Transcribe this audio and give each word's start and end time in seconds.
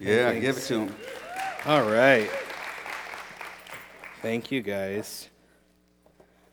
Yeah, 0.00 0.32
give 0.32 0.56
it 0.56 0.62
to 0.62 0.86
him. 0.86 0.96
All 1.66 1.82
right. 1.82 2.30
Thank 4.22 4.50
you, 4.50 4.62
guys. 4.62 5.28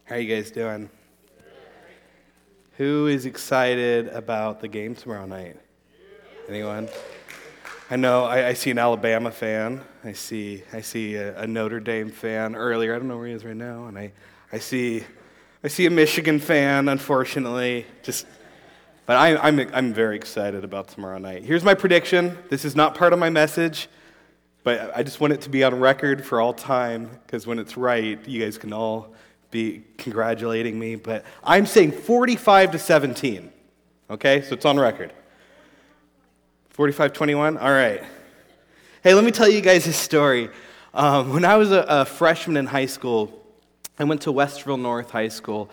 How 0.04 0.16
are 0.16 0.20
you 0.20 0.36
guys 0.36 0.52
doing? 0.52 0.90
Who 2.76 3.08
is 3.08 3.26
excited 3.26 4.10
about 4.10 4.60
the 4.60 4.68
game 4.68 4.96
tomorrow 4.96 5.26
night? 5.26 5.56
Anyone? 6.50 6.90
I 7.90 7.96
know 7.96 8.26
I, 8.26 8.50
I 8.50 8.54
see 8.54 8.70
an 8.72 8.80
Alabama 8.80 9.32
fan. 9.32 9.82
I 10.04 10.12
see 10.12 10.64
I 10.74 10.82
see 10.82 11.16
a, 11.16 11.40
a, 11.40 11.48
Notre 11.48 11.80
Dame 11.80 12.10
fan 12.10 12.54
earlier. 12.54 12.94
I 12.94 13.00
don't 13.00 13.08
know 13.08 13.16
where 13.16 13.28
he 13.28 13.34
is 13.34 13.46
right 13.46 13.56
now, 13.56 13.86
and 13.86 13.98
I, 13.98 14.12
I 14.52 14.60
see 14.60 15.06
I 15.64 15.70
see 15.70 15.86
a 15.86 15.90
Michigan 15.90 16.40
fan. 16.40 16.90
Unfortunately, 16.90 17.86
just 18.04 18.28
but 19.08 19.16
I, 19.16 19.38
I'm 19.38 19.60
I'm 19.74 19.94
very 19.94 20.18
excited 20.18 20.64
about 20.64 20.90
tomorrow 20.90 21.18
night. 21.18 21.44
Here's 21.44 21.64
my 21.64 21.74
prediction. 21.74 22.38
This 22.50 22.66
is 22.66 22.76
not 22.76 22.94
part 22.94 23.14
of 23.14 23.20
my 23.20 23.30
message, 23.30 23.88
but 24.64 24.96
I 24.96 25.02
just 25.02 25.22
want 25.22 25.32
it 25.32 25.42
to 25.42 25.50
be 25.50 25.64
on 25.64 25.80
record 25.80 26.24
for 26.24 26.40
all 26.42 26.54
time 26.54 27.10
because 27.26 27.48
when 27.48 27.58
it's 27.58 27.78
right, 27.78 28.20
you 28.28 28.44
guys 28.44 28.58
can 28.58 28.74
all 28.74 29.16
be 29.50 29.84
congratulating 29.98 30.78
me. 30.78 30.96
But 30.96 31.26
I'm 31.42 31.66
saying 31.66 31.94
45 31.94 32.72
to 32.72 32.80
17. 32.80 33.50
Okay, 34.10 34.42
so 34.42 34.54
it's 34.54 34.66
on 34.66 34.78
record. 34.78 35.14
45 36.72 37.14
21? 37.14 37.58
All 37.58 37.72
right. 37.72 38.04
Hey, 39.04 39.14
let 39.14 39.24
me 39.24 39.32
tell 39.32 39.50
you 39.50 39.62
guys 39.62 39.88
a 39.88 39.94
story. 39.94 40.50
Um, 40.94 41.32
when 41.32 41.46
I 41.46 41.56
was 41.56 41.72
a, 41.72 41.86
a, 41.88 42.06
freshman 42.06 42.58
in 42.58 42.66
high 42.66 42.86
school, 42.88 43.42
I 43.98 44.04
went 44.04 44.22
to 44.24 44.34
Westerville 44.34 44.82
North 44.82 45.12
High 45.12 45.30
School. 45.30 45.70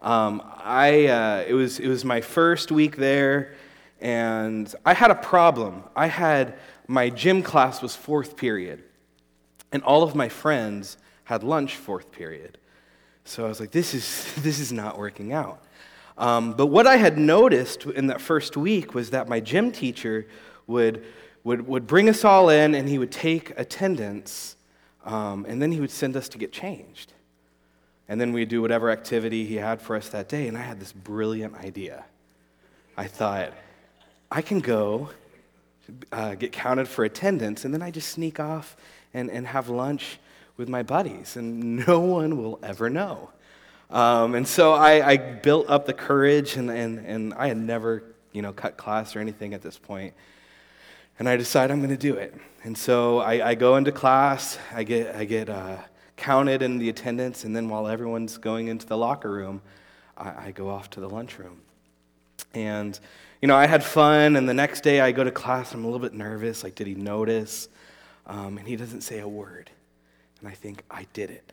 Um, 0.00 0.42
I, 0.58 1.06
uh, 1.06 1.44
it, 1.46 1.54
was, 1.54 1.80
it 1.80 1.88
was 1.88 2.04
my 2.04 2.20
first 2.20 2.70
week 2.70 2.96
there, 2.96 3.54
and 4.00 4.72
I 4.84 4.94
had 4.94 5.10
a 5.10 5.16
problem. 5.16 5.82
I 5.96 6.06
had 6.06 6.58
my 6.86 7.10
gym 7.10 7.42
class 7.42 7.82
was 7.82 7.96
fourth 7.96 8.36
period, 8.36 8.82
and 9.72 9.82
all 9.82 10.02
of 10.02 10.14
my 10.14 10.28
friends 10.28 10.98
had 11.24 11.42
lunch 11.42 11.76
fourth 11.76 12.12
period. 12.12 12.58
So 13.24 13.44
I 13.44 13.48
was 13.48 13.60
like, 13.60 13.72
this 13.72 13.92
is, 13.92 14.32
this 14.42 14.60
is 14.60 14.72
not 14.72 14.98
working 14.98 15.32
out. 15.32 15.62
Um, 16.16 16.54
but 16.54 16.66
what 16.66 16.86
I 16.86 16.96
had 16.96 17.18
noticed 17.18 17.84
in 17.84 18.08
that 18.08 18.20
first 18.20 18.56
week 18.56 18.94
was 18.94 19.10
that 19.10 19.28
my 19.28 19.38
gym 19.40 19.70
teacher 19.70 20.26
would, 20.66 21.04
would, 21.44 21.66
would 21.66 21.86
bring 21.86 22.08
us 22.08 22.24
all 22.24 22.48
in 22.48 22.74
and 22.74 22.88
he 22.88 22.98
would 22.98 23.12
take 23.12 23.52
attendance 23.56 24.56
um, 25.04 25.46
and 25.48 25.62
then 25.62 25.70
he 25.72 25.80
would 25.80 25.90
send 25.90 26.16
us 26.16 26.28
to 26.30 26.38
get 26.38 26.52
changed. 26.52 27.12
And 28.08 28.20
then 28.20 28.32
we'd 28.32 28.48
do 28.48 28.62
whatever 28.62 28.90
activity 28.90 29.44
he 29.44 29.56
had 29.56 29.82
for 29.82 29.96
us 29.96 30.08
that 30.10 30.28
day. 30.28 30.48
And 30.48 30.56
I 30.56 30.62
had 30.62 30.80
this 30.80 30.92
brilliant 30.92 31.54
idea. 31.56 32.04
I 32.96 33.06
thought, 33.06 33.52
I 34.30 34.42
can 34.42 34.60
go 34.60 35.10
uh, 36.12 36.34
get 36.34 36.52
counted 36.52 36.88
for 36.88 37.04
attendance, 37.04 37.64
and 37.64 37.72
then 37.72 37.82
I 37.82 37.90
just 37.90 38.10
sneak 38.10 38.40
off 38.40 38.76
and, 39.14 39.30
and 39.30 39.46
have 39.46 39.68
lunch 39.68 40.18
with 40.56 40.68
my 40.68 40.82
buddies, 40.82 41.36
and 41.36 41.86
no 41.86 42.00
one 42.18 42.36
will 42.36 42.58
ever 42.62 42.90
know. 42.90 43.30
Um, 43.90 44.34
and 44.34 44.46
so 44.46 44.74
I, 44.74 45.12
I, 45.12 45.16
built 45.16 45.70
up 45.70 45.86
the 45.86 45.94
courage, 45.94 46.56
and, 46.56 46.70
and, 46.70 46.98
and 47.06 47.32
I 47.34 47.48
had 47.48 47.56
never 47.56 48.02
you 48.32 48.42
know, 48.42 48.52
cut 48.52 48.76
class 48.76 49.16
or 49.16 49.20
anything 49.20 49.54
at 49.54 49.62
this 49.62 49.78
point. 49.78 50.12
And 51.18 51.26
I 51.26 51.36
decide 51.36 51.70
I'm 51.70 51.78
going 51.78 51.88
to 51.88 51.96
do 51.96 52.14
it. 52.14 52.34
And 52.64 52.76
so 52.76 53.18
I, 53.18 53.50
I, 53.50 53.54
go 53.54 53.76
into 53.76 53.90
class, 53.90 54.58
I 54.74 54.84
get, 54.84 55.16
I 55.16 55.24
get 55.24 55.48
uh, 55.48 55.78
counted 56.18 56.60
in 56.62 56.78
the 56.78 56.88
attendance, 56.88 57.44
and 57.44 57.56
then 57.56 57.68
while 57.68 57.88
everyone's 57.88 58.36
going 58.36 58.68
into 58.68 58.86
the 58.86 58.96
locker 58.96 59.30
room, 59.30 59.62
I, 60.16 60.46
I 60.46 60.50
go 60.50 60.68
off 60.68 60.90
to 60.90 61.00
the 61.00 61.08
lunchroom. 61.08 61.60
And, 62.54 62.98
you 63.40 63.48
know, 63.48 63.56
I 63.56 63.66
had 63.66 63.82
fun, 63.82 64.36
and 64.36 64.48
the 64.48 64.54
next 64.54 64.82
day 64.82 65.00
I 65.00 65.12
go 65.12 65.24
to 65.24 65.30
class, 65.30 65.72
I'm 65.72 65.84
a 65.84 65.86
little 65.86 66.00
bit 66.00 66.14
nervous. 66.14 66.62
Like, 66.62 66.74
did 66.74 66.86
he 66.86 66.94
notice? 66.94 67.68
Um, 68.26 68.58
and 68.58 68.66
he 68.66 68.76
doesn't 68.76 69.00
say 69.00 69.20
a 69.20 69.28
word. 69.28 69.70
And 70.40 70.48
I 70.48 70.52
think, 70.52 70.84
I 70.90 71.06
did 71.12 71.30
it. 71.30 71.52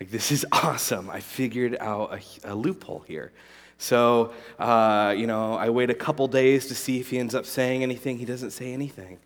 Like, 0.00 0.10
this 0.10 0.30
is 0.32 0.46
awesome. 0.52 1.10
I 1.10 1.20
figured 1.20 1.76
out 1.80 2.14
a, 2.14 2.52
a 2.52 2.54
loophole 2.54 3.04
here. 3.06 3.32
So, 3.78 4.32
uh, 4.58 5.14
you 5.16 5.26
know, 5.26 5.54
I 5.54 5.68
wait 5.68 5.90
a 5.90 5.94
couple 5.94 6.26
days 6.28 6.66
to 6.68 6.74
see 6.74 6.98
if 6.98 7.10
he 7.10 7.18
ends 7.18 7.34
up 7.34 7.44
saying 7.44 7.82
anything. 7.82 8.18
He 8.18 8.24
doesn't 8.24 8.52
say 8.52 8.72
anything. 8.72 9.18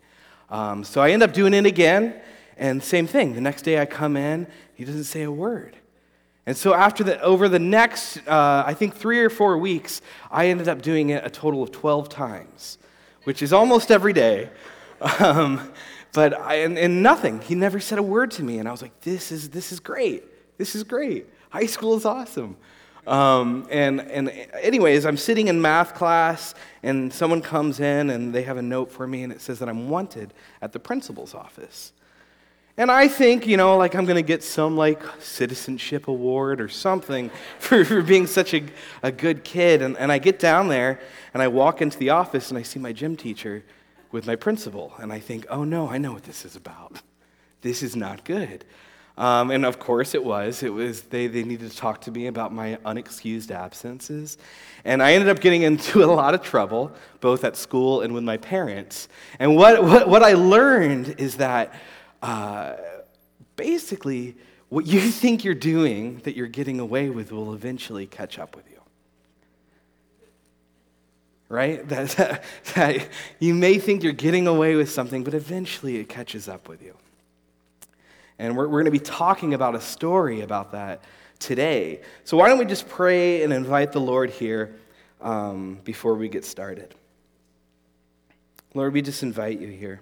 Um, 0.49 0.83
so 0.83 1.01
I 1.01 1.11
end 1.11 1.23
up 1.23 1.31
doing 1.31 1.53
it 1.53 1.65
again, 1.65 2.19
and 2.57 2.83
same 2.83 3.07
thing. 3.07 3.33
The 3.33 3.41
next 3.41 3.61
day 3.61 3.79
I 3.79 3.85
come 3.85 4.17
in, 4.17 4.47
he 4.81 4.85
doesn't 4.85 5.03
say 5.03 5.21
a 5.21 5.31
word. 5.31 5.77
And 6.47 6.57
so 6.57 6.73
after 6.73 7.03
the, 7.03 7.21
over 7.21 7.47
the 7.47 7.59
next, 7.59 8.17
uh, 8.27 8.63
I 8.65 8.73
think 8.73 8.95
three 8.95 9.19
or 9.19 9.29
four 9.29 9.59
weeks, 9.59 10.01
I 10.31 10.47
ended 10.47 10.67
up 10.67 10.81
doing 10.81 11.11
it 11.11 11.23
a 11.23 11.29
total 11.29 11.61
of 11.61 11.71
12 11.71 12.09
times, 12.09 12.79
which 13.25 13.43
is 13.43 13.53
almost 13.53 13.91
every 13.91 14.13
day. 14.13 14.49
Um, 15.19 15.71
but 16.13 16.39
I, 16.39 16.57
and, 16.57 16.77
and 16.77 17.01
nothing. 17.01 17.41
He 17.41 17.55
never 17.55 17.79
said 17.79 17.97
a 17.97 18.03
word 18.03 18.29
to 18.31 18.43
me, 18.43 18.59
and 18.59 18.67
I 18.67 18.71
was 18.71 18.83
like, 18.83 19.01
"This 19.01 19.31
is 19.31 19.49
this 19.49 19.71
is 19.71 19.79
great. 19.79 20.23
This 20.59 20.75
is 20.75 20.83
great. 20.83 21.25
High 21.49 21.65
school 21.65 21.95
is 21.95 22.05
awesome." 22.05 22.55
Um, 23.07 23.65
and, 23.71 23.99
and 24.01 24.29
anyways, 24.61 25.07
I'm 25.07 25.17
sitting 25.17 25.47
in 25.47 25.59
math 25.59 25.95
class, 25.95 26.53
and 26.83 27.11
someone 27.11 27.41
comes 27.41 27.79
in 27.79 28.11
and 28.11 28.31
they 28.31 28.43
have 28.43 28.57
a 28.57 28.61
note 28.61 28.91
for 28.91 29.07
me, 29.07 29.23
and 29.23 29.33
it 29.33 29.41
says 29.41 29.57
that 29.57 29.69
I'm 29.69 29.89
wanted 29.89 30.35
at 30.61 30.71
the 30.71 30.79
principal's 30.79 31.33
office. 31.33 31.93
And 32.77 32.89
I 32.89 33.07
think, 33.07 33.47
you 33.47 33.57
know, 33.57 33.77
like 33.77 33.95
I'm 33.95 34.05
going 34.05 34.15
to 34.15 34.27
get 34.27 34.43
some 34.43 34.77
like 34.77 35.01
citizenship 35.19 36.07
award 36.07 36.61
or 36.61 36.69
something 36.69 37.29
for, 37.59 37.83
for 37.83 38.01
being 38.01 38.27
such 38.27 38.53
a, 38.53 38.63
a 39.03 39.11
good 39.11 39.43
kid. 39.43 39.81
And, 39.81 39.97
and 39.97 40.11
I 40.11 40.19
get 40.19 40.39
down 40.39 40.67
there 40.67 40.99
and 41.33 41.43
I 41.43 41.47
walk 41.47 41.81
into 41.81 41.97
the 41.97 42.11
office 42.11 42.49
and 42.49 42.57
I 42.57 42.63
see 42.63 42.79
my 42.79 42.93
gym 42.93 43.15
teacher 43.15 43.63
with 44.11 44.25
my 44.25 44.35
principal. 44.35 44.93
And 44.99 45.11
I 45.11 45.19
think, 45.19 45.45
oh 45.49 45.63
no, 45.63 45.89
I 45.89 45.97
know 45.97 46.13
what 46.13 46.23
this 46.23 46.45
is 46.45 46.55
about. 46.55 47.01
This 47.61 47.83
is 47.83 47.95
not 47.95 48.23
good. 48.23 48.65
Um, 49.17 49.51
and 49.51 49.65
of 49.65 49.77
course 49.77 50.15
it 50.15 50.23
was. 50.23 50.63
It 50.63 50.73
was 50.73 51.01
they, 51.03 51.27
they 51.27 51.43
needed 51.43 51.69
to 51.69 51.77
talk 51.77 52.01
to 52.01 52.11
me 52.11 52.27
about 52.27 52.53
my 52.53 52.77
unexcused 52.85 53.51
absences. 53.51 54.37
And 54.85 55.03
I 55.03 55.13
ended 55.13 55.29
up 55.29 55.41
getting 55.41 55.61
into 55.63 56.03
a 56.03 56.07
lot 56.07 56.33
of 56.33 56.41
trouble, 56.41 56.93
both 57.19 57.43
at 57.43 57.57
school 57.57 58.01
and 58.01 58.13
with 58.13 58.23
my 58.23 58.37
parents. 58.37 59.09
And 59.39 59.55
what, 59.55 59.83
what, 59.83 60.07
what 60.07 60.23
I 60.23 60.33
learned 60.33 61.15
is 61.19 61.37
that 61.37 61.75
uh, 62.21 62.73
basically 63.55 64.35
what 64.69 64.87
you 64.87 65.01
think 65.21 65.43
you're 65.43 65.53
doing 65.53 66.19
that 66.19 66.35
you're 66.35 66.47
getting 66.47 66.79
away 66.79 67.09
with 67.09 67.31
will 67.31 67.53
eventually 67.53 68.07
catch 68.07 68.39
up 68.39 68.55
with 68.55 68.69
you. 68.69 68.79
Right? 71.49 71.85
That, 71.89 72.09
that, 72.11 72.43
that 72.75 73.09
you 73.39 73.53
may 73.53 73.77
think 73.77 74.03
you're 74.03 74.13
getting 74.13 74.47
away 74.47 74.75
with 74.75 74.89
something, 74.89 75.23
but 75.23 75.33
eventually 75.33 75.97
it 75.97 76.07
catches 76.07 76.47
up 76.47 76.69
with 76.69 76.81
you. 76.81 76.95
And 78.39 78.55
we're, 78.55 78.67
we're 78.67 78.81
going 78.81 78.85
to 78.85 78.91
be 78.91 78.99
talking 78.99 79.53
about 79.53 79.75
a 79.75 79.81
story 79.81 80.41
about 80.41 80.71
that 80.71 81.03
today. 81.39 82.01
So, 82.23 82.37
why 82.37 82.47
don't 82.47 82.57
we 82.57 82.65
just 82.65 82.87
pray 82.87 83.43
and 83.43 83.51
invite 83.51 83.91
the 83.91 83.99
Lord 83.99 84.29
here 84.29 84.79
um, 85.19 85.79
before 85.83 86.15
we 86.15 86.29
get 86.29 86.45
started? 86.45 86.95
Lord, 88.73 88.93
we 88.93 89.01
just 89.01 89.21
invite 89.21 89.59
you 89.59 89.67
here. 89.67 89.99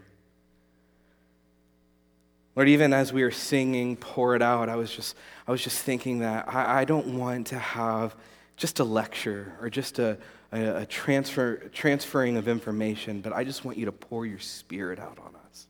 Lord, 2.55 2.67
even 2.69 2.93
as 2.93 3.13
we 3.13 3.23
were 3.23 3.31
singing, 3.31 3.95
pour 3.95 4.35
it 4.35 4.41
out, 4.41 4.69
I 4.69 4.75
was 4.75 4.93
just, 4.93 5.15
I 5.47 5.51
was 5.51 5.63
just 5.63 5.81
thinking 5.81 6.19
that 6.19 6.47
I, 6.47 6.81
I 6.81 6.85
don't 6.85 7.17
want 7.17 7.47
to 7.47 7.59
have 7.59 8.15
just 8.57 8.79
a 8.79 8.83
lecture 8.83 9.53
or 9.61 9.69
just 9.69 9.99
a, 9.99 10.17
a, 10.51 10.81
a 10.81 10.85
transfer, 10.85 11.69
transferring 11.73 12.37
of 12.37 12.47
information, 12.47 13.21
but 13.21 13.33
I 13.33 13.43
just 13.43 13.63
want 13.63 13.77
you 13.77 13.85
to 13.85 13.91
pour 13.91 14.25
your 14.25 14.39
spirit 14.39 14.99
out 14.99 15.17
on 15.19 15.35
us. 15.47 15.67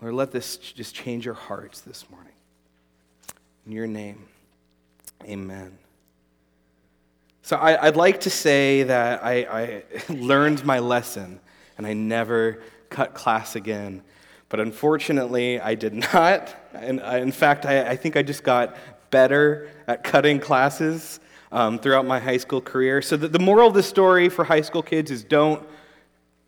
Lord, 0.00 0.14
let 0.14 0.30
this 0.30 0.56
just 0.56 0.94
change 0.94 1.24
your 1.24 1.34
hearts 1.34 1.80
this 1.80 2.08
morning. 2.10 2.32
In 3.66 3.72
your 3.72 3.86
name, 3.86 4.26
amen. 5.24 5.78
So 7.42 7.56
I, 7.56 7.86
would 7.86 7.96
like 7.96 8.20
to 8.20 8.30
say 8.30 8.84
that 8.84 9.24
I, 9.24 9.32
I 9.42 9.82
learned 10.12 10.64
my 10.64 10.78
lesson 10.78 11.40
and 11.76 11.86
I 11.86 11.92
never 11.92 12.62
cut 12.88 13.14
class 13.14 13.56
again. 13.56 14.02
But 14.52 14.60
unfortunately, 14.60 15.58
I 15.58 15.74
did 15.74 15.94
not. 16.12 16.54
And 16.74 17.00
I, 17.00 17.20
in 17.20 17.32
fact, 17.32 17.64
I, 17.64 17.88
I, 17.88 17.96
think 17.96 18.18
I 18.18 18.22
just 18.22 18.44
got 18.44 18.76
better 19.10 19.70
at 19.86 20.04
cutting 20.04 20.40
classes 20.40 21.20
um, 21.50 21.78
throughout 21.78 22.04
my 22.04 22.20
high 22.20 22.36
school 22.36 22.60
career. 22.60 23.00
So 23.00 23.16
the, 23.16 23.28
the 23.28 23.38
moral 23.38 23.68
of 23.68 23.72
the 23.72 23.82
story 23.82 24.28
for 24.28 24.44
high 24.44 24.60
school 24.60 24.82
kids 24.82 25.10
is 25.10 25.24
don't 25.24 25.66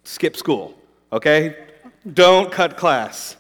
skip 0.02 0.36
school, 0.36 0.78
okay? 1.14 1.56
Don't 2.12 2.52
cut 2.52 2.76
class. 2.76 3.36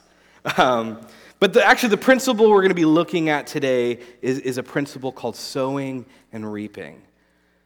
Um, 0.56 1.06
but 1.40 1.52
the, 1.52 1.62
actually, 1.62 1.90
the 1.90 1.98
principle 1.98 2.48
we're 2.48 2.62
going 2.62 2.70
to 2.70 2.74
be 2.74 2.86
looking 2.86 3.28
at 3.28 3.46
today 3.46 3.98
is, 4.22 4.38
is 4.38 4.56
a 4.56 4.62
principle 4.62 5.12
called 5.12 5.36
sowing 5.36 6.06
and 6.32 6.50
reaping. 6.50 7.02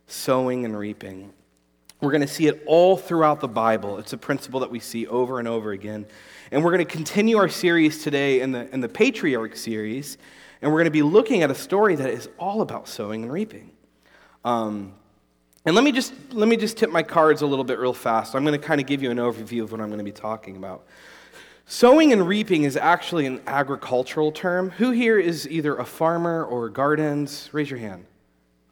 Sowing 0.09 0.65
and 0.65 0.77
reaping. 0.77 1.33
We're 2.01 2.11
going 2.11 2.23
to 2.23 2.29
see 2.29 2.47
it 2.47 2.63
all 2.67 2.97
throughout 2.97 3.39
the 3.41 3.49
Bible. 3.49 3.99
It's 3.99 4.13
a 4.13 4.19
principle 4.19 4.61
that 4.61 4.71
we 4.71 4.81
see 4.81 5.07
over 5.07 5.39
and 5.39 5.47
over 5.47 5.71
again. 5.71 6.07
And 6.51 6.65
we're 6.65 6.71
going 6.71 6.87
to 6.87 6.91
continue 6.91 7.37
our 7.37 7.49
series 7.49 8.03
today 8.03 8.41
in 8.41 8.53
the, 8.53 8.73
in 8.73 8.81
the 8.81 8.89
Patriarch 8.89 9.55
series. 9.55 10.17
And 10.63 10.73
we're 10.73 10.79
going 10.79 10.87
to 10.87 10.91
be 10.91 11.03
looking 11.03 11.43
at 11.43 11.51
a 11.51 11.55
story 11.55 11.95
that 11.97 12.11
is 12.11 12.29
all 12.39 12.63
about 12.63 12.89
sowing 12.89 13.23
and 13.23 13.33
reaping. 13.33 13.71
Um, 14.45 14.95
And 15.67 15.75
let 15.75 15.85
me 15.85 15.93
just 15.93 16.15
let 16.33 16.49
me 16.49 16.57
just 16.57 16.79
tip 16.79 16.91
my 16.91 17.03
cards 17.03 17.43
a 17.43 17.47
little 17.47 17.65
bit 17.65 17.79
real 17.79 17.93
fast. 17.93 18.35
I'm 18.35 18.45
going 18.45 18.59
to 18.59 18.67
kind 18.67 18.81
of 18.81 18.87
give 18.87 19.03
you 19.03 19.11
an 19.11 19.19
overview 19.19 19.63
of 19.63 19.73
what 19.73 19.81
I'm 19.83 19.89
going 19.89 19.99
to 19.99 20.05
be 20.05 20.13
talking 20.13 20.57
about. 20.57 20.87
Sowing 21.67 22.15
and 22.15 22.27
reaping 22.27 22.63
is 22.63 22.79
actually 22.79 23.27
an 23.27 23.43
agricultural 23.47 24.33
term. 24.33 24.71
Who 24.71 24.91
here 24.91 25.19
is 25.19 25.47
either 25.51 25.77
a 25.77 25.85
farmer 25.85 26.45
or 26.45 26.71
gardens? 26.71 27.51
Raise 27.53 27.69
your 27.69 27.79
hand. 27.79 28.07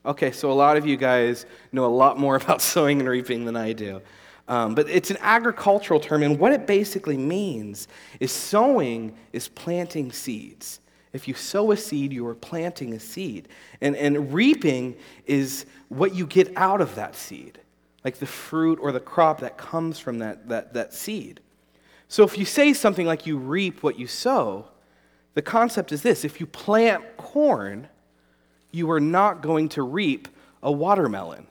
Okay, 0.07 0.31
so 0.31 0.51
a 0.51 0.55
lot 0.55 0.79
of 0.79 0.87
you 0.87 0.97
guys 0.97 1.45
know 1.73 1.85
a 1.85 1.95
lot 1.95 2.19
more 2.19 2.37
about 2.43 2.63
sowing 2.63 3.01
and 3.01 3.09
reaping 3.09 3.45
than 3.45 3.57
I 3.57 3.75
do. 3.75 4.01
Um, 4.49 4.75
but 4.75 4.89
it's 4.89 5.11
an 5.11 5.19
agricultural 5.21 5.99
term, 5.99 6.23
and 6.23 6.39
what 6.39 6.53
it 6.53 6.67
basically 6.67 7.17
means 7.17 7.89
is 8.21 8.31
sowing 8.31 9.17
is 9.33 9.49
planting 9.49 10.13
seeds. 10.13 10.81
If 11.13 11.27
you 11.27 11.35
sow 11.35 11.73
a 11.73 11.77
seed, 11.77 12.13
you 12.13 12.27
are 12.27 12.35
planting 12.35 12.93
a 12.93 13.01
seed. 13.01 13.49
And, 13.81 13.97
and 13.97 14.33
reaping 14.33 14.97
is 15.25 15.67
what 15.89 16.15
you 16.15 16.27
get 16.27 16.53
out 16.57 16.81
of 16.81 16.95
that 16.95 17.17
seed, 17.17 17.59
like 18.05 18.19
the 18.19 18.27
fruit 18.27 18.79
or 18.81 18.93
the 18.93 19.01
crop 19.01 19.41
that 19.41 19.57
comes 19.57 19.99
from 19.99 20.19
that, 20.19 20.49
that, 20.49 20.75
that 20.75 20.93
seed. 20.93 21.41
So 22.09 22.23
if 22.23 22.39
you 22.39 22.45
say 22.45 22.73
something 22.73 23.07
like 23.07 23.27
you 23.27 23.39
reap 23.39 23.83
what 23.83 23.99
you 23.99 24.07
sow, 24.07 24.69
the 25.35 25.43
concept 25.43 25.91
is 25.91 26.03
this 26.03 26.25
if 26.25 26.39
you 26.39 26.47
plant 26.47 27.17
corn, 27.17 27.89
you 28.71 28.91
are 28.91 29.01
not 29.01 29.43
going 29.43 29.69
to 29.71 29.83
reap 29.83 30.29
a 30.63 30.71
watermelon. 30.71 31.47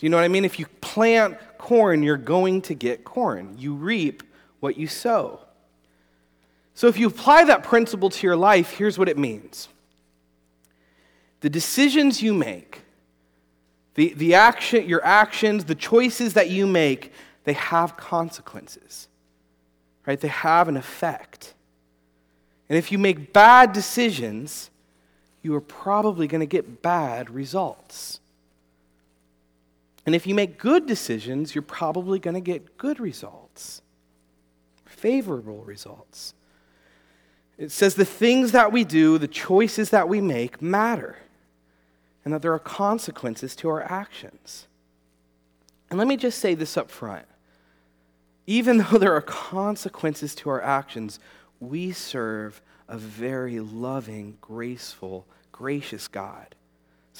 Do 0.00 0.06
you 0.06 0.10
know 0.10 0.16
what 0.16 0.24
I 0.24 0.28
mean? 0.28 0.46
If 0.46 0.58
you 0.58 0.64
plant 0.80 1.36
corn, 1.58 2.02
you're 2.02 2.16
going 2.16 2.62
to 2.62 2.74
get 2.74 3.04
corn. 3.04 3.54
You 3.58 3.74
reap 3.74 4.22
what 4.58 4.78
you 4.78 4.86
sow. 4.86 5.40
So 6.74 6.88
if 6.88 6.96
you 6.96 7.06
apply 7.06 7.44
that 7.44 7.62
principle 7.62 8.08
to 8.08 8.26
your 8.26 8.36
life, 8.36 8.70
here's 8.70 8.98
what 8.98 9.08
it 9.08 9.18
means 9.18 9.68
the 11.40 11.50
decisions 11.50 12.22
you 12.22 12.34
make, 12.34 12.82
the, 13.94 14.14
the 14.14 14.34
action, 14.34 14.88
your 14.88 15.04
actions, 15.04 15.66
the 15.66 15.74
choices 15.74 16.34
that 16.34 16.50
you 16.50 16.66
make, 16.66 17.12
they 17.44 17.52
have 17.52 17.96
consequences 17.96 19.06
right? 20.06 20.20
They 20.20 20.28
have 20.28 20.68
an 20.68 20.76
effect. 20.76 21.54
And 22.68 22.78
if 22.78 22.92
you 22.92 22.98
make 22.98 23.32
bad 23.32 23.72
decisions, 23.72 24.70
you 25.42 25.54
are 25.54 25.60
probably 25.60 26.26
going 26.26 26.40
to 26.40 26.46
get 26.46 26.82
bad 26.82 27.30
results. 27.30 28.19
And 30.10 30.14
if 30.16 30.26
you 30.26 30.34
make 30.34 30.58
good 30.58 30.86
decisions, 30.86 31.54
you're 31.54 31.62
probably 31.62 32.18
going 32.18 32.34
to 32.34 32.40
get 32.40 32.76
good 32.76 32.98
results, 32.98 33.80
favorable 34.84 35.62
results. 35.62 36.34
It 37.56 37.70
says 37.70 37.94
the 37.94 38.04
things 38.04 38.50
that 38.50 38.72
we 38.72 38.82
do, 38.82 39.18
the 39.18 39.28
choices 39.28 39.90
that 39.90 40.08
we 40.08 40.20
make 40.20 40.60
matter, 40.60 41.18
and 42.24 42.34
that 42.34 42.42
there 42.42 42.52
are 42.52 42.58
consequences 42.58 43.54
to 43.54 43.68
our 43.68 43.82
actions. 43.82 44.66
And 45.90 45.96
let 45.96 46.08
me 46.08 46.16
just 46.16 46.40
say 46.40 46.56
this 46.56 46.76
up 46.76 46.90
front 46.90 47.26
even 48.48 48.78
though 48.78 48.98
there 48.98 49.14
are 49.14 49.22
consequences 49.22 50.34
to 50.34 50.50
our 50.50 50.60
actions, 50.60 51.20
we 51.60 51.92
serve 51.92 52.60
a 52.88 52.98
very 52.98 53.60
loving, 53.60 54.38
graceful, 54.40 55.24
gracious 55.52 56.08
God. 56.08 56.56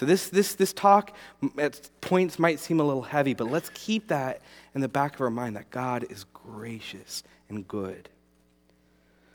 So 0.00 0.06
this, 0.06 0.30
this, 0.30 0.54
this 0.54 0.72
talk 0.72 1.14
at 1.58 1.90
points 2.00 2.38
might 2.38 2.58
seem 2.58 2.80
a 2.80 2.82
little 2.82 3.02
heavy, 3.02 3.34
but 3.34 3.50
let's 3.50 3.70
keep 3.74 4.08
that 4.08 4.40
in 4.74 4.80
the 4.80 4.88
back 4.88 5.14
of 5.14 5.20
our 5.20 5.28
mind 5.28 5.56
that 5.56 5.68
God 5.68 6.06
is 6.08 6.24
gracious 6.32 7.22
and 7.50 7.68
good. 7.68 8.08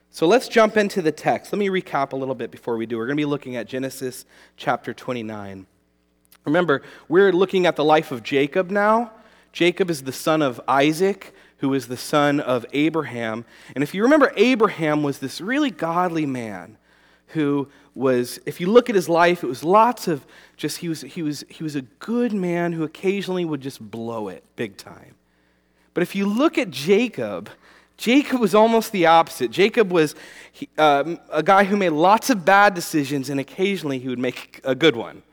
So 0.09 0.25
let's 0.25 0.47
jump 0.47 0.75
into 0.75 1.03
the 1.03 1.12
text. 1.12 1.53
Let 1.53 1.59
me 1.59 1.69
recap 1.69 2.13
a 2.13 2.15
little 2.15 2.33
bit 2.33 2.50
before 2.50 2.77
we 2.77 2.88
do. 2.88 2.97
We're 2.97 3.06
going 3.06 3.15
to 3.15 3.21
be 3.21 3.25
looking 3.25 3.56
at 3.56 3.67
Genesis 3.67 4.25
chapter 4.57 4.91
29. 4.91 5.67
Remember, 6.45 6.81
we're 7.07 7.31
looking 7.31 7.67
at 7.67 7.75
the 7.75 7.85
life 7.85 8.12
of 8.12 8.23
Jacob 8.23 8.71
now. 8.71 9.12
Jacob 9.53 9.91
is 9.91 10.01
the 10.01 10.12
son 10.12 10.41
of 10.41 10.59
Isaac 10.67 11.35
who 11.57 11.75
is 11.75 11.85
the 11.85 11.95
son 11.95 12.39
of 12.39 12.65
Abraham. 12.73 13.45
And 13.75 13.83
if 13.83 13.94
you 13.94 14.01
remember, 14.01 14.33
Abraham 14.35 15.03
was 15.03 15.19
this 15.19 15.39
really 15.39 15.69
godly 15.69 16.25
man 16.25 16.79
who 17.36 17.70
was, 17.94 18.40
if 18.46 18.60
you 18.60 18.68
look 18.68 18.90
at 18.90 18.96
his 18.96 19.08
life, 19.08 19.44
it 19.44 19.48
was 19.48 19.64
lots 19.64 20.08
of 20.08 20.26
just, 20.58 20.80
he 20.80 20.90
was, 20.90 21.02
he 21.02 21.22
was, 21.22 21.46
he 21.50 21.64
was 21.64 21.76
a 21.76 21.84
good 22.00 22.34
man 22.34 22.74
who 22.74 22.84
occasionally 22.84 23.46
would 23.46 23.62
just 23.62 23.80
blow 23.80 24.28
it 24.28 24.44
big 24.56 24.76
time. 24.78 25.14
But 25.94 26.02
if 26.02 26.16
you 26.16 26.26
look 26.26 26.58
at 26.58 26.72
Jacob, 26.72 27.50
Jacob 27.98 28.42
was 28.42 28.54
almost 28.54 28.92
the 28.92 29.06
opposite. 29.06 29.52
Jacob 29.52 29.92
was 29.92 30.16
um, 30.78 31.20
a 31.32 31.42
guy 31.42 31.64
who 31.64 31.78
made 31.78 31.92
lots 31.92 32.30
of 32.30 32.44
bad 32.44 32.74
decisions, 32.74 33.30
and 33.30 33.40
occasionally 33.40 34.00
he 34.00 34.10
would 34.10 34.20
make 34.20 34.60
a 34.64 34.76
good 34.76 34.96
one. 34.96 35.24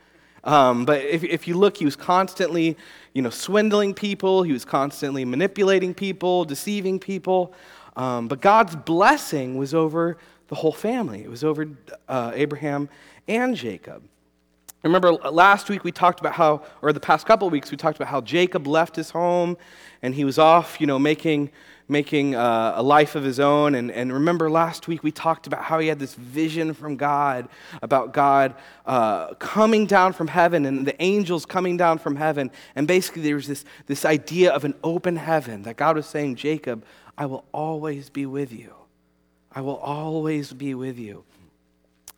Um, 0.45 0.85
but 0.85 1.01
if, 1.03 1.25
if 1.25 1.49
you 1.49 1.57
look, 1.57 1.77
he 1.77 1.85
was 1.85 1.97
constantly, 1.97 2.77
you 3.15 3.23
know, 3.23 3.31
swindling 3.31 3.95
people. 3.95 4.43
He 4.43 4.53
was 4.53 4.65
constantly 4.65 5.25
manipulating 5.25 5.95
people, 5.95 6.45
deceiving 6.45 6.99
people. 6.99 7.53
Um, 7.97 8.29
but 8.29 8.41
God's 8.41 8.75
blessing 8.75 9.57
was 9.57 9.75
over 9.75 10.17
the 10.53 10.57
whole 10.57 10.71
family. 10.71 11.23
It 11.23 11.31
was 11.31 11.45
over 11.45 11.67
uh, 12.11 12.33
Abraham 12.35 12.91
and 13.27 13.57
Jacob. 13.57 14.03
Remember 14.83 15.11
last 15.15 15.71
week 15.71 15.83
we 15.83 15.93
talked 15.93 16.21
about 16.21 16.35
how, 16.35 16.63
or 16.83 16.93
the 16.93 17.01
past 17.01 17.25
couple 17.27 17.47
of 17.47 17.53
weeks, 17.53 17.71
we 17.71 17.79
talked 17.79 17.97
about 17.97 18.09
how 18.09 18.21
Jacob 18.21 18.67
left 18.67 18.95
his 18.95 19.09
home 19.09 19.57
and 20.03 20.15
he 20.15 20.27
was 20.27 20.39
off, 20.39 20.79
you 20.79 20.87
know, 20.87 20.99
making 20.99 21.51
making 21.89 22.35
uh, 22.35 22.75
a 22.77 22.83
life 22.83 23.15
of 23.15 23.25
his 23.25 23.41
own. 23.41 23.75
And, 23.75 23.91
and 23.91 24.13
remember 24.13 24.51
last 24.51 24.89
week 24.89 25.03
we 25.03 25.11
talked 25.11 25.47
about 25.47 25.63
how 25.63 25.79
he 25.79 25.89
had 25.89 25.99
this 25.99 26.15
vision 26.17 26.75
from 26.75 26.97
God 26.99 27.49
about 27.81 28.13
God 28.13 28.55
uh, 28.85 29.33
coming 29.35 29.87
down 29.87 30.13
from 30.13 30.29
heaven 30.29 30.67
and 30.67 30.87
the 30.87 31.01
angels 31.03 31.47
coming 31.47 31.79
down 31.79 31.97
from 31.97 32.17
heaven. 32.17 32.51
And 32.77 32.87
basically 32.87 33.23
there 33.23 33.37
was 33.37 33.47
this, 33.47 33.65
this 33.87 34.05
idea 34.05 34.53
of 34.53 34.67
an 34.67 34.75
open 34.85 35.17
heaven 35.17 35.63
that 35.63 35.79
God 35.79 35.97
was 35.97 36.05
saying, 36.05 36.37
Jacob, 36.37 36.85
I 37.17 37.25
will 37.25 37.47
always 37.53 38.11
be 38.11 38.27
with 38.27 38.53
you. 38.53 38.82
I 39.55 39.61
will 39.61 39.77
always 39.77 40.53
be 40.53 40.75
with 40.75 40.99
you. 40.99 41.25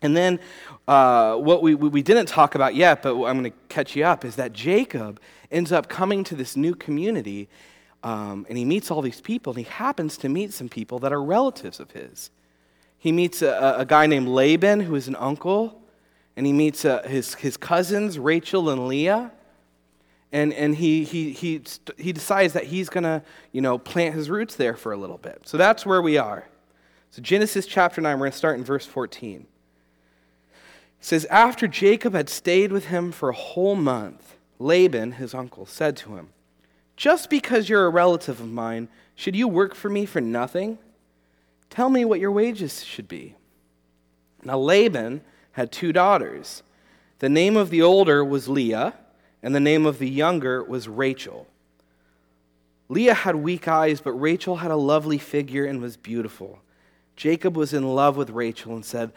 And 0.02 0.16
then 0.16 0.38
uh, 0.86 1.36
what 1.36 1.62
we, 1.62 1.74
we 1.74 2.02
didn't 2.02 2.26
talk 2.26 2.54
about 2.54 2.74
yet, 2.74 3.02
but 3.02 3.14
I'm 3.24 3.40
going 3.40 3.50
to 3.50 3.58
catch 3.68 3.96
you 3.96 4.04
up, 4.04 4.24
is 4.24 4.36
that 4.36 4.52
Jacob 4.52 5.18
ends 5.50 5.72
up 5.72 5.88
coming 5.88 6.24
to 6.24 6.34
this 6.34 6.56
new 6.56 6.74
community 6.74 7.48
um, 8.04 8.44
and 8.50 8.58
he 8.58 8.66
meets 8.66 8.90
all 8.90 9.00
these 9.00 9.22
people, 9.22 9.52
and 9.54 9.64
he 9.64 9.64
happens 9.64 10.18
to 10.18 10.28
meet 10.28 10.52
some 10.52 10.68
people 10.68 10.98
that 10.98 11.12
are 11.12 11.22
relatives 11.22 11.80
of 11.80 11.90
his. 11.92 12.30
He 12.98 13.12
meets 13.12 13.40
a, 13.40 13.76
a 13.78 13.86
guy 13.86 14.06
named 14.06 14.28
Laban, 14.28 14.80
who 14.80 14.94
is 14.94 15.08
an 15.08 15.16
uncle, 15.16 15.80
and 16.36 16.44
he 16.44 16.52
meets 16.52 16.84
uh, 16.84 17.02
his, 17.04 17.34
his 17.36 17.56
cousins, 17.56 18.18
Rachel 18.18 18.68
and 18.68 18.88
Leah. 18.88 19.32
And, 20.32 20.52
and 20.52 20.74
he, 20.74 21.04
he, 21.04 21.32
he, 21.32 21.62
he 21.96 22.12
decides 22.12 22.52
that 22.52 22.64
he's 22.64 22.90
going 22.90 23.04
to 23.04 23.22
you 23.52 23.62
know, 23.62 23.78
plant 23.78 24.14
his 24.14 24.28
roots 24.28 24.56
there 24.56 24.76
for 24.76 24.92
a 24.92 24.96
little 24.96 25.18
bit. 25.18 25.42
So 25.46 25.56
that's 25.56 25.86
where 25.86 26.02
we 26.02 26.18
are. 26.18 26.46
So, 27.14 27.22
Genesis 27.22 27.66
chapter 27.66 28.00
9, 28.00 28.12
we're 28.18 28.24
going 28.24 28.32
to 28.32 28.36
start 28.36 28.58
in 28.58 28.64
verse 28.64 28.86
14. 28.86 29.42
It 29.42 29.46
says, 30.98 31.26
After 31.26 31.68
Jacob 31.68 32.12
had 32.12 32.28
stayed 32.28 32.72
with 32.72 32.86
him 32.86 33.12
for 33.12 33.28
a 33.28 33.36
whole 33.36 33.76
month, 33.76 34.34
Laban, 34.58 35.12
his 35.12 35.32
uncle, 35.32 35.64
said 35.64 35.96
to 35.98 36.16
him, 36.16 36.30
just 36.96 37.30
because 37.30 37.68
you're 37.68 37.86
a 37.86 37.90
relative 37.90 38.40
of 38.40 38.50
mine, 38.50 38.88
should 39.14 39.36
you 39.36 39.46
work 39.46 39.76
for 39.76 39.88
me 39.88 40.06
for 40.06 40.20
nothing? 40.20 40.76
Tell 41.70 41.88
me 41.88 42.04
what 42.04 42.18
your 42.18 42.32
wages 42.32 42.82
should 42.82 43.06
be. 43.06 43.36
Now, 44.42 44.58
Laban 44.58 45.20
had 45.52 45.70
two 45.70 45.92
daughters. 45.92 46.64
The 47.20 47.28
name 47.28 47.56
of 47.56 47.70
the 47.70 47.82
older 47.82 48.24
was 48.24 48.48
Leah, 48.48 48.92
and 49.40 49.54
the 49.54 49.60
name 49.60 49.86
of 49.86 50.00
the 50.00 50.10
younger 50.10 50.64
was 50.64 50.88
Rachel. 50.88 51.46
Leah 52.88 53.14
had 53.14 53.36
weak 53.36 53.68
eyes, 53.68 54.00
but 54.00 54.14
Rachel 54.14 54.56
had 54.56 54.72
a 54.72 54.76
lovely 54.76 55.18
figure 55.18 55.64
and 55.64 55.80
was 55.80 55.96
beautiful. 55.96 56.58
Jacob 57.16 57.56
was 57.56 57.72
in 57.72 57.94
love 57.94 58.16
with 58.16 58.30
Rachel 58.30 58.74
and 58.74 58.84
said, 58.84 59.12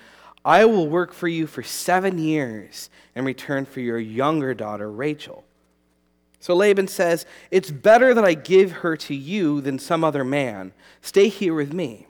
I 0.46 0.66
will 0.66 0.88
work 0.88 1.14
for 1.14 1.28
you 1.28 1.48
for 1.48 1.64
seven 1.64 2.18
years 2.18 2.90
in 3.16 3.26
return 3.26 3.66
for 3.66 3.82
your 3.82 4.00
younger 4.00 4.54
daughter, 4.54 4.90
Rachel. 4.90 5.44
So 6.40 6.56
Laban 6.56 6.88
says, 6.88 7.26
It's 7.52 7.72
better 7.72 8.14
that 8.14 8.24
I 8.24 8.34
give 8.34 8.72
her 8.72 8.96
to 8.98 9.16
you 9.16 9.60
than 9.62 9.80
some 9.80 10.04
other 10.04 10.24
man. 10.24 10.72
Stay 11.02 11.28
here 11.28 11.54
with 11.54 11.74
me. 11.74 12.08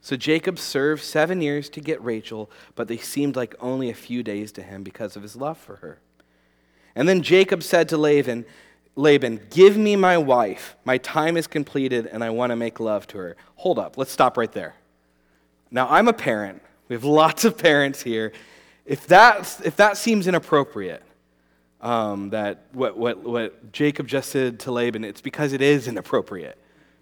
So 0.00 0.16
Jacob 0.16 0.58
served 0.58 1.02
seven 1.02 1.42
years 1.42 1.68
to 1.70 1.80
get 1.80 2.02
Rachel, 2.02 2.50
but 2.74 2.88
they 2.88 2.96
seemed 2.96 3.36
like 3.36 3.54
only 3.60 3.90
a 3.90 3.94
few 3.94 4.22
days 4.22 4.50
to 4.52 4.62
him 4.62 4.82
because 4.82 5.14
of 5.14 5.22
his 5.22 5.36
love 5.36 5.58
for 5.58 5.76
her. 5.76 6.00
And 6.94 7.08
then 7.08 7.22
Jacob 7.22 7.62
said 7.62 7.88
to 7.90 7.98
Laban, 7.98 8.46
Laban, 8.96 9.46
give 9.50 9.76
me 9.76 9.94
my 9.96 10.18
wife. 10.18 10.74
My 10.84 10.98
time 10.98 11.36
is 11.36 11.46
completed 11.46 12.06
and 12.06 12.24
I 12.24 12.30
want 12.30 12.50
to 12.50 12.56
make 12.56 12.80
love 12.80 13.06
to 13.08 13.18
her. 13.18 13.36
Hold 13.56 13.78
up, 13.78 13.96
let's 13.96 14.10
stop 14.10 14.36
right 14.36 14.50
there. 14.50 14.74
Now, 15.70 15.88
I'm 15.88 16.08
a 16.08 16.12
parent. 16.12 16.62
We 16.88 16.94
have 16.94 17.04
lots 17.22 17.44
of 17.44 17.56
parents 17.56 18.02
here. 18.02 18.32
If 18.84 19.06
that, 19.06 19.60
if 19.64 19.76
that 19.76 19.96
seems 19.96 20.26
inappropriate, 20.26 21.02
um, 21.80 22.30
that 22.30 22.64
what, 22.72 22.98
what, 22.98 23.22
what 23.22 23.72
Jacob 23.72 24.06
just 24.06 24.30
said 24.30 24.60
to 24.60 24.72
Laban, 24.72 25.04
it's 25.04 25.20
because 25.20 25.52
it 25.52 25.62
is 25.62 25.88
inappropriate. 25.88 26.58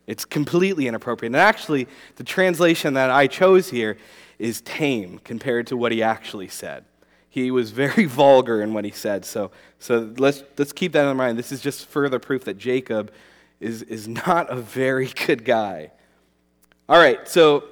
It's 0.07 0.25
completely 0.25 0.87
inappropriate. 0.87 1.31
And 1.31 1.37
actually, 1.37 1.89
the 2.17 2.25
translation 2.25 2.95
that 2.95 3.11
I 3.11 3.27
chose 3.27 3.69
here 3.69 3.99
is 4.39 4.61
tame 4.63 5.21
compared 5.25 5.67
to 5.69 5.77
what 5.77 5.93
he 5.93 6.03
actually 6.03 6.49
said. 6.49 6.85
he 7.29 7.51
was 7.51 7.71
very 7.71 8.05
vulgar 8.07 8.63
in 8.63 8.73
what 8.73 8.85
he 8.85 8.91
said. 8.91 9.25
So, 9.25 9.51
so 9.79 10.13
let's, 10.17 10.43
let's 10.57 10.73
keep 10.73 10.93
that 10.93 11.09
in 11.09 11.17
mind. 11.17 11.39
This 11.39 11.53
is 11.53 11.61
just 11.61 11.87
further 11.87 12.19
proof 12.19 12.45
that 12.45 12.57
Jacob 12.57 13.13
is, 13.61 13.83
is 13.83 14.09
not 14.09 14.51
a 14.51 14.57
very 14.57 15.07
good 15.27 15.45
guy. 15.45 15.91
All 16.89 16.99
right, 16.99 17.29
so 17.29 17.65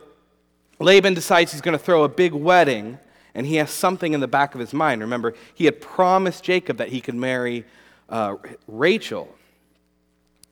Laban 0.79 1.15
decides 1.15 1.53
he's 1.53 1.61
going 1.61 1.79
to 1.79 1.83
throw 1.83 2.05
a 2.05 2.09
big 2.09 2.33
wedding, 2.33 2.99
and 3.35 3.47
he 3.47 3.57
has 3.57 3.71
something 3.71 4.13
in 4.13 4.21
the 4.21 4.29
back 4.29 4.55
of 4.55 4.61
his 4.61 4.73
mind. 4.73 5.01
Remember, 5.01 5.35
he 5.55 5.65
had 5.65 5.81
promised 5.81 6.45
Jacob 6.45 6.77
that 6.79 6.89
he 6.89 7.01
could 7.01 7.15
marry 7.15 7.65
uh, 8.09 8.37
Rachel. 8.67 9.35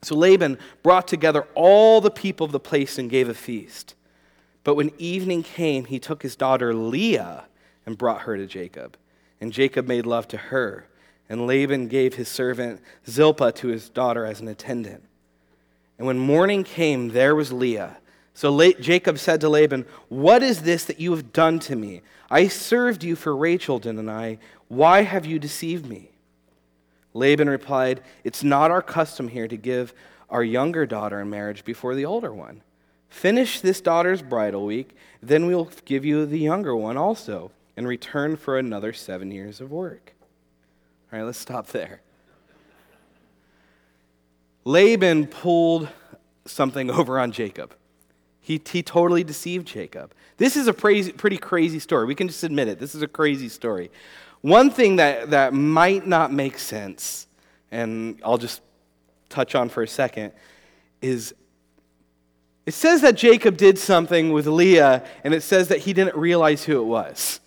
So 0.03 0.15
Laban 0.17 0.59
brought 0.83 1.09
together 1.09 1.47
all 1.55 2.01
the 2.01 2.11
people 2.11 2.45
of 2.45 2.53
the 2.53 2.61
place 2.61 2.99
and 2.99 3.09
gave 3.11 3.29
a 3.29 3.35
feast. 3.35 3.95
But 4.63 4.75
when 4.75 4.93
evening 4.99 5.43
came, 5.43 5.85
he 5.85 5.99
took 5.99 6.23
his 6.23 6.37
daughter 6.37 6.75
Leah 6.75 7.45
and 7.87 7.99
brought 7.99 8.23
her 8.23 8.37
to 8.37 8.47
Jacob. 8.47 8.97
And 9.41 9.53
Jacob 9.53 9.87
made 9.87 10.07
love 10.07 10.27
to 10.29 10.37
her. 10.37 10.87
And 11.29 11.47
Laban 11.47 11.89
gave 11.89 12.15
his 12.15 12.29
servant 12.29 12.81
Zilpah 13.09 13.53
to 13.53 13.69
his 13.69 13.89
daughter 13.89 14.25
as 14.25 14.41
an 14.41 14.49
attendant. 14.49 15.05
And 15.99 16.07
when 16.07 16.19
morning 16.19 16.65
came, 16.65 17.11
there 17.11 17.35
was 17.35 17.53
Leah. 17.53 17.99
So 18.35 18.73
Jacob 18.73 19.19
said 19.19 19.41
to 19.41 19.49
Laban, 19.49 19.87
What 20.09 20.43
is 20.43 20.63
this 20.63 20.85
that 20.85 21.01
you 21.01 21.13
have 21.13 21.33
done 21.33 21.61
to 21.61 21.77
me? 21.77 22.03
I 22.29 22.49
served 22.49 23.05
you 23.05 23.15
for 23.15 23.35
Rachel, 23.35 23.79
didn't 23.79 24.09
I? 24.09 24.39
Why 24.67 25.03
have 25.03 25.25
you 25.25 25.39
deceived 25.39 25.87
me? 25.87 26.11
Laban 27.15 27.49
replied, 27.49 28.03
It's 28.25 28.43
not 28.43 28.73
our 28.73 28.83
custom 28.83 29.29
here 29.29 29.47
to 29.47 29.57
give 29.57 29.95
our 30.29 30.43
younger 30.43 30.85
daughter 30.85 31.21
in 31.21 31.31
marriage 31.31 31.65
before 31.65 31.95
the 31.95 32.05
older 32.05 32.35
one. 32.35 32.63
Finish 33.09 33.61
this 33.61 33.81
daughter's 33.81 34.21
bridal 34.21 34.67
week, 34.67 34.97
then 35.23 35.47
we'll 35.47 35.71
give 35.85 36.05
you 36.05 36.27
the 36.27 36.39
younger 36.39 36.75
one 36.75 36.97
also 36.97 37.53
in 37.77 37.87
return 37.87 38.37
for 38.37 38.59
another 38.59 38.93
seven 38.93 39.31
years 39.31 39.61
of 39.61 39.71
work. 39.71 40.13
All 41.13 41.21
right, 41.21 41.25
let's 41.25 41.39
stop 41.39 41.69
there. 41.69 42.01
Laban 44.65 45.29
pulled 45.29 45.89
something 46.47 46.91
over 46.99 47.21
on 47.21 47.31
Jacob. 47.31 47.75
He, 48.45 48.61
he 48.71 48.83
totally 48.83 49.25
deceived 49.25 49.67
Jacob. 49.67 50.13
This 50.37 50.55
is 50.55 50.69
a 50.69 50.75
crazy, 50.75 51.13
pretty 51.13 51.39
crazy 51.39 51.79
story. 51.79 52.05
We 52.05 52.15
can 52.15 52.29
just 52.29 52.45
admit 52.45 52.69
it. 52.69 52.79
This 52.79 52.95
is 52.95 53.01
a 53.01 53.09
crazy 53.09 53.49
story. 53.49 53.91
One 54.43 54.71
thing 54.71 54.97
that, 54.97 55.31
that 55.31 55.55
might 55.55 56.07
not 56.07 56.31
make 56.31 56.59
sense, 56.59 57.27
and 57.73 58.21
I'll 58.23 58.37
just 58.37 58.61
touch 59.31 59.55
on 59.55 59.71
for 59.71 59.83
a 59.83 59.89
second, 59.89 60.33
is 61.01 61.35
it 62.67 62.75
says 62.75 63.01
that 63.01 63.15
Jacob 63.15 63.57
did 63.57 63.79
something 63.79 64.31
with 64.31 64.47
Leah, 64.47 65.03
and 65.25 65.33
it 65.33 65.43
says 65.43 65.69
that 65.69 65.79
he 65.79 65.95
didn't 65.95 66.15
realize 66.15 66.65
who 66.65 66.79
it 66.79 66.85
was. 66.85 67.41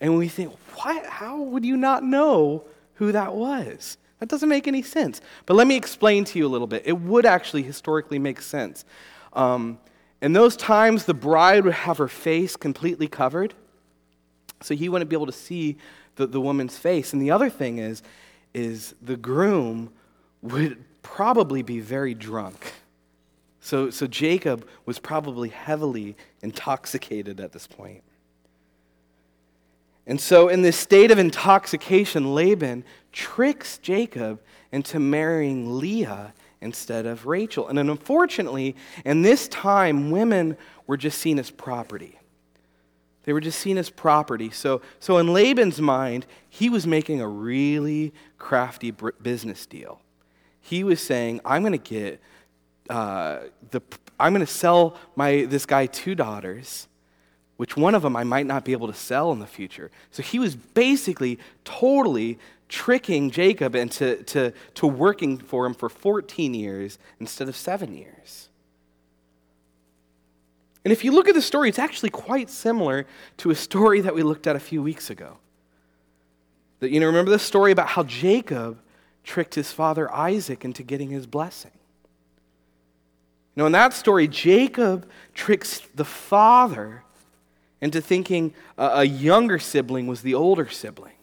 And 0.00 0.16
we 0.16 0.28
think, 0.28 0.54
what? 0.76 1.04
How 1.06 1.40
would 1.40 1.64
you 1.64 1.76
not 1.76 2.04
know 2.04 2.62
who 2.94 3.10
that 3.10 3.34
was? 3.34 3.98
That 4.20 4.28
doesn't 4.28 4.48
make 4.48 4.68
any 4.68 4.82
sense. 4.82 5.20
But 5.44 5.54
let 5.54 5.66
me 5.66 5.74
explain 5.74 6.24
to 6.26 6.38
you 6.38 6.46
a 6.46 6.52
little 6.54 6.68
bit. 6.68 6.84
It 6.86 7.00
would 7.00 7.26
actually 7.26 7.64
historically 7.64 8.20
make 8.20 8.40
sense. 8.40 8.84
Um, 9.32 9.78
in 10.24 10.32
those 10.32 10.56
times, 10.56 11.04
the 11.04 11.12
bride 11.12 11.64
would 11.64 11.74
have 11.74 11.98
her 11.98 12.08
face 12.08 12.56
completely 12.56 13.06
covered, 13.06 13.52
so 14.62 14.74
he 14.74 14.88
wouldn't 14.88 15.10
be 15.10 15.16
able 15.16 15.26
to 15.26 15.32
see 15.32 15.76
the, 16.16 16.26
the 16.26 16.40
woman's 16.40 16.78
face. 16.78 17.12
And 17.12 17.20
the 17.20 17.30
other 17.30 17.50
thing 17.50 17.76
is, 17.76 18.02
is 18.54 18.94
the 19.02 19.18
groom 19.18 19.92
would 20.40 20.82
probably 21.02 21.60
be 21.60 21.78
very 21.78 22.14
drunk. 22.14 22.72
So, 23.60 23.90
so 23.90 24.06
Jacob 24.06 24.66
was 24.86 24.98
probably 24.98 25.50
heavily 25.50 26.16
intoxicated 26.40 27.38
at 27.38 27.52
this 27.52 27.66
point. 27.66 28.02
And 30.06 30.18
so, 30.18 30.48
in 30.48 30.62
this 30.62 30.78
state 30.78 31.10
of 31.10 31.18
intoxication, 31.18 32.34
Laban 32.34 32.82
tricks 33.12 33.76
Jacob 33.76 34.40
into 34.72 34.98
marrying 34.98 35.78
Leah 35.78 36.32
instead 36.64 37.06
of 37.06 37.26
Rachel. 37.26 37.68
And 37.68 37.78
unfortunately, 37.78 38.74
in 39.04 39.22
this 39.22 39.46
time, 39.48 40.10
women 40.10 40.56
were 40.86 40.96
just 40.96 41.18
seen 41.18 41.38
as 41.38 41.50
property. 41.50 42.18
They 43.24 43.32
were 43.32 43.40
just 43.40 43.58
seen 43.58 43.78
as 43.78 43.90
property. 43.90 44.50
So, 44.50 44.82
so 44.98 45.18
in 45.18 45.32
Laban's 45.32 45.80
mind, 45.80 46.26
he 46.48 46.68
was 46.68 46.86
making 46.86 47.20
a 47.20 47.28
really 47.28 48.12
crafty 48.38 48.90
business 48.90 49.66
deal. 49.66 50.00
He 50.60 50.82
was 50.82 51.00
saying, 51.00 51.40
I'm 51.44 51.62
going 51.62 51.72
to 51.72 51.78
get 51.78 52.20
uh, 52.90 53.40
the, 53.70 53.80
I'm 54.18 54.32
going 54.32 54.44
to 54.44 54.52
sell 54.52 54.96
my, 55.16 55.44
this 55.44 55.66
guy 55.66 55.86
two 55.86 56.14
daughters, 56.14 56.88
which 57.56 57.76
one 57.76 57.94
of 57.94 58.02
them 58.02 58.16
I 58.16 58.24
might 58.24 58.46
not 58.46 58.64
be 58.64 58.72
able 58.72 58.88
to 58.88 58.94
sell 58.94 59.32
in 59.32 59.38
the 59.38 59.46
future. 59.46 59.90
So 60.10 60.22
he 60.22 60.38
was 60.38 60.56
basically 60.56 61.38
totally 61.64 62.38
tricking 62.74 63.30
Jacob 63.30 63.76
into 63.76 64.16
to, 64.24 64.52
to 64.74 64.86
working 64.86 65.38
for 65.38 65.64
him 65.64 65.74
for 65.74 65.88
14 65.88 66.52
years 66.54 66.98
instead 67.20 67.48
of 67.48 67.54
seven 67.54 67.94
years. 67.94 68.48
And 70.82 70.92
if 70.92 71.04
you 71.04 71.12
look 71.12 71.28
at 71.28 71.34
the 71.34 71.40
story, 71.40 71.68
it's 71.68 71.78
actually 71.78 72.10
quite 72.10 72.50
similar 72.50 73.06
to 73.38 73.50
a 73.50 73.54
story 73.54 74.00
that 74.00 74.12
we 74.12 74.24
looked 74.24 74.48
at 74.48 74.56
a 74.56 74.60
few 74.60 74.82
weeks 74.82 75.08
ago. 75.08 75.38
That 76.80 76.90
you 76.90 76.98
know, 76.98 77.06
remember 77.06 77.30
the 77.30 77.38
story 77.38 77.70
about 77.70 77.86
how 77.86 78.02
Jacob 78.02 78.80
tricked 79.22 79.54
his 79.54 79.70
father 79.70 80.12
Isaac 80.12 80.64
into 80.64 80.82
getting 80.82 81.10
his 81.10 81.26
blessing. 81.26 81.70
You 83.54 83.62
know, 83.62 83.66
in 83.66 83.72
that 83.72 83.92
story, 83.92 84.26
Jacob 84.26 85.08
tricks 85.32 85.80
the 85.94 86.04
father 86.04 87.04
into 87.80 88.00
thinking 88.00 88.52
a, 88.76 88.86
a 88.86 89.04
younger 89.04 89.60
sibling 89.60 90.08
was 90.08 90.22
the 90.22 90.34
older 90.34 90.68
sibling. 90.68 91.13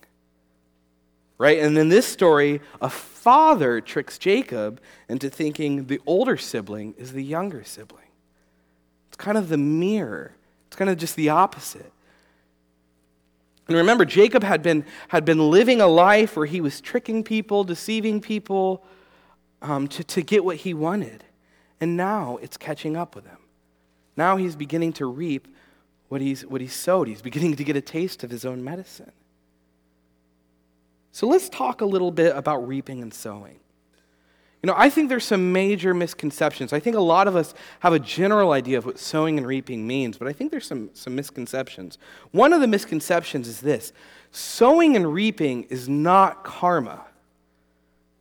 Right? 1.41 1.57
And 1.57 1.75
in 1.75 1.89
this 1.89 2.05
story, 2.05 2.61
a 2.81 2.89
father 2.91 3.81
tricks 3.81 4.19
Jacob 4.19 4.79
into 5.09 5.27
thinking 5.27 5.87
the 5.87 5.99
older 6.05 6.37
sibling 6.37 6.93
is 6.99 7.13
the 7.13 7.23
younger 7.23 7.63
sibling 7.63 8.11
It's 9.07 9.17
kind 9.17 9.39
of 9.39 9.49
the 9.49 9.57
mirror. 9.57 10.35
It's 10.67 10.75
kind 10.75 10.91
of 10.91 10.99
just 10.99 11.15
the 11.15 11.29
opposite. 11.29 11.91
And 13.67 13.75
remember, 13.75 14.05
Jacob 14.05 14.43
had 14.43 14.61
been, 14.61 14.85
had 15.07 15.25
been 15.25 15.49
living 15.49 15.81
a 15.81 15.87
life 15.87 16.37
where 16.37 16.45
he 16.45 16.61
was 16.61 16.79
tricking 16.79 17.23
people, 17.23 17.63
deceiving 17.63 18.21
people 18.21 18.85
um, 19.63 19.87
to, 19.87 20.03
to 20.03 20.21
get 20.21 20.45
what 20.45 20.57
he 20.57 20.75
wanted. 20.75 21.23
And 21.79 21.97
now 21.97 22.37
it's 22.43 22.55
catching 22.55 22.95
up 22.95 23.15
with 23.15 23.25
him. 23.25 23.39
Now 24.15 24.37
he's 24.37 24.55
beginning 24.55 24.93
to 24.93 25.07
reap 25.07 25.47
what 26.07 26.21
he's, 26.21 26.45
what 26.45 26.61
he's 26.61 26.75
sowed. 26.75 27.07
He's 27.07 27.23
beginning 27.23 27.55
to 27.55 27.63
get 27.63 27.75
a 27.75 27.81
taste 27.81 28.23
of 28.23 28.29
his 28.29 28.45
own 28.45 28.63
medicine. 28.63 29.11
So 31.11 31.27
let's 31.27 31.49
talk 31.49 31.81
a 31.81 31.85
little 31.85 32.11
bit 32.11 32.35
about 32.35 32.67
reaping 32.67 33.01
and 33.01 33.13
sowing. 33.13 33.59
You 34.63 34.67
know, 34.67 34.75
I 34.77 34.91
think 34.91 35.09
there's 35.09 35.25
some 35.25 35.51
major 35.51 35.93
misconceptions. 35.93 36.71
I 36.71 36.79
think 36.79 36.95
a 36.95 37.01
lot 37.01 37.27
of 37.27 37.35
us 37.35 37.55
have 37.79 37.93
a 37.93 37.99
general 37.99 38.51
idea 38.51 38.77
of 38.77 38.85
what 38.85 38.99
sowing 38.99 39.39
and 39.39 39.47
reaping 39.47 39.87
means, 39.87 40.19
but 40.19 40.27
I 40.27 40.33
think 40.33 40.51
there's 40.51 40.67
some, 40.67 40.91
some 40.93 41.15
misconceptions. 41.15 41.97
One 42.29 42.53
of 42.53 42.61
the 42.61 42.67
misconceptions 42.67 43.47
is 43.47 43.61
this 43.61 43.91
sowing 44.31 44.95
and 44.95 45.11
reaping 45.11 45.63
is 45.63 45.89
not 45.89 46.43
karma. 46.43 47.05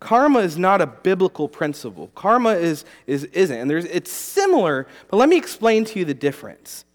Karma 0.00 0.38
is 0.38 0.56
not 0.56 0.80
a 0.80 0.86
biblical 0.86 1.46
principle. 1.46 2.10
Karma 2.14 2.52
is, 2.52 2.86
is, 3.06 3.24
isn't. 3.24 3.56
And 3.56 3.70
there's, 3.70 3.84
it's 3.84 4.10
similar, 4.10 4.86
but 5.08 5.18
let 5.18 5.28
me 5.28 5.36
explain 5.36 5.84
to 5.84 5.98
you 5.98 6.06
the 6.06 6.14
difference. 6.14 6.86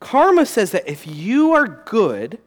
Karma 0.00 0.46
says 0.46 0.70
that 0.70 0.88
if 0.88 1.06
you 1.06 1.52
are 1.52 1.66
good, 1.84 2.38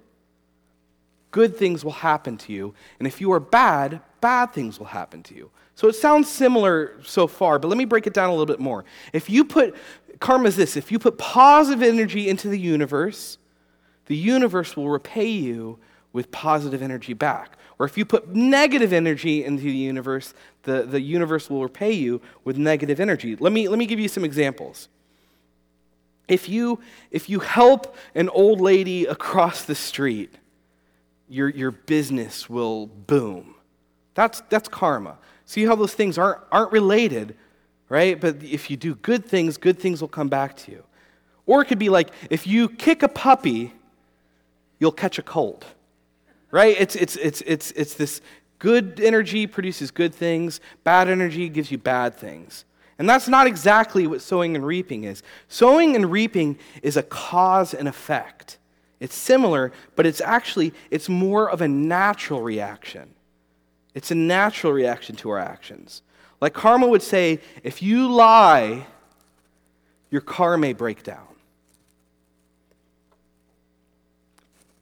good 1.33 1.57
things 1.57 1.83
will 1.83 1.91
happen 1.91 2.37
to 2.37 2.53
you. 2.53 2.73
And 2.99 3.07
if 3.07 3.19
you 3.19 3.33
are 3.33 3.39
bad, 3.41 3.99
bad 4.21 4.53
things 4.53 4.79
will 4.79 4.85
happen 4.85 5.21
to 5.23 5.35
you. 5.35 5.49
So 5.75 5.89
it 5.89 5.93
sounds 5.93 6.29
similar 6.29 6.93
so 7.03 7.27
far, 7.27 7.59
but 7.59 7.67
let 7.67 7.77
me 7.77 7.85
break 7.85 8.07
it 8.07 8.13
down 8.13 8.29
a 8.29 8.31
little 8.31 8.45
bit 8.45 8.59
more. 8.59 8.85
If 9.11 9.29
you 9.29 9.43
put, 9.43 9.75
karma 10.19 10.47
is 10.47 10.55
this 10.55 10.77
if 10.77 10.91
you 10.91 10.99
put 10.99 11.17
positive 11.17 11.81
energy 11.81 12.29
into 12.29 12.47
the 12.47 12.59
universe, 12.59 13.39
the 14.05 14.15
universe 14.15 14.77
will 14.77 14.89
repay 14.89 15.27
you 15.27 15.79
with 16.13 16.31
positive 16.31 16.81
energy 16.81 17.13
back. 17.13 17.57
Or 17.79 17.87
if 17.87 17.97
you 17.97 18.05
put 18.05 18.29
negative 18.29 18.93
energy 18.93 19.43
into 19.43 19.63
the 19.63 19.71
universe, 19.71 20.35
the, 20.61 20.83
the 20.83 21.01
universe 21.01 21.49
will 21.49 21.63
repay 21.63 21.93
you 21.93 22.21
with 22.43 22.57
negative 22.57 22.99
energy. 22.99 23.35
Let 23.35 23.51
me, 23.51 23.67
let 23.67 23.79
me 23.79 23.87
give 23.87 23.99
you 23.99 24.07
some 24.07 24.23
examples. 24.23 24.87
If 26.27 26.47
you, 26.47 26.79
if 27.09 27.27
you 27.27 27.39
help 27.39 27.95
an 28.13 28.29
old 28.29 28.61
lady 28.61 29.05
across 29.05 29.65
the 29.65 29.73
street, 29.73 30.35
your, 31.33 31.49
your 31.49 31.71
business 31.71 32.47
will 32.47 32.85
boom. 32.85 33.55
That's, 34.13 34.41
that's 34.49 34.69
karma. 34.69 35.17
See 35.45 35.65
how 35.65 35.75
those 35.75 35.93
things 35.93 36.17
aren't, 36.17 36.41
aren't 36.51 36.71
related, 36.71 37.35
right? 37.89 38.19
But 38.19 38.43
if 38.43 38.69
you 38.69 38.77
do 38.77 38.95
good 38.95 39.25
things, 39.25 39.57
good 39.57 39.79
things 39.79 39.99
will 39.99 40.07
come 40.07 40.29
back 40.29 40.55
to 40.57 40.71
you. 40.71 40.83
Or 41.45 41.61
it 41.61 41.65
could 41.65 41.79
be 41.79 41.89
like 41.89 42.09
if 42.29 42.45
you 42.45 42.69
kick 42.69 43.01
a 43.01 43.07
puppy, 43.07 43.73
you'll 44.79 44.91
catch 44.91 45.17
a 45.17 45.23
cold, 45.23 45.65
right? 46.51 46.75
It's, 46.79 46.95
it's, 46.95 47.15
it's, 47.17 47.41
it's, 47.41 47.71
it's 47.71 47.95
this 47.95 48.21
good 48.59 48.99
energy 49.01 49.47
produces 49.47 49.89
good 49.89 50.13
things, 50.13 50.61
bad 50.83 51.09
energy 51.09 51.49
gives 51.49 51.71
you 51.71 51.79
bad 51.79 52.13
things. 52.13 52.63
And 52.99 53.09
that's 53.09 53.27
not 53.27 53.47
exactly 53.47 54.05
what 54.05 54.21
sowing 54.21 54.55
and 54.55 54.65
reaping 54.65 55.03
is. 55.03 55.23
Sowing 55.47 55.95
and 55.95 56.11
reaping 56.11 56.59
is 56.83 56.95
a 56.95 57.03
cause 57.03 57.73
and 57.73 57.87
effect. 57.87 58.59
It's 59.03 59.17
similar, 59.17 59.73
but 59.97 60.05
it's 60.05 60.21
actually 60.21 60.73
it's 60.89 61.09
more 61.09 61.49
of 61.49 61.59
a 61.59 61.67
natural 61.67 62.41
reaction. 62.41 63.13
It's 63.93 64.11
a 64.11 64.15
natural 64.15 64.71
reaction 64.71 65.17
to 65.17 65.29
our 65.31 65.39
actions. 65.39 66.03
Like 66.39 66.53
karma 66.53 66.87
would 66.87 67.01
say, 67.01 67.41
if 67.63 67.83
you 67.83 68.09
lie, 68.09 68.85
your 70.09 70.21
car 70.21 70.57
may 70.57 70.71
break 70.71 71.03
down. 71.03 71.27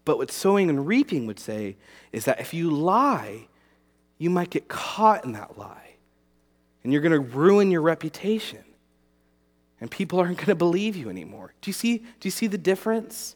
But 0.06 0.20
what 0.20 0.30
sowing 0.30 0.70
and 0.70 0.86
reaping 0.86 1.26
would 1.26 1.40
say 1.40 1.76
is 2.12 2.26
that 2.26 2.40
if 2.40 2.54
you 2.54 2.70
lie, 2.70 3.48
you 4.20 4.30
might 4.30 4.52
get 4.52 4.68
caught 4.68 5.26
in 5.26 5.32
that 5.32 5.58
lie. 5.58 5.96
And 6.84 6.94
you're 6.94 7.02
going 7.02 7.12
to 7.12 7.20
ruin 7.20 7.72
your 7.72 7.82
reputation. 7.82 8.64
And 9.80 9.90
people 9.90 10.20
aren't 10.20 10.38
going 10.38 10.46
to 10.46 10.56
believe 10.56 10.96
you 10.96 11.10
anymore. 11.10 11.56
Do 11.62 11.70
you 11.70 11.74
see, 11.74 11.98
do 11.98 12.28
you 12.28 12.32
see 12.32 12.46
the 12.46 12.60
difference? 12.60 13.36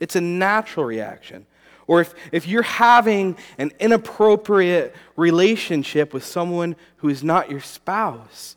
It's 0.00 0.16
a 0.16 0.20
natural 0.20 0.84
reaction. 0.84 1.46
Or 1.86 2.00
if, 2.00 2.14
if 2.32 2.48
you're 2.48 2.62
having 2.62 3.36
an 3.58 3.72
inappropriate 3.78 4.94
relationship 5.14 6.12
with 6.12 6.24
someone 6.24 6.76
who 6.96 7.08
is 7.08 7.22
not 7.22 7.50
your 7.50 7.60
spouse, 7.60 8.56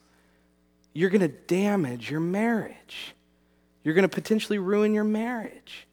you're 0.93 1.09
going 1.09 1.21
to 1.21 1.27
damage 1.27 2.09
your 2.09 2.19
marriage. 2.19 3.13
You're 3.83 3.93
going 3.93 4.07
to 4.07 4.13
potentially 4.13 4.57
ruin 4.57 4.93
your 4.93 5.03
marriage. 5.03 5.87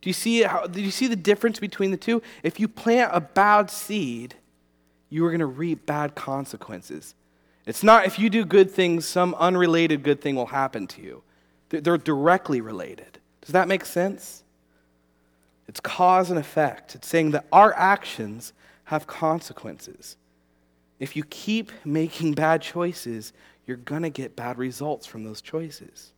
Do 0.00 0.08
you 0.08 0.14
see 0.14 0.42
how, 0.42 0.66
do 0.66 0.80
you 0.80 0.92
see 0.92 1.08
the 1.08 1.16
difference 1.16 1.58
between 1.58 1.90
the 1.90 1.96
two? 1.96 2.22
If 2.44 2.60
you 2.60 2.68
plant 2.68 3.10
a 3.12 3.20
bad 3.20 3.70
seed, 3.70 4.36
you 5.10 5.24
are 5.26 5.30
going 5.30 5.40
to 5.40 5.46
reap 5.46 5.84
bad 5.84 6.14
consequences. 6.14 7.14
It's 7.66 7.82
not 7.82 8.06
if 8.06 8.18
you 8.18 8.30
do 8.30 8.44
good 8.44 8.70
things, 8.70 9.06
some 9.06 9.34
unrelated 9.34 10.04
good 10.04 10.20
thing 10.20 10.36
will 10.36 10.46
happen 10.46 10.86
to 10.88 11.02
you. 11.02 11.22
They're 11.70 11.98
directly 11.98 12.60
related. 12.60 13.18
Does 13.40 13.52
that 13.52 13.66
make 13.66 13.84
sense? 13.84 14.44
It's 15.68 15.80
cause 15.80 16.30
and 16.30 16.38
effect. 16.38 16.94
It's 16.94 17.08
saying 17.08 17.32
that 17.32 17.46
our 17.52 17.74
actions 17.74 18.52
have 18.84 19.06
consequences. 19.06 20.16
If 20.98 21.16
you 21.16 21.24
keep 21.24 21.72
making 21.84 22.32
bad 22.34 22.62
choices, 22.62 23.32
you're 23.66 23.76
going 23.76 24.02
to 24.02 24.10
get 24.10 24.36
bad 24.36 24.58
results 24.58 25.06
from 25.06 25.24
those 25.24 25.40
choices. 25.40 26.12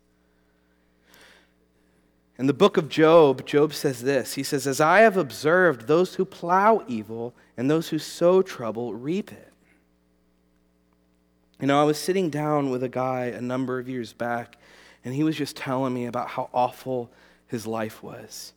In 2.38 2.46
the 2.46 2.54
book 2.54 2.76
of 2.76 2.88
Job, 2.88 3.44
Job 3.46 3.74
says 3.74 4.02
this 4.02 4.34
He 4.34 4.42
says, 4.42 4.66
As 4.66 4.80
I 4.80 5.00
have 5.00 5.16
observed, 5.16 5.86
those 5.86 6.14
who 6.14 6.24
plow 6.24 6.84
evil 6.86 7.34
and 7.56 7.70
those 7.70 7.88
who 7.88 7.98
sow 7.98 8.42
trouble 8.42 8.94
reap 8.94 9.32
it. 9.32 9.52
You 11.60 11.66
know, 11.66 11.80
I 11.80 11.84
was 11.84 11.98
sitting 11.98 12.30
down 12.30 12.70
with 12.70 12.84
a 12.84 12.88
guy 12.88 13.26
a 13.26 13.40
number 13.40 13.80
of 13.80 13.88
years 13.88 14.12
back, 14.12 14.56
and 15.04 15.12
he 15.12 15.24
was 15.24 15.34
just 15.34 15.56
telling 15.56 15.92
me 15.92 16.06
about 16.06 16.28
how 16.28 16.48
awful 16.54 17.10
his 17.48 17.66
life 17.66 18.00
was. 18.00 18.52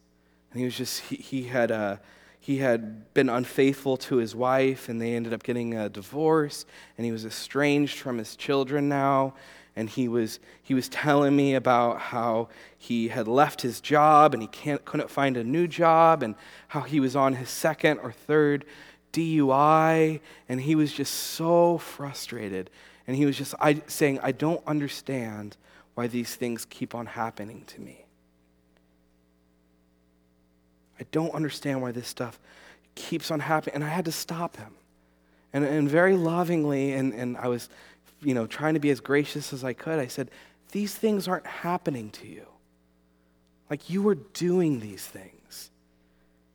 And 0.51 0.59
he 0.59 0.65
was 0.65 0.75
just, 0.75 0.99
he, 1.01 1.15
he 1.15 1.43
had, 1.43 1.71
uh, 1.71 1.97
he 2.39 2.57
had 2.57 3.13
been 3.13 3.29
unfaithful 3.29 3.97
to 3.97 4.17
his 4.17 4.35
wife, 4.35 4.89
and 4.89 4.99
they 4.99 5.13
ended 5.13 5.33
up 5.33 5.43
getting 5.43 5.75
a 5.75 5.89
divorce, 5.89 6.65
and 6.97 7.05
he 7.05 7.11
was 7.11 7.25
estranged 7.25 7.99
from 7.99 8.17
his 8.17 8.35
children 8.35 8.89
now. 8.89 9.35
And 9.75 9.89
he 9.89 10.09
was, 10.09 10.39
he 10.61 10.73
was 10.73 10.89
telling 10.89 11.33
me 11.33 11.55
about 11.55 11.99
how 11.99 12.49
he 12.77 13.07
had 13.07 13.27
left 13.27 13.61
his 13.61 13.79
job 13.79 14.33
and 14.33 14.43
he 14.43 14.47
can't, 14.47 14.83
couldn't 14.83 15.09
find 15.09 15.37
a 15.37 15.45
new 15.45 15.65
job, 15.65 16.23
and 16.23 16.35
how 16.67 16.81
he 16.81 16.99
was 16.99 17.15
on 17.15 17.35
his 17.35 17.49
second 17.49 17.99
or 17.99 18.11
third 18.11 18.65
DUI, 19.13 20.19
and 20.49 20.61
he 20.61 20.75
was 20.75 20.91
just 20.91 21.13
so 21.13 21.77
frustrated. 21.77 22.69
And 23.07 23.15
he 23.15 23.25
was 23.25 23.37
just 23.37 23.55
I, 23.59 23.81
saying, 23.87 24.19
I 24.21 24.31
don't 24.31 24.61
understand 24.67 25.57
why 25.95 26.07
these 26.07 26.35
things 26.35 26.65
keep 26.65 26.95
on 26.95 27.05
happening 27.05 27.63
to 27.67 27.81
me. 27.81 28.05
I 31.01 31.05
don't 31.11 31.33
understand 31.33 31.81
why 31.81 31.91
this 31.91 32.07
stuff 32.07 32.39
keeps 32.93 33.31
on 33.31 33.39
happening. 33.39 33.73
And 33.73 33.83
I 33.83 33.87
had 33.87 34.05
to 34.05 34.11
stop 34.11 34.55
him. 34.55 34.75
And, 35.51 35.65
and 35.65 35.89
very 35.89 36.15
lovingly, 36.15 36.93
and, 36.93 37.11
and 37.13 37.35
I 37.37 37.47
was, 37.47 37.69
you 38.21 38.35
know, 38.35 38.45
trying 38.45 38.75
to 38.75 38.79
be 38.79 38.91
as 38.91 38.99
gracious 38.99 39.51
as 39.51 39.63
I 39.63 39.73
could, 39.73 39.97
I 39.97 40.05
said, 40.05 40.29
These 40.71 40.93
things 40.93 41.27
aren't 41.27 41.47
happening 41.47 42.11
to 42.11 42.27
you. 42.27 42.45
Like 43.67 43.89
you 43.89 44.07
are 44.09 44.15
doing 44.15 44.79
these 44.79 45.03
things, 45.03 45.71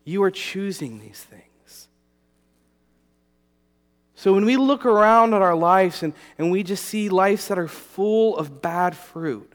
you 0.05 0.23
are 0.23 0.31
choosing 0.31 1.01
these 1.01 1.21
things. 1.21 1.89
So 4.15 4.33
when 4.33 4.45
we 4.45 4.57
look 4.57 4.87
around 4.87 5.35
at 5.35 5.43
our 5.43 5.57
lives 5.57 6.03
and, 6.03 6.15
and 6.39 6.51
we 6.53 6.63
just 6.63 6.85
see 6.85 7.09
lives 7.09 7.49
that 7.49 7.59
are 7.59 7.69
full 7.69 8.39
of 8.39 8.63
bad 8.63 8.97
fruit, 8.97 9.53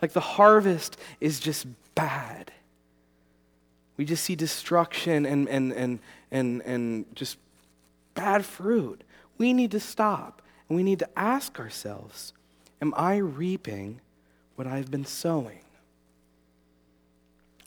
like 0.00 0.12
the 0.12 0.20
harvest 0.20 0.96
is 1.20 1.38
just 1.38 1.66
bad. 1.94 2.50
We 3.96 4.04
just 4.04 4.24
see 4.24 4.36
destruction 4.36 5.24
and, 5.24 5.48
and, 5.48 5.72
and, 5.72 5.98
and, 6.30 6.62
and 6.62 7.16
just 7.16 7.38
bad 8.14 8.44
fruit. 8.44 9.02
We 9.38 9.52
need 9.52 9.70
to 9.72 9.80
stop 9.80 10.42
and 10.68 10.76
we 10.76 10.82
need 10.82 10.98
to 11.00 11.18
ask 11.18 11.58
ourselves 11.58 12.32
Am 12.82 12.92
I 12.94 13.16
reaping 13.16 14.00
what 14.56 14.66
I've 14.66 14.90
been 14.90 15.06
sowing? 15.06 15.60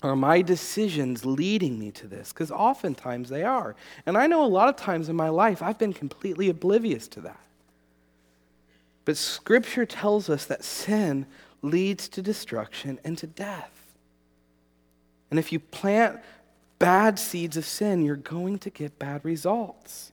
Are 0.02 0.16
my 0.16 0.42
decisions 0.42 1.26
leading 1.26 1.78
me 1.78 1.92
to 1.92 2.08
this? 2.08 2.32
Because 2.32 2.52
oftentimes 2.52 3.30
they 3.30 3.44
are. 3.44 3.76
And 4.06 4.18
I 4.18 4.28
know 4.28 4.46
a 4.46 4.48
lot 4.48 4.70
of 4.70 4.76
times 4.76 5.10
in 5.10 5.16
my 5.16 5.30
life 5.30 5.62
I've 5.62 5.80
been 5.80 5.94
completely 5.94 6.50
oblivious 6.50 7.08
to 7.10 7.22
that. 7.22 7.40
But 9.04 9.18
Scripture 9.18 9.86
tells 9.86 10.30
us 10.30 10.46
that 10.46 10.64
sin 10.64 11.26
leads 11.62 12.08
to 12.10 12.22
destruction 12.22 13.00
and 13.04 13.18
to 13.18 13.28
death. 13.28 13.79
And 15.30 15.40
if 15.40 15.52
you 15.52 15.60
plant 15.60 16.20
bad 16.80 17.20
seeds 17.20 17.58
of 17.58 17.66
sin, 17.66 18.04
you're 18.04 18.16
going 18.16 18.58
to 18.60 18.70
get 18.70 18.98
bad 18.98 19.24
results. 19.24 20.12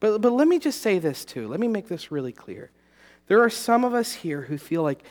But, 0.00 0.20
but 0.20 0.32
let 0.32 0.48
me 0.48 0.58
just 0.58 0.80
say 0.80 0.98
this 0.98 1.24
too. 1.24 1.48
Let 1.48 1.60
me 1.60 1.68
make 1.68 1.88
this 1.88 2.10
really 2.10 2.32
clear. 2.32 2.70
There 3.26 3.42
are 3.42 3.50
some 3.50 3.84
of 3.84 3.94
us 3.94 4.12
here 4.12 4.42
who 4.42 4.56
feel 4.56 4.82
like 4.82 5.02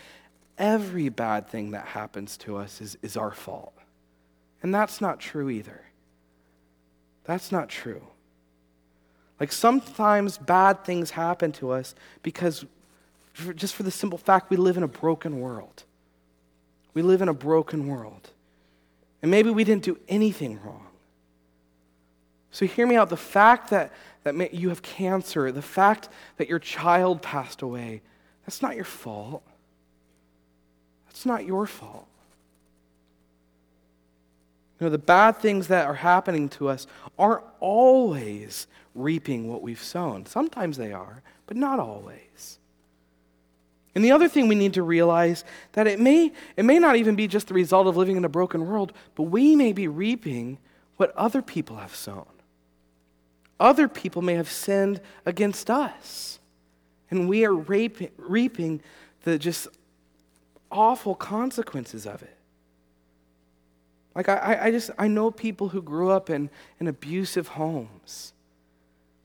every 0.57 1.09
bad 1.09 1.47
thing 1.47 1.71
that 1.71 1.85
happens 1.85 2.37
to 2.37 2.57
us 2.57 2.81
is, 2.81 2.97
is 3.01 3.15
our 3.15 3.31
fault. 3.31 3.73
And 4.63 4.73
that's 4.73 5.01
not 5.01 5.19
true 5.19 5.49
either. 5.49 5.81
That's 7.25 7.51
not 7.51 7.69
true. 7.69 8.01
Like 9.39 9.51
sometimes 9.51 10.37
bad 10.37 10.83
things 10.83 11.11
happen 11.11 11.51
to 11.53 11.71
us 11.71 11.93
because, 12.23 12.65
just 13.55 13.75
for 13.75 13.83
the 13.83 13.91
simple 13.91 14.17
fact, 14.17 14.49
we 14.49 14.57
live 14.57 14.77
in 14.77 14.83
a 14.83 14.87
broken 14.87 15.39
world. 15.39 15.83
We 16.95 17.03
live 17.03 17.21
in 17.21 17.29
a 17.29 17.33
broken 17.33 17.87
world. 17.87 18.31
And 19.21 19.31
maybe 19.31 19.49
we 19.49 19.63
didn't 19.63 19.83
do 19.83 19.97
anything 20.07 20.59
wrong. 20.63 20.87
So 22.51 22.65
hear 22.65 22.87
me 22.87 22.95
out. 22.95 23.09
The 23.09 23.17
fact 23.17 23.69
that, 23.71 23.91
that 24.23 24.53
you 24.53 24.69
have 24.69 24.81
cancer, 24.81 25.51
the 25.51 25.61
fact 25.61 26.09
that 26.37 26.47
your 26.49 26.59
child 26.59 27.21
passed 27.21 27.61
away, 27.61 28.01
that's 28.45 28.61
not 28.61 28.75
your 28.75 28.85
fault. 28.85 29.43
That's 31.07 31.25
not 31.25 31.45
your 31.45 31.65
fault. 31.65 32.07
You 34.79 34.85
know, 34.85 34.91
the 34.91 34.97
bad 34.99 35.37
things 35.37 35.67
that 35.67 35.87
are 35.87 35.95
happening 35.95 36.49
to 36.49 36.69
us 36.69 36.85
aren't 37.17 37.43
always 37.59 38.67
reaping 38.93 39.47
what 39.47 39.61
we've 39.61 39.81
sown. 39.81 40.25
Sometimes 40.25 40.77
they 40.77 40.93
are, 40.93 41.23
but 41.47 41.57
not 41.57 41.79
always. 41.79 42.59
And 43.95 44.05
the 44.05 44.11
other 44.11 44.27
thing 44.27 44.47
we 44.47 44.55
need 44.55 44.73
to 44.75 44.83
realize 44.83 45.43
that 45.73 45.87
it 45.87 45.99
may, 45.99 46.31
it 46.55 46.63
may 46.63 46.77
not 46.77 46.97
even 46.97 47.15
be 47.15 47.27
just 47.27 47.47
the 47.47 47.53
result 47.53 47.87
of 47.87 47.97
living 47.97 48.15
in 48.15 48.25
a 48.25 48.29
broken 48.29 48.67
world, 48.67 48.93
but 49.15 49.23
we 49.23 49.55
may 49.55 49.73
be 49.73 49.87
reaping 49.87 50.59
what 50.97 51.15
other 51.15 51.41
people 51.41 51.77
have 51.77 51.95
sown. 51.95 52.27
Other 53.59 53.87
people 53.87 54.21
may 54.21 54.35
have 54.35 54.51
sinned 54.51 55.01
against 55.25 55.69
us, 55.69 56.39
and 57.09 57.27
we 57.27 57.43
are 57.45 57.53
reaping, 57.55 58.81
the 59.23 59.39
just 59.39 59.67
awful 60.71 61.15
consequences 61.15 62.05
of 62.05 62.21
it. 62.21 62.37
Like 64.15 64.29
I, 64.29 64.59
I 64.63 64.71
just 64.71 64.89
I 64.97 65.07
know 65.07 65.31
people 65.31 65.69
who 65.69 65.81
grew 65.81 66.09
up 66.11 66.29
in, 66.29 66.49
in 66.79 66.87
abusive 66.87 67.49
homes 67.49 68.33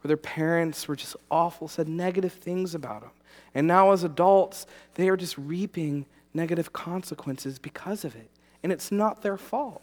where 0.00 0.08
their 0.08 0.16
parents 0.16 0.88
were 0.88 0.96
just 0.96 1.16
awful, 1.30 1.68
said 1.68 1.88
negative 1.88 2.32
things 2.32 2.74
about 2.74 3.02
them. 3.02 3.10
And 3.54 3.66
now, 3.66 3.92
as 3.92 4.04
adults, 4.04 4.66
they 4.94 5.08
are 5.08 5.16
just 5.16 5.36
reaping 5.36 6.06
negative 6.34 6.72
consequences 6.72 7.58
because 7.58 8.04
of 8.04 8.14
it. 8.16 8.30
And 8.62 8.72
it's 8.72 8.90
not 8.90 9.22
their 9.22 9.36
fault. 9.36 9.82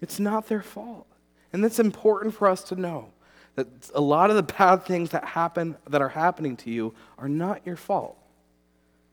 It's 0.00 0.20
not 0.20 0.48
their 0.48 0.62
fault. 0.62 1.06
And 1.52 1.64
that's 1.64 1.78
important 1.78 2.34
for 2.34 2.48
us 2.48 2.62
to 2.64 2.76
know 2.76 3.10
that 3.56 3.66
a 3.94 4.00
lot 4.00 4.30
of 4.30 4.36
the 4.36 4.42
bad 4.42 4.84
things 4.84 5.10
that 5.10 5.24
happen 5.24 5.76
that 5.88 6.00
are 6.00 6.10
happening 6.10 6.56
to 6.58 6.70
you 6.70 6.94
are 7.18 7.28
not 7.28 7.66
your 7.66 7.76
fault. 7.76 8.16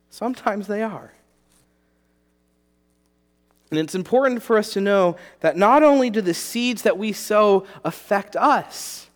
Sometimes 0.10 0.68
they 0.68 0.84
are. 0.84 1.14
And 3.70 3.80
it's 3.80 3.96
important 3.96 4.44
for 4.44 4.58
us 4.58 4.72
to 4.74 4.82
know 4.82 5.18
that 5.42 5.58
not 5.58 5.84
only 5.84 6.10
do 6.10 6.22
the 6.22 6.34
seeds 6.34 6.84
that 6.84 6.98
we 6.98 7.12
sow 7.12 7.66
affect 7.84 8.36
us, 8.36 9.10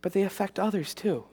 but 0.00 0.12
they 0.12 0.22
affect 0.22 0.58
others 0.58 0.94
too. 0.94 1.24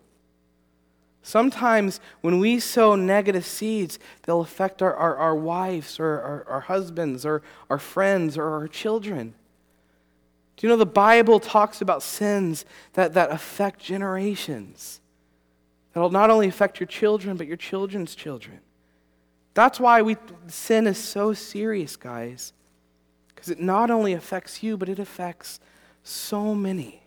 Sometimes 1.21 1.99
when 2.21 2.39
we 2.39 2.59
sow 2.59 2.95
negative 2.95 3.45
seeds, 3.45 3.99
they'll 4.23 4.41
affect 4.41 4.81
our, 4.81 4.95
our, 4.95 5.15
our 5.17 5.35
wives 5.35 5.99
or 5.99 6.05
our, 6.05 6.45
our 6.49 6.59
husbands 6.61 7.25
or 7.25 7.41
our 7.69 7.77
friends 7.77 8.37
or 8.37 8.45
our 8.45 8.67
children. 8.67 9.33
Do 10.55 10.67
you 10.67 10.73
know 10.73 10.77
the 10.77 10.85
Bible 10.85 11.39
talks 11.39 11.81
about 11.81 12.03
sins 12.03 12.65
that, 12.93 13.13
that 13.13 13.31
affect 13.31 13.79
generations? 13.79 15.01
That'll 15.93 16.09
not 16.09 16.29
only 16.29 16.47
affect 16.47 16.79
your 16.79 16.87
children, 16.87 17.37
but 17.37 17.47
your 17.47 17.57
children's 17.57 18.15
children. 18.15 18.59
That's 19.53 19.79
why 19.79 20.01
we, 20.01 20.17
sin 20.47 20.87
is 20.87 20.97
so 20.97 21.33
serious, 21.33 21.95
guys, 21.95 22.53
because 23.27 23.49
it 23.49 23.59
not 23.59 23.89
only 23.89 24.13
affects 24.13 24.63
you, 24.63 24.77
but 24.77 24.89
it 24.89 24.99
affects 24.99 25.59
so 26.03 26.53
many. 26.55 27.03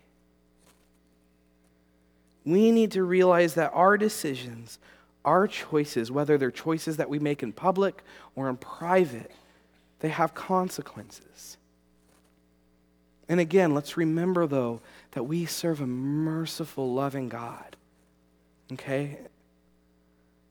We 2.45 2.71
need 2.71 2.93
to 2.93 3.05
realize 3.05 3.55
that 3.55 3.71
our 3.73 3.97
decisions, 3.97 4.79
our 5.25 5.47
choices, 5.47 6.11
whether 6.11 6.37
they're 6.37 6.51
choices 6.51 6.97
that 6.97 7.09
we 7.09 7.19
make 7.19 7.43
in 7.43 7.53
public 7.53 8.03
or 8.35 8.49
in 8.49 8.57
private, 8.57 9.31
they 10.01 10.09
have 10.09 10.35
consequences. 10.35 11.57
And 13.29 13.39
again, 13.39 13.75
let's 13.75 13.97
remember, 13.97 14.47
though, 14.47 14.81
that 15.13 15.25
we 15.25 15.47
serve 15.47 15.81
a 15.81 15.87
merciful, 15.87 16.93
loving 16.93 17.29
God. 17.29 17.77
Okay? 18.73 19.19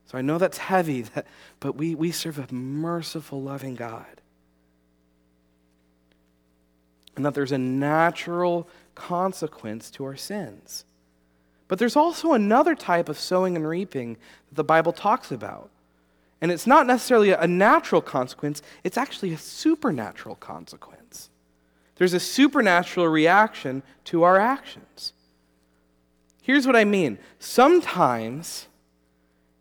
So 0.08 0.18
I 0.18 0.22
know 0.22 0.38
that's 0.38 0.58
heavy, 0.58 1.02
that, 1.14 1.28
but 1.60 1.76
we, 1.76 1.96
we 1.96 2.12
serve 2.12 2.40
a 2.40 2.54
merciful, 2.54 3.42
loving 3.42 3.76
God. 3.76 4.22
And 7.16 7.26
that 7.26 7.34
there's 7.34 7.52
a 7.52 7.58
natural 7.58 8.70
consequence 8.96 9.92
to 9.92 10.06
our 10.06 10.16
sins. 10.16 10.86
But 11.72 11.80
there's 11.80 11.96
also 11.96 12.34
another 12.34 12.76
type 12.76 13.08
of 13.08 13.18
sowing 13.18 13.56
and 13.56 13.66
reaping 13.66 14.18
that 14.50 14.56
the 14.56 14.64
Bible 14.66 14.92
talks 14.92 15.32
about. 15.32 15.70
And 16.42 16.52
it's 16.52 16.68
not 16.68 16.86
necessarily 16.86 17.32
a 17.32 17.48
natural 17.48 18.02
consequence, 18.02 18.62
it's 18.84 18.98
actually 18.98 19.32
a 19.32 19.38
supernatural 19.38 20.36
consequence. 20.36 21.30
There's 21.96 22.14
a 22.14 22.20
supernatural 22.20 23.08
reaction 23.08 23.84
to 24.04 24.24
our 24.24 24.38
actions. 24.38 25.14
Here's 26.42 26.68
what 26.68 26.76
I 26.76 26.84
mean 26.84 27.18
sometimes 27.40 28.68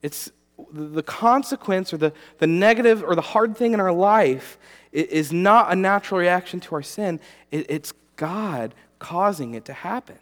it's 0.03 0.33
the 0.73 1.05
consequence 1.05 1.93
or 1.93 1.97
the, 1.97 2.13
the 2.39 2.49
negative 2.49 3.05
or 3.05 3.15
the 3.15 3.21
hard 3.21 3.57
thing 3.57 3.73
in 3.73 3.79
our 3.79 3.93
life 3.93 4.59
is 4.91 5.33
not 5.33 5.71
a 5.71 5.77
natural 5.77 6.19
reaction 6.19 6.59
to 6.59 6.75
our 6.75 6.83
sin, 6.83 7.21
it's 7.53 7.93
God 8.17 8.75
causing 8.99 9.55
it 9.55 9.65
to 9.67 9.73
happen. 9.73 10.19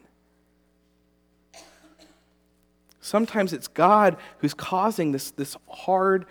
Sometimes 3.09 3.53
it's 3.53 3.68
God 3.68 4.16
who's 4.38 4.55
causing 4.55 5.12
this, 5.12 5.31
this 5.31 5.57
hard 5.68 6.27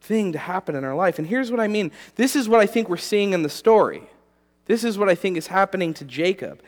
thing 0.00 0.32
to 0.32 0.38
happen 0.38 0.74
in 0.74 0.84
our 0.84 0.94
life. 0.94 1.18
And 1.18 1.26
here's 1.26 1.50
what 1.50 1.60
I 1.60 1.68
mean 1.68 1.92
this 2.16 2.34
is 2.34 2.48
what 2.48 2.60
I 2.60 2.66
think 2.66 2.88
we're 2.88 2.96
seeing 2.96 3.32
in 3.32 3.42
the 3.42 3.50
story. 3.50 4.02
This 4.66 4.84
is 4.84 4.96
what 4.96 5.08
I 5.08 5.14
think 5.14 5.36
is 5.36 5.48
happening 5.48 5.92
to 5.94 6.04
Jacob. 6.04 6.62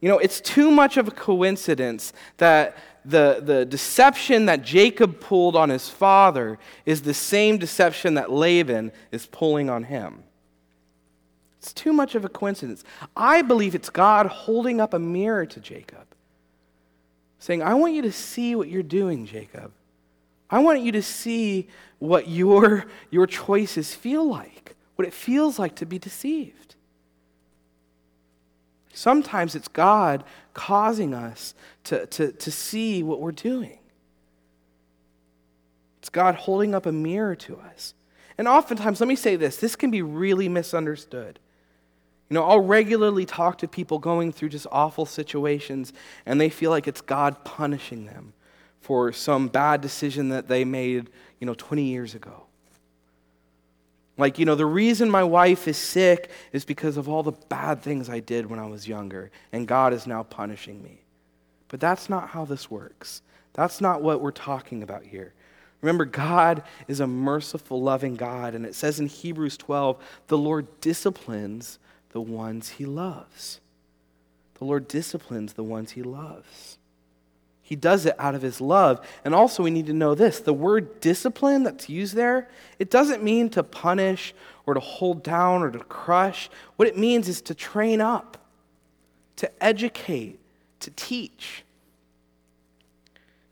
You 0.00 0.08
know, 0.08 0.18
it's 0.18 0.40
too 0.40 0.70
much 0.70 0.96
of 0.96 1.08
a 1.08 1.12
coincidence 1.12 2.12
that 2.38 2.76
the, 3.04 3.40
the 3.42 3.64
deception 3.64 4.46
that 4.46 4.62
Jacob 4.62 5.20
pulled 5.20 5.54
on 5.54 5.68
his 5.68 5.88
father 5.88 6.58
is 6.84 7.02
the 7.02 7.14
same 7.14 7.58
deception 7.58 8.14
that 8.14 8.30
Laban 8.30 8.92
is 9.12 9.26
pulling 9.26 9.70
on 9.70 9.84
him. 9.84 10.24
It's 11.58 11.72
too 11.72 11.92
much 11.92 12.14
of 12.14 12.24
a 12.24 12.28
coincidence. 12.28 12.82
I 13.16 13.42
believe 13.42 13.74
it's 13.74 13.88
God 13.88 14.26
holding 14.26 14.80
up 14.80 14.92
a 14.92 14.98
mirror 14.98 15.46
to 15.46 15.60
Jacob 15.60 16.13
saying, 17.44 17.62
I 17.62 17.74
want 17.74 17.92
you 17.92 18.00
to 18.00 18.12
see 18.12 18.54
what 18.54 18.68
you're 18.68 18.82
doing, 18.82 19.26
Jacob. 19.26 19.70
I 20.48 20.60
want 20.60 20.80
you 20.80 20.92
to 20.92 21.02
see 21.02 21.68
what 21.98 22.26
your, 22.26 22.86
your 23.10 23.26
choices 23.26 23.94
feel 23.94 24.26
like, 24.26 24.74
what 24.96 25.06
it 25.06 25.12
feels 25.12 25.58
like 25.58 25.74
to 25.76 25.84
be 25.84 25.98
deceived. 25.98 26.74
Sometimes 28.94 29.54
it's 29.54 29.68
God 29.68 30.24
causing 30.54 31.12
us 31.12 31.54
to, 31.84 32.06
to, 32.06 32.32
to 32.32 32.50
see 32.50 33.02
what 33.02 33.20
we're 33.20 33.30
doing. 33.30 33.78
It's 35.98 36.08
God 36.08 36.36
holding 36.36 36.74
up 36.74 36.86
a 36.86 36.92
mirror 36.92 37.36
to 37.36 37.58
us. 37.58 37.92
And 38.38 38.48
oftentimes, 38.48 39.00
let 39.00 39.08
me 39.08 39.16
say 39.16 39.36
this 39.36 39.58
this 39.58 39.76
can 39.76 39.90
be 39.90 40.00
really 40.00 40.48
misunderstood. 40.48 41.40
You 42.30 42.34
know, 42.34 42.44
I'll 42.44 42.60
regularly 42.60 43.26
talk 43.26 43.58
to 43.58 43.68
people 43.68 43.98
going 43.98 44.32
through 44.32 44.48
just 44.48 44.66
awful 44.72 45.06
situations, 45.06 45.92
and 46.24 46.40
they 46.40 46.48
feel 46.48 46.70
like 46.70 46.88
it's 46.88 47.00
God 47.00 47.44
punishing 47.44 48.06
them 48.06 48.32
for 48.80 49.12
some 49.12 49.48
bad 49.48 49.80
decision 49.80 50.30
that 50.30 50.48
they 50.48 50.64
made, 50.64 51.10
you 51.38 51.46
know, 51.46 51.54
20 51.54 51.82
years 51.82 52.14
ago. 52.14 52.44
Like, 54.16 54.38
you 54.38 54.46
know, 54.46 54.54
the 54.54 54.66
reason 54.66 55.10
my 55.10 55.24
wife 55.24 55.66
is 55.66 55.76
sick 55.76 56.30
is 56.52 56.64
because 56.64 56.96
of 56.96 57.08
all 57.08 57.22
the 57.22 57.32
bad 57.32 57.82
things 57.82 58.08
I 58.08 58.20
did 58.20 58.46
when 58.46 58.58
I 58.58 58.66
was 58.66 58.86
younger, 58.86 59.30
and 59.52 59.66
God 59.66 59.92
is 59.92 60.06
now 60.06 60.22
punishing 60.22 60.82
me. 60.82 61.00
But 61.68 61.80
that's 61.80 62.08
not 62.08 62.28
how 62.28 62.44
this 62.44 62.70
works. 62.70 63.22
That's 63.54 63.80
not 63.80 64.02
what 64.02 64.20
we're 64.20 64.30
talking 64.30 64.82
about 64.82 65.04
here. 65.04 65.32
Remember, 65.80 66.04
God 66.04 66.62
is 66.88 67.00
a 67.00 67.06
merciful, 67.06 67.82
loving 67.82 68.14
God, 68.14 68.54
and 68.54 68.64
it 68.64 68.74
says 68.74 69.00
in 69.00 69.06
Hebrews 69.06 69.56
12, 69.56 70.02
the 70.28 70.38
Lord 70.38 70.66
disciplines 70.80 71.78
the 72.14 72.20
ones 72.20 72.70
he 72.70 72.86
loves. 72.86 73.60
The 74.54 74.64
Lord 74.64 74.86
disciplines 74.86 75.54
the 75.54 75.64
ones 75.64 75.90
he 75.90 76.02
loves. 76.04 76.78
He 77.60 77.74
does 77.74 78.06
it 78.06 78.14
out 78.20 78.36
of 78.36 78.42
his 78.42 78.60
love. 78.60 79.04
And 79.24 79.34
also, 79.34 79.64
we 79.64 79.72
need 79.72 79.86
to 79.86 79.92
know 79.92 80.14
this 80.14 80.38
the 80.38 80.52
word 80.52 81.00
discipline 81.00 81.64
that's 81.64 81.88
used 81.88 82.14
there, 82.14 82.48
it 82.78 82.88
doesn't 82.88 83.24
mean 83.24 83.50
to 83.50 83.64
punish 83.64 84.32
or 84.64 84.74
to 84.74 84.80
hold 84.80 85.24
down 85.24 85.62
or 85.62 85.72
to 85.72 85.80
crush. 85.80 86.48
What 86.76 86.86
it 86.86 86.96
means 86.96 87.28
is 87.28 87.42
to 87.42 87.54
train 87.54 88.00
up, 88.00 88.38
to 89.36 89.50
educate, 89.62 90.38
to 90.80 90.92
teach. 90.92 91.64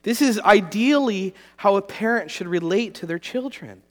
This 0.04 0.22
is 0.22 0.38
ideally 0.38 1.34
how 1.56 1.74
a 1.74 1.82
parent 1.82 2.30
should 2.30 2.46
relate 2.46 2.94
to 2.94 3.06
their 3.06 3.18
children. 3.18 3.82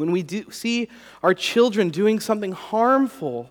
When 0.00 0.10
we 0.10 0.22
do 0.22 0.50
see 0.50 0.88
our 1.22 1.34
children 1.34 1.90
doing 1.90 2.18
something 2.18 2.52
harmful 2.52 3.50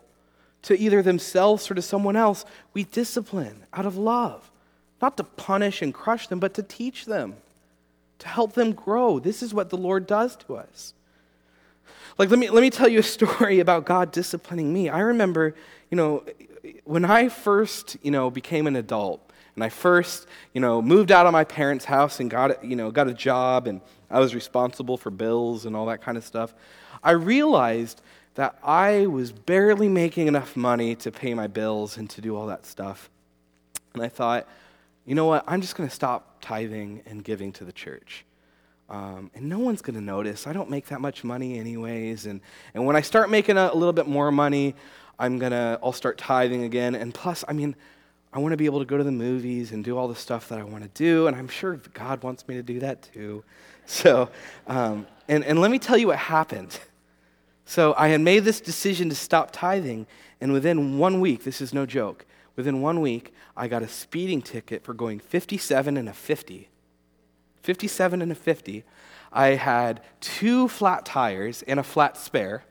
to 0.63 0.77
either 0.77 1.01
themselves 1.01 1.71
or 1.71 1.75
to 1.75 1.81
someone 1.81 2.15
else, 2.15 2.43
we 2.73 2.83
discipline 2.83 3.63
out 3.73 3.85
of 3.85 3.95
love, 3.95 4.51
not 5.01 5.15
to 5.17 5.23
punish 5.23 5.81
and 5.81 5.93
crush 5.93 6.27
them, 6.27 6.39
but 6.39 6.53
to 6.55 6.63
teach 6.63 7.05
them, 7.05 7.35
to 8.19 8.27
help 8.27 8.53
them 8.53 8.73
grow. 8.73 9.19
This 9.19 9.41
is 9.41 9.53
what 9.53 9.69
the 9.69 9.77
Lord 9.77 10.05
does 10.05 10.35
to 10.37 10.57
us. 10.57 10.93
Like, 12.17 12.29
let 12.29 12.39
me, 12.39 12.49
let 12.49 12.61
me 12.61 12.69
tell 12.69 12.89
you 12.89 12.99
a 12.99 13.03
story 13.17 13.59
about 13.61 13.85
God 13.85 14.11
disciplining 14.11 14.73
me. 14.73 14.89
I 14.89 14.99
remember, 14.99 15.55
you 15.89 15.95
know, 15.95 16.25
when 16.83 17.05
I 17.05 17.29
first, 17.29 17.95
you 18.01 18.11
know, 18.11 18.29
became 18.29 18.67
an 18.67 18.75
adult, 18.75 19.28
and 19.55 19.63
I 19.63 19.69
first, 19.69 20.27
you 20.53 20.61
know, 20.61 20.81
moved 20.81 21.11
out 21.11 21.25
of 21.25 21.33
my 21.33 21.43
parents' 21.43 21.85
house 21.85 22.19
and 22.19 22.29
got, 22.29 22.63
you 22.63 22.75
know, 22.75 22.91
got 22.91 23.07
a 23.07 23.13
job 23.13 23.67
and 23.67 23.81
I 24.09 24.19
was 24.19 24.33
responsible 24.33 24.97
for 24.97 25.09
bills 25.09 25.65
and 25.65 25.75
all 25.75 25.85
that 25.87 26.01
kind 26.01 26.17
of 26.17 26.23
stuff. 26.23 26.53
I 27.03 27.11
realized 27.11 28.01
that 28.35 28.57
I 28.63 29.05
was 29.07 29.31
barely 29.31 29.89
making 29.89 30.27
enough 30.27 30.55
money 30.55 30.95
to 30.95 31.11
pay 31.11 31.33
my 31.33 31.47
bills 31.47 31.97
and 31.97 32.09
to 32.11 32.21
do 32.21 32.35
all 32.35 32.47
that 32.47 32.65
stuff. 32.65 33.09
And 33.93 34.03
I 34.03 34.07
thought, 34.07 34.47
you 35.05 35.15
know 35.15 35.25
what? 35.25 35.43
I'm 35.47 35.61
just 35.61 35.75
going 35.75 35.89
to 35.89 35.93
stop 35.93 36.37
tithing 36.41 37.01
and 37.05 37.23
giving 37.23 37.51
to 37.53 37.65
the 37.65 37.71
church. 37.71 38.25
Um, 38.89 39.29
and 39.35 39.47
no 39.49 39.59
one's 39.59 39.81
going 39.81 39.95
to 39.95 40.01
notice. 40.01 40.47
I 40.47 40.53
don't 40.53 40.69
make 40.69 40.87
that 40.87 41.01
much 41.01 41.23
money, 41.23 41.59
anyways. 41.59 42.25
And, 42.25 42.41
and 42.73 42.85
when 42.85 42.95
I 42.95 43.01
start 43.01 43.29
making 43.29 43.57
a, 43.57 43.69
a 43.71 43.75
little 43.75 43.93
bit 43.93 44.07
more 44.07 44.31
money, 44.31 44.75
I'm 45.19 45.37
going 45.37 45.51
to, 45.51 45.79
I'll 45.83 45.91
start 45.91 46.17
tithing 46.17 46.63
again. 46.63 46.95
And 46.95 47.13
plus, 47.13 47.43
I 47.47 47.53
mean, 47.53 47.75
I 48.31 48.39
want 48.39 48.53
to 48.53 48.57
be 48.57 48.65
able 48.65 48.79
to 48.79 48.85
go 48.85 48.97
to 48.97 49.03
the 49.03 49.11
movies 49.11 49.71
and 49.71 49.83
do 49.83 49.97
all 49.97 50.07
the 50.07 50.15
stuff 50.15 50.49
that 50.49 50.59
I 50.59 50.63
want 50.63 50.83
to 50.83 50.89
do. 50.89 51.27
And 51.27 51.35
I'm 51.35 51.47
sure 51.47 51.77
God 51.93 52.21
wants 52.21 52.47
me 52.47 52.55
to 52.55 52.63
do 52.63 52.79
that 52.79 53.01
too. 53.13 53.43
So, 53.91 54.29
um, 54.67 55.07
and, 55.27 55.43
and 55.43 55.59
let 55.59 55.71
me 55.71 55.79
tell 55.79 55.97
you 55.97 56.05
what 56.05 56.19
happened. 56.19 56.79
So 57.65 57.95
I 57.97 58.09
had 58.09 58.21
made 58.21 58.45
this 58.45 58.61
decision 58.61 59.09
to 59.09 59.15
stop 59.15 59.49
tithing, 59.51 60.05
and 60.39 60.53
within 60.53 60.99
one 60.99 61.19
week, 61.19 61.43
this 61.43 61.59
is 61.59 61.73
no 61.73 61.87
joke, 61.87 62.27
within 62.55 62.83
one 62.83 63.01
week, 63.01 63.33
I 63.57 63.67
got 63.67 63.81
a 63.81 63.87
speeding 63.87 64.43
ticket 64.43 64.83
for 64.83 64.93
going 64.93 65.17
57 65.17 65.97
and 65.97 66.07
a 66.07 66.13
50. 66.13 66.69
57 67.63 68.21
and 68.21 68.31
a 68.31 68.35
50. 68.35 68.83
I 69.33 69.47
had 69.49 70.01
two 70.21 70.67
flat 70.67 71.03
tires 71.03 71.63
and 71.63 71.79
a 71.79 71.83
flat 71.83 72.15
spare. 72.15 72.63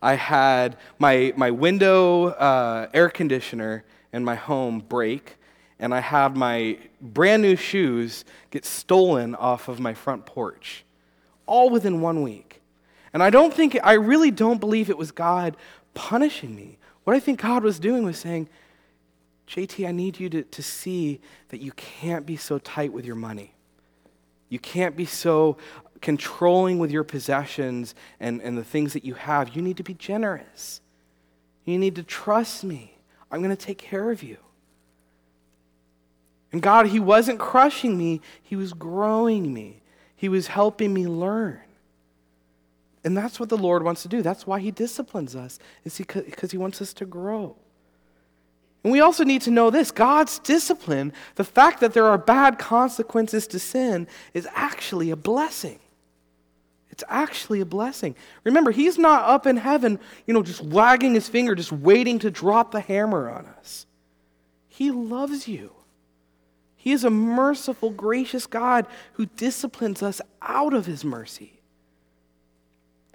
I 0.00 0.14
had 0.14 0.78
my, 0.98 1.34
my 1.36 1.50
window 1.50 2.28
uh, 2.28 2.88
air 2.94 3.10
conditioner 3.10 3.84
in 4.12 4.24
my 4.24 4.34
home 4.34 4.80
break 4.80 5.36
and 5.80 5.94
I 5.94 6.00
had 6.00 6.36
my 6.36 6.78
brand 7.00 7.42
new 7.42 7.56
shoes 7.56 8.24
get 8.50 8.64
stolen 8.64 9.34
off 9.34 9.66
of 9.66 9.80
my 9.80 9.94
front 9.94 10.26
porch, 10.26 10.84
all 11.46 11.70
within 11.70 12.02
one 12.02 12.22
week. 12.22 12.60
And 13.14 13.22
I 13.22 13.30
don't 13.30 13.52
think, 13.52 13.78
I 13.82 13.94
really 13.94 14.30
don't 14.30 14.60
believe 14.60 14.90
it 14.90 14.98
was 14.98 15.10
God 15.10 15.56
punishing 15.94 16.54
me. 16.54 16.78
What 17.04 17.16
I 17.16 17.20
think 17.20 17.40
God 17.40 17.64
was 17.64 17.80
doing 17.80 18.04
was 18.04 18.18
saying, 18.18 18.48
JT, 19.48 19.88
I 19.88 19.90
need 19.90 20.20
you 20.20 20.28
to, 20.28 20.42
to 20.42 20.62
see 20.62 21.18
that 21.48 21.60
you 21.60 21.72
can't 21.72 22.24
be 22.24 22.36
so 22.36 22.58
tight 22.58 22.92
with 22.92 23.04
your 23.04 23.16
money. 23.16 23.54
You 24.50 24.58
can't 24.58 24.94
be 24.94 25.06
so 25.06 25.56
controlling 26.02 26.78
with 26.78 26.90
your 26.90 27.04
possessions 27.04 27.94
and, 28.20 28.40
and 28.42 28.56
the 28.56 28.64
things 28.64 28.92
that 28.92 29.04
you 29.04 29.14
have. 29.14 29.56
You 29.56 29.62
need 29.62 29.78
to 29.78 29.82
be 29.82 29.94
generous. 29.94 30.80
You 31.64 31.78
need 31.78 31.96
to 31.96 32.02
trust 32.02 32.64
me. 32.64 32.99
I'm 33.30 33.42
going 33.42 33.56
to 33.56 33.66
take 33.66 33.78
care 33.78 34.10
of 34.10 34.22
you. 34.22 34.38
And 36.52 36.60
God, 36.60 36.86
He 36.86 36.98
wasn't 36.98 37.38
crushing 37.38 37.96
me, 37.96 38.20
He 38.42 38.56
was 38.56 38.72
growing 38.72 39.52
me, 39.52 39.82
He 40.16 40.28
was 40.28 40.48
helping 40.48 40.92
me 40.92 41.06
learn. 41.06 41.60
And 43.02 43.16
that's 43.16 43.40
what 43.40 43.48
the 43.48 43.56
Lord 43.56 43.82
wants 43.82 44.02
to 44.02 44.08
do. 44.08 44.20
That's 44.20 44.46
why 44.46 44.60
He 44.60 44.70
disciplines 44.70 45.36
us, 45.36 45.58
is 45.84 45.96
because 45.96 46.50
He 46.50 46.58
wants 46.58 46.82
us 46.82 46.92
to 46.94 47.06
grow. 47.06 47.56
And 48.82 48.92
we 48.92 49.00
also 49.00 49.24
need 49.24 49.42
to 49.42 49.50
know 49.50 49.70
this 49.70 49.90
God's 49.90 50.38
discipline, 50.38 51.12
the 51.36 51.44
fact 51.44 51.80
that 51.80 51.92
there 51.92 52.06
are 52.06 52.18
bad 52.18 52.58
consequences 52.58 53.46
to 53.48 53.58
sin, 53.58 54.08
is 54.34 54.48
actually 54.54 55.10
a 55.10 55.16
blessing. 55.16 55.78
It's 57.00 57.08
actually 57.08 57.62
a 57.62 57.64
blessing. 57.64 58.14
Remember, 58.44 58.70
He's 58.70 58.98
not 58.98 59.24
up 59.24 59.46
in 59.46 59.56
heaven, 59.56 59.98
you 60.26 60.34
know, 60.34 60.42
just 60.42 60.60
wagging 60.60 61.14
His 61.14 61.30
finger, 61.30 61.54
just 61.54 61.72
waiting 61.72 62.18
to 62.18 62.30
drop 62.30 62.72
the 62.72 62.80
hammer 62.80 63.30
on 63.30 63.46
us. 63.46 63.86
He 64.68 64.90
loves 64.90 65.48
you. 65.48 65.72
He 66.76 66.92
is 66.92 67.02
a 67.02 67.10
merciful, 67.10 67.88
gracious 67.88 68.46
God 68.46 68.86
who 69.14 69.24
disciplines 69.24 70.02
us 70.02 70.20
out 70.42 70.74
of 70.74 70.84
His 70.84 71.02
mercy. 71.02 71.62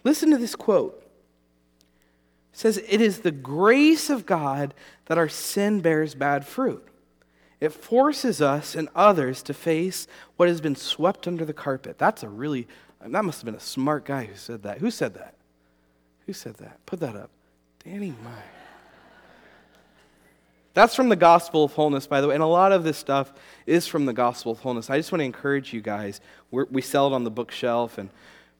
Listen 0.04 0.32
to 0.32 0.38
this 0.40 0.56
quote. 0.56 1.00
It 2.54 2.58
says, 2.58 2.82
It 2.90 3.02
is 3.02 3.20
the 3.20 3.32
grace 3.32 4.10
of 4.10 4.26
God 4.26 4.74
that 5.06 5.20
our 5.20 5.30
sin 5.30 5.82
bears 5.82 6.16
bad 6.16 6.48
fruit. 6.48 6.88
It 7.60 7.70
forces 7.70 8.42
us 8.42 8.74
and 8.74 8.90
others 8.96 9.44
to 9.44 9.54
face 9.54 10.08
what 10.38 10.50
has 10.50 10.60
been 10.60 10.76
swept 10.76 11.28
under 11.28 11.46
the 11.46 11.54
carpet. 11.54 12.00
That's 12.00 12.24
a 12.24 12.30
really, 12.30 12.68
that 13.14 13.24
must 13.24 13.42
have 13.42 13.46
been 13.46 13.56
a 13.56 13.60
smart 13.60 14.06
guy 14.06 14.26
who 14.26 14.36
said 14.36 14.64
that. 14.64 14.80
Who 14.80 14.90
said 14.90 15.14
that? 15.16 15.36
Who 16.26 16.34
said 16.34 16.56
that? 16.56 16.84
Put 16.86 17.00
that 17.02 17.16
up. 17.16 17.30
Danny 17.84 18.14
Meyer. 18.24 18.44
That's 20.74 20.94
from 20.94 21.08
the 21.08 21.16
Gospel 21.16 21.64
of 21.64 21.74
Wholeness, 21.74 22.06
by 22.06 22.20
the 22.20 22.28
way. 22.28 22.34
And 22.34 22.44
a 22.44 22.48
lot 22.48 22.74
of 22.74 22.84
this 22.84 22.98
stuff 22.98 23.32
is 23.66 23.88
from 23.88 24.06
the 24.06 24.14
Gospel 24.14 24.52
of 24.52 24.60
Wholeness. 24.60 24.90
I 24.90 24.98
just 24.98 25.12
want 25.12 25.22
to 25.22 25.26
encourage 25.26 25.72
you 25.72 25.82
guys. 25.82 26.20
We're, 26.52 26.66
we 26.66 26.82
sell 26.82 27.08
it 27.08 27.14
on 27.14 27.24
the 27.24 27.32
bookshelf, 27.32 27.98
and 27.98 28.10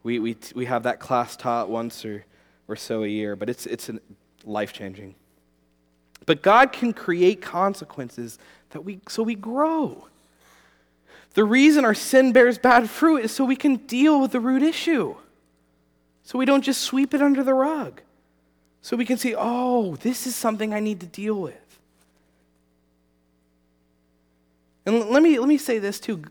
we, 0.02 0.18
we, 0.18 0.36
we 0.54 0.64
have 0.64 0.84
that 0.84 0.98
class 0.98 1.36
taught 1.36 1.68
once 1.68 2.06
or, 2.06 2.24
or 2.68 2.76
so 2.76 3.02
a 3.02 3.06
year, 3.06 3.36
but 3.36 3.50
it's, 3.50 3.66
it's 3.66 3.90
a 3.90 3.98
life 4.44 4.72
changing. 4.72 5.14
But 6.24 6.40
God 6.40 6.72
can 6.72 6.94
create 6.94 7.42
consequences 7.42 8.38
that 8.70 8.80
we, 8.80 9.00
so 9.08 9.22
we 9.22 9.34
grow. 9.34 10.08
The 11.36 11.44
reason 11.44 11.84
our 11.84 11.92
sin 11.92 12.32
bears 12.32 12.56
bad 12.56 12.88
fruit 12.88 13.26
is 13.26 13.30
so 13.30 13.44
we 13.44 13.56
can 13.56 13.76
deal 13.76 14.22
with 14.22 14.32
the 14.32 14.40
root 14.40 14.62
issue. 14.62 15.16
So 16.22 16.38
we 16.38 16.46
don't 16.46 16.62
just 16.62 16.80
sweep 16.80 17.12
it 17.12 17.20
under 17.20 17.44
the 17.44 17.52
rug. 17.52 18.00
So 18.80 18.96
we 18.96 19.04
can 19.04 19.18
see, 19.18 19.34
oh, 19.36 19.96
this 19.96 20.26
is 20.26 20.34
something 20.34 20.72
I 20.72 20.80
need 20.80 20.98
to 21.00 21.06
deal 21.06 21.38
with. 21.38 21.78
And 24.86 25.10
let 25.10 25.22
me, 25.22 25.38
let 25.38 25.46
me 25.46 25.58
say 25.58 25.78
this 25.78 26.00
too 26.00 26.24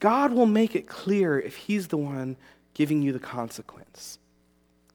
God 0.00 0.32
will 0.32 0.46
make 0.46 0.74
it 0.74 0.88
clear 0.88 1.38
if 1.38 1.54
He's 1.54 1.86
the 1.86 1.96
one 1.96 2.36
giving 2.74 3.02
you 3.02 3.12
the 3.12 3.20
consequence. 3.20 4.18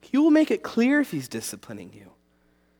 He 0.02 0.18
will 0.18 0.30
make 0.30 0.50
it 0.50 0.62
clear 0.62 1.00
if 1.00 1.10
He's 1.10 1.26
disciplining 1.26 1.90
you. 1.94 2.10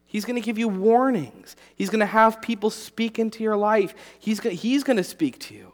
He's 0.04 0.26
going 0.26 0.36
to 0.36 0.44
give 0.44 0.58
you 0.58 0.68
warnings. 0.68 1.56
He's 1.76 1.88
going 1.88 2.00
to 2.00 2.06
have 2.06 2.42
people 2.42 2.68
speak 2.68 3.18
into 3.18 3.42
your 3.42 3.56
life. 3.56 3.94
He's 4.18 4.38
going, 4.38 4.54
he's 4.54 4.84
going 4.84 4.98
to 4.98 5.04
speak 5.04 5.38
to 5.40 5.54
you. 5.54 5.72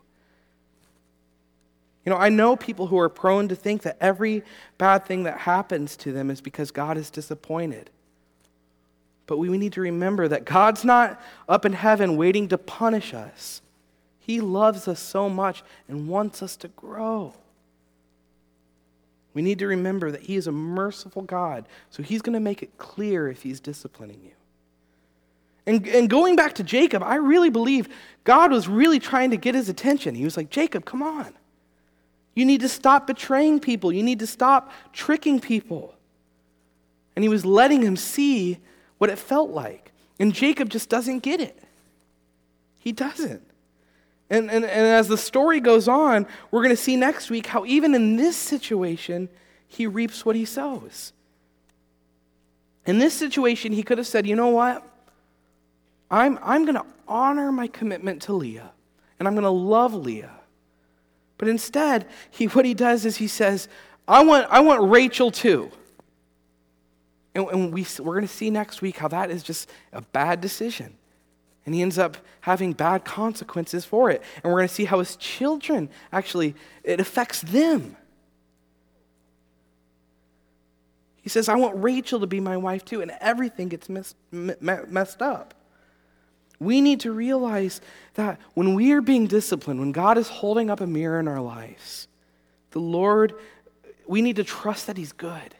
You 2.05 2.11
know, 2.11 2.19
I 2.19 2.29
know 2.31 2.57
people 2.57 2.88
who 2.88 2.99
are 2.99 3.09
prone 3.09 3.49
to 3.49 3.55
think 3.55 3.83
that 3.83 3.97
every 4.01 4.43
bad 4.77 5.05
thing 5.05 5.23
that 5.23 5.38
happens 5.38 5.97
to 5.99 6.12
them 6.12 6.31
is 6.31 6.41
because 6.41 6.71
God 6.71 6.99
is 6.99 7.11
disappointed. 7.11 7.91
But 9.27 9.38
we 9.38 9.57
need 9.57 9.73
to 9.75 9.81
remember 9.81 10.27
that 10.29 10.45
God's 10.45 10.85
not 10.85 11.21
up 11.49 11.65
in 11.65 11.73
heaven 11.75 12.17
waiting 12.17 12.49
to 12.49 12.59
punish 12.59 13.15
us. 13.15 13.62
He 14.19 14.41
loves 14.41 14.88
us 14.88 15.01
so 15.01 15.29
much 15.29 15.62
and 15.88 16.09
wants 16.09 16.43
us 16.43 16.57
to 16.59 16.69
grow. 16.69 17.35
We 19.35 19.43
need 19.43 19.61
to 19.61 19.67
remember 19.67 20.11
that 20.11 20.23
He 20.23 20.37
is 20.37 20.47
a 20.47 20.53
merciful 20.53 21.23
God, 21.23 21.67
so 21.91 22.03
He's 22.03 22.21
going 22.21 22.35
to 22.35 22.41
make 22.41 22.62
it 22.62 22.77
clear 22.79 23.29
if 23.29 23.43
He's 23.43 23.61
disciplining 23.61 24.21
you. 24.23 24.33
And, 25.67 25.87
and 25.87 26.11
going 26.11 26.37
back 26.37 26.55
to 26.55 26.65
Jacob, 26.65 27.03
I 27.03 27.17
really 27.17 27.51
believe 27.51 27.88
God 28.25 28.51
was 28.51 28.69
really 28.69 28.99
trying 28.99 29.31
to 29.31 29.37
get 29.37 29.55
his 29.55 29.69
attention. 29.69 30.15
He 30.15 30.25
was 30.25 30.37
like, 30.37 30.51
Jacob, 30.51 30.85
come 30.85 31.03
on. 31.03 31.35
You 32.35 32.45
need 32.45 32.61
to 32.61 32.68
stop 32.68 33.07
betraying 33.07 33.61
people, 33.61 33.92
you 33.92 34.03
need 34.03 34.18
to 34.21 34.27
stop 34.27 34.71
tricking 34.92 35.40
people. 35.40 35.95
And 37.14 37.23
He 37.23 37.29
was 37.29 37.45
letting 37.45 37.83
him 37.83 37.97
see 37.97 38.59
what 38.99 39.11
it 39.11 39.18
felt 39.18 39.51
like. 39.51 39.92
And 40.18 40.33
Jacob 40.33 40.68
just 40.71 40.88
doesn't 40.88 41.21
get 41.21 41.40
it. 41.40 41.59
He 42.79 42.92
doesn't. 42.92 43.42
And, 44.31 44.51
and, 44.51 44.64
and 44.64 44.87
as 44.87 45.09
the 45.09 45.18
story 45.18 45.61
goes 45.61 45.88
on, 45.88 46.27
we're 46.51 46.62
going 46.62 46.75
to 46.75 46.83
see 46.83 46.97
next 46.97 47.29
week 47.29 47.47
how 47.47 47.66
even 47.66 47.95
in 47.95 48.16
this 48.16 48.37
situation, 48.37 49.29
he 49.68 49.87
reaps 49.87 50.25
what 50.25 50.37
he 50.37 50.45
sows. 50.45 51.12
In 52.87 52.99
this 52.99 53.14
situation, 53.14 53.73
he 53.73 53.83
could 53.83 53.99
have 53.99 54.07
said, 54.07 54.27
you 54.27 54.35
know 54.35 54.49
what? 54.49 54.87
I'm, 56.11 56.38
I'm 56.42 56.64
going 56.64 56.77
to 56.77 56.87
honor 57.07 57.53
my 57.53 57.66
commitment 57.66 58.23
to 58.23 58.33
Leah, 58.33 58.71
and 59.18 59.29
I'm 59.29 59.35
going 59.35 59.45
to 59.45 59.51
love 59.51 59.95
Leah. 59.95 60.33
But 61.42 61.48
instead, 61.48 62.07
he, 62.31 62.44
what 62.44 62.64
he 62.64 62.72
does 62.72 63.05
is 63.05 63.16
he 63.16 63.26
says, 63.26 63.66
I 64.07 64.22
want, 64.22 64.46
I 64.48 64.61
want 64.61 64.88
Rachel 64.88 65.33
too. 65.33 65.72
And, 67.35 67.48
and 67.48 67.74
we, 67.74 67.85
we're 67.98 68.14
going 68.14 68.28
to 68.28 68.33
see 68.33 68.48
next 68.48 68.81
week 68.81 68.98
how 68.98 69.09
that 69.09 69.28
is 69.28 69.42
just 69.42 69.68
a 69.92 70.02
bad 70.02 70.40
decision. 70.40 70.96
And 71.66 71.74
he 71.74 71.83
ends 71.83 71.98
up 71.98 72.16
having 72.42 72.74
bad 72.74 73.05
consequences 73.05 73.85
for 73.85 74.09
it. 74.09 74.22
And 74.37 74.52
we're 74.52 74.61
going 74.61 74.68
to 74.68 74.74
see 74.74 74.85
how 74.85 75.00
his 75.00 75.16
children 75.16 75.90
actually, 76.12 76.55
it 76.85 77.00
affects 77.00 77.40
them. 77.40 77.96
He 81.22 81.28
says, 81.28 81.48
I 81.48 81.57
want 81.57 81.74
Rachel 81.83 82.20
to 82.20 82.28
be 82.28 82.38
my 82.38 82.57
wife 82.57 82.85
too. 82.85 83.00
And 83.00 83.11
everything 83.20 83.66
gets 83.66 83.88
messed, 83.88 84.14
messed 84.31 85.20
up. 85.20 85.55
We 86.62 86.81
need 86.81 87.01
to 87.01 87.12
realize 87.12 87.81
that 88.14 88.40
when 88.55 88.75
we 88.75 88.92
are 88.92 89.01
being 89.01 89.27
disciplined, 89.27 89.81
when 89.81 89.92
God 89.92 90.18
is 90.18 90.29
holding 90.29 90.70
up 90.70 90.81
a 90.81 90.87
mirror 90.87 91.20
in 91.20 91.29
our 91.29 91.40
lives, 91.40 92.09
the 92.70 92.81
Lord, 92.81 93.35
we 94.07 94.22
need 94.22 94.37
to 94.37 94.44
trust 94.44 94.87
that 94.87 94.96
He's 94.96 95.12
good 95.12 95.55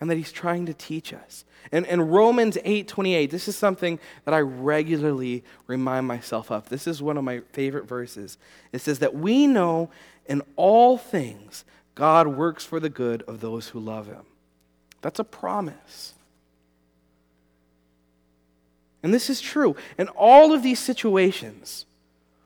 and 0.00 0.10
that 0.10 0.16
He's 0.16 0.32
trying 0.32 0.66
to 0.66 0.74
teach 0.74 1.12
us. 1.12 1.44
And 1.70 1.86
in 1.86 2.00
Romans 2.00 2.58
8 2.64 2.88
28, 2.88 3.30
this 3.30 3.48
is 3.48 3.56
something 3.56 3.98
that 4.24 4.34
I 4.34 4.40
regularly 4.40 5.44
remind 5.66 6.06
myself 6.06 6.50
of. 6.50 6.68
This 6.68 6.86
is 6.86 7.02
one 7.02 7.16
of 7.16 7.24
my 7.24 7.40
favorite 7.52 7.86
verses. 7.86 8.36
It 8.72 8.80
says 8.80 8.98
that 8.98 9.14
we 9.14 9.46
know 9.46 9.90
in 10.26 10.42
all 10.56 10.98
things 10.98 11.64
God 11.94 12.26
works 12.26 12.64
for 12.64 12.80
the 12.80 12.88
good 12.88 13.22
of 13.22 13.40
those 13.40 13.68
who 13.68 13.80
love 13.80 14.06
Him. 14.06 14.24
That's 15.02 15.18
a 15.18 15.24
promise. 15.24 16.14
And 19.02 19.12
this 19.12 19.28
is 19.28 19.40
true. 19.40 19.76
In 19.98 20.08
all 20.08 20.52
of 20.52 20.62
these 20.62 20.78
situations, 20.78 21.86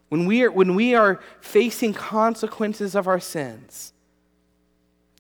when 0.09 0.27
we 0.27 0.45
are, 0.45 0.51
when 0.51 0.75
we 0.75 0.95
are 0.95 1.21
facing 1.41 1.93
consequences 1.93 2.95
of 2.95 3.09
our 3.09 3.21
sins, 3.21 3.93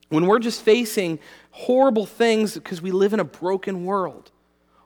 when 0.09 0.27
we're 0.27 0.38
just 0.38 0.62
facing 0.62 1.18
horrible 1.51 2.07
things 2.07 2.55
because 2.55 2.81
we 2.81 2.92
live 2.92 3.12
in 3.12 3.20
a 3.20 3.25
broken 3.25 3.85
world, 3.85 4.31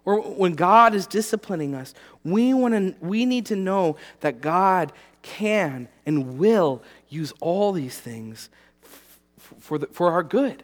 or 0.04 0.20
when 0.20 0.54
God 0.54 0.94
is 0.94 1.06
disciplining 1.06 1.74
us, 1.74 1.94
we, 2.24 2.54
want 2.54 2.74
to, 2.74 2.94
we 3.04 3.26
need 3.26 3.46
to 3.46 3.56
know 3.56 3.96
that 4.20 4.40
God 4.40 4.92
can 5.22 5.88
and 6.06 6.38
will 6.38 6.82
use 7.08 7.32
all 7.40 7.72
these 7.72 7.98
things 7.98 8.48
f- 8.82 9.20
for, 9.58 9.78
the, 9.78 9.86
for 9.88 10.10
our 10.10 10.22
good, 10.22 10.62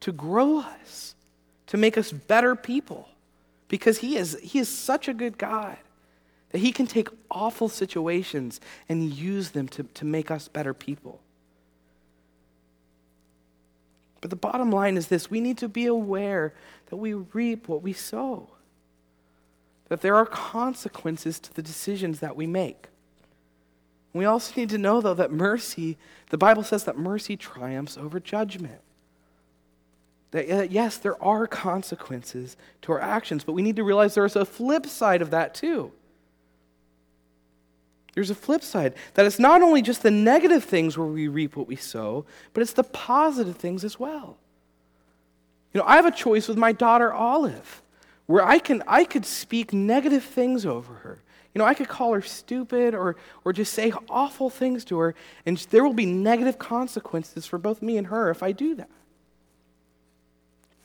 to 0.00 0.12
grow 0.12 0.58
us, 0.58 1.14
to 1.66 1.76
make 1.76 1.98
us 1.98 2.12
better 2.12 2.54
people, 2.54 3.08
because 3.72 3.96
He 3.96 4.18
is, 4.18 4.38
he 4.42 4.58
is 4.58 4.68
such 4.68 5.08
a 5.08 5.14
good 5.14 5.38
God 5.38 5.78
that 6.50 6.58
He 6.58 6.72
can 6.72 6.86
take 6.86 7.08
awful 7.30 7.70
situations 7.70 8.60
and 8.86 9.10
use 9.10 9.52
them 9.52 9.66
to, 9.68 9.84
to 9.84 10.04
make 10.04 10.30
us 10.30 10.46
better 10.46 10.74
people. 10.74 11.22
But 14.20 14.28
the 14.28 14.36
bottom 14.36 14.70
line 14.70 14.98
is 14.98 15.08
this 15.08 15.30
we 15.30 15.40
need 15.40 15.56
to 15.56 15.70
be 15.70 15.86
aware 15.86 16.52
that 16.90 16.96
we 16.96 17.14
reap 17.14 17.66
what 17.66 17.80
we 17.80 17.94
sow, 17.94 18.50
that 19.88 20.02
there 20.02 20.16
are 20.16 20.26
consequences 20.26 21.40
to 21.40 21.54
the 21.54 21.62
decisions 21.62 22.20
that 22.20 22.36
we 22.36 22.46
make. 22.46 22.88
We 24.12 24.26
also 24.26 24.52
need 24.54 24.68
to 24.68 24.76
know, 24.76 25.00
though, 25.00 25.14
that 25.14 25.32
mercy, 25.32 25.96
the 26.28 26.36
Bible 26.36 26.62
says 26.62 26.84
that 26.84 26.98
mercy 26.98 27.38
triumphs 27.38 27.96
over 27.96 28.20
judgment. 28.20 28.82
That, 30.32 30.50
uh, 30.50 30.62
yes, 30.62 30.96
there 30.96 31.22
are 31.22 31.46
consequences 31.46 32.56
to 32.82 32.92
our 32.92 33.00
actions, 33.00 33.44
but 33.44 33.52
we 33.52 33.62
need 33.62 33.76
to 33.76 33.84
realize 33.84 34.14
there's 34.14 34.36
a 34.36 34.44
flip 34.44 34.86
side 34.86 35.22
of 35.22 35.30
that, 35.30 35.54
too. 35.54 35.92
There's 38.14 38.30
a 38.30 38.34
flip 38.34 38.62
side 38.62 38.94
that 39.14 39.24
it's 39.24 39.38
not 39.38 39.62
only 39.62 39.80
just 39.80 40.02
the 40.02 40.10
negative 40.10 40.64
things 40.64 40.98
where 40.98 41.06
we 41.06 41.28
reap 41.28 41.56
what 41.56 41.66
we 41.66 41.76
sow, 41.76 42.26
but 42.52 42.60
it's 42.62 42.74
the 42.74 42.84
positive 42.84 43.56
things 43.56 43.84
as 43.84 43.98
well. 43.98 44.36
You 45.72 45.80
know, 45.80 45.86
I 45.86 45.96
have 45.96 46.06
a 46.06 46.10
choice 46.10 46.48
with 46.48 46.58
my 46.58 46.72
daughter 46.72 47.12
Olive 47.12 47.82
where 48.26 48.44
I 48.44 48.58
can 48.58 48.82
I 48.86 49.04
could 49.04 49.24
speak 49.24 49.72
negative 49.72 50.24
things 50.24 50.66
over 50.66 50.94
her. 50.94 51.22
You 51.54 51.58
know, 51.58 51.64
I 51.64 51.74
could 51.74 51.88
call 51.88 52.12
her 52.12 52.22
stupid 52.22 52.94
or 52.94 53.16
or 53.44 53.52
just 53.54 53.72
say 53.72 53.92
awful 54.10 54.50
things 54.50 54.84
to 54.86 54.98
her 54.98 55.14
and 55.46 55.56
there 55.70 55.82
will 55.82 55.94
be 55.94 56.06
negative 56.06 56.58
consequences 56.58 57.46
for 57.46 57.58
both 57.58 57.80
me 57.80 57.96
and 57.96 58.08
her 58.08 58.30
if 58.30 58.42
I 58.42 58.52
do 58.52 58.74
that. 58.74 58.90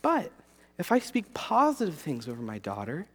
But 0.02 0.30
if 0.78 0.92
I 0.92 0.98
speak 0.98 1.34
positive 1.34 1.96
things 1.96 2.28
over 2.28 2.40
my 2.40 2.58
daughter, 2.58 3.06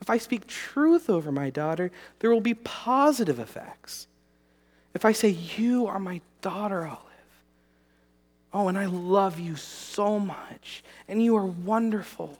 if 0.00 0.08
I 0.08 0.18
speak 0.18 0.46
truth 0.46 1.10
over 1.10 1.30
my 1.30 1.50
daughter, 1.50 1.90
there 2.20 2.30
will 2.30 2.40
be 2.40 2.54
positive 2.54 3.38
effects. 3.38 4.06
If 4.94 5.04
I 5.04 5.12
say, 5.12 5.30
You 5.30 5.86
are 5.86 5.98
my 5.98 6.20
daughter, 6.40 6.86
Olive, 6.86 7.00
oh, 8.52 8.68
and 8.68 8.78
I 8.78 8.86
love 8.86 9.38
you 9.38 9.56
so 9.56 10.18
much, 10.18 10.82
and 11.08 11.22
you 11.22 11.36
are 11.36 11.46
wonderful. 11.46 12.38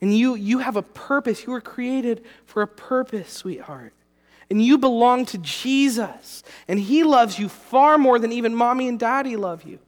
And 0.00 0.16
you, 0.16 0.34
you 0.34 0.60
have 0.60 0.76
a 0.76 0.82
purpose. 0.82 1.44
You 1.44 1.52
were 1.52 1.60
created 1.60 2.24
for 2.46 2.62
a 2.62 2.66
purpose, 2.66 3.30
sweetheart. 3.30 3.92
And 4.48 4.64
you 4.64 4.78
belong 4.78 5.26
to 5.26 5.38
Jesus. 5.38 6.42
And 6.66 6.80
He 6.80 7.04
loves 7.04 7.38
you 7.38 7.50
far 7.50 7.98
more 7.98 8.18
than 8.18 8.32
even 8.32 8.54
mommy 8.54 8.88
and 8.88 8.98
daddy 8.98 9.36
love 9.36 9.64
you. 9.64 9.78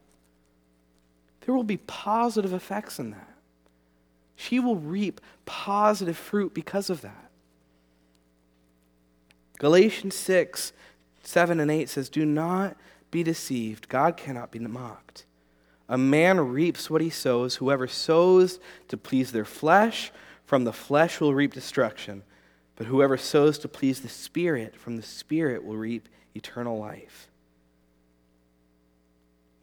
There 1.45 1.55
will 1.55 1.65
be 1.65 1.77
positive 1.77 2.53
effects 2.53 2.99
in 2.99 3.11
that. 3.11 3.29
She 4.37 4.59
will 4.59 4.77
reap 4.77 5.21
positive 5.45 6.17
fruit 6.17 6.55
because 6.55 6.91
of 6.91 7.03
that. 7.03 7.31
Galatians 9.59 10.17
6, 10.17 10.73
7 11.23 11.61
and 11.61 11.71
8 11.71 11.89
says, 11.89 12.09
Do 12.09 12.25
not 12.25 12.77
be 13.11 13.23
deceived. 13.23 13.89
God 13.89 14.17
cannot 14.17 14.51
be 14.51 14.59
mocked. 14.59 15.25
A 15.89 15.99
man 15.99 16.41
reaps 16.41 16.89
what 16.89 17.01
he 17.01 17.11
sows. 17.11 17.57
Whoever 17.57 17.87
sows 17.87 18.59
to 18.89 18.97
please 18.97 19.31
their 19.31 19.45
flesh, 19.45 20.11
from 20.45 20.65
the 20.65 20.73
flesh 20.73 21.21
will 21.21 21.35
reap 21.35 21.53
destruction. 21.53 22.23
But 22.77 22.87
whoever 22.87 23.17
sows 23.17 23.59
to 23.61 23.69
please 23.69 24.01
the 24.01 24.09
Spirit, 24.09 24.77
from 24.77 24.97
the 24.97 25.03
Spirit 25.03 25.65
will 25.65 25.77
reap 25.77 26.09
eternal 26.35 26.79
life. 26.79 27.29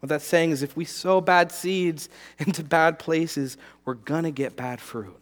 What 0.00 0.08
that's 0.08 0.24
saying 0.24 0.50
is 0.50 0.62
if 0.62 0.76
we 0.76 0.84
sow 0.84 1.20
bad 1.20 1.52
seeds 1.52 2.08
into 2.38 2.64
bad 2.64 2.98
places, 2.98 3.56
we're 3.84 3.94
going 3.94 4.24
to 4.24 4.30
get 4.30 4.56
bad 4.56 4.80
fruit. 4.80 5.16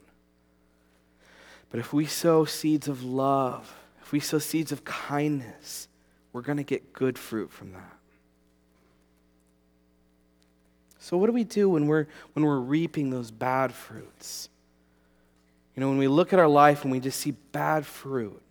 But 1.71 1.81
if 1.81 1.93
we 1.93 2.07
sow 2.07 2.45
seeds 2.45 2.89
of 2.89 3.05
love, 3.05 3.75
if 4.03 4.13
we 4.13 4.21
sow 4.21 4.39
seeds 4.39 4.73
of 4.73 4.85
kindness, 4.85 5.89
we're 6.33 6.43
going 6.43 6.57
to 6.57 6.65
get 6.65 6.93
good 6.93 7.19
fruit 7.19 7.51
from 7.51 7.73
that. 7.73 7.99
So 10.99 11.17
what 11.17 11.27
do 11.27 11.33
we 11.33 11.45
do 11.45 11.71
when 11.71 11.87
we're 11.87 12.07
when 12.35 12.45
we're 12.45 12.59
reaping 12.59 13.11
those 13.11 13.31
bad 13.31 13.73
fruits? 13.73 14.49
You 15.75 15.81
know, 15.81 15.89
when 15.89 15.99
we 15.99 16.09
look 16.09 16.33
at 16.33 16.39
our 16.39 16.49
life 16.49 16.83
and 16.83 16.93
we 16.93 17.01
just 17.01 17.21
see 17.21 17.31
bad 17.53 17.87
fruit. 17.87 18.43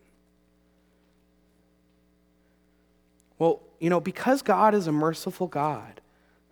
Well, 3.38 3.62
you 3.80 3.90
know, 3.90 4.00
because 4.00 4.42
God 4.42 4.74
is 4.74 4.88
a 4.88 4.92
merciful 4.92 5.48
God, 5.48 6.02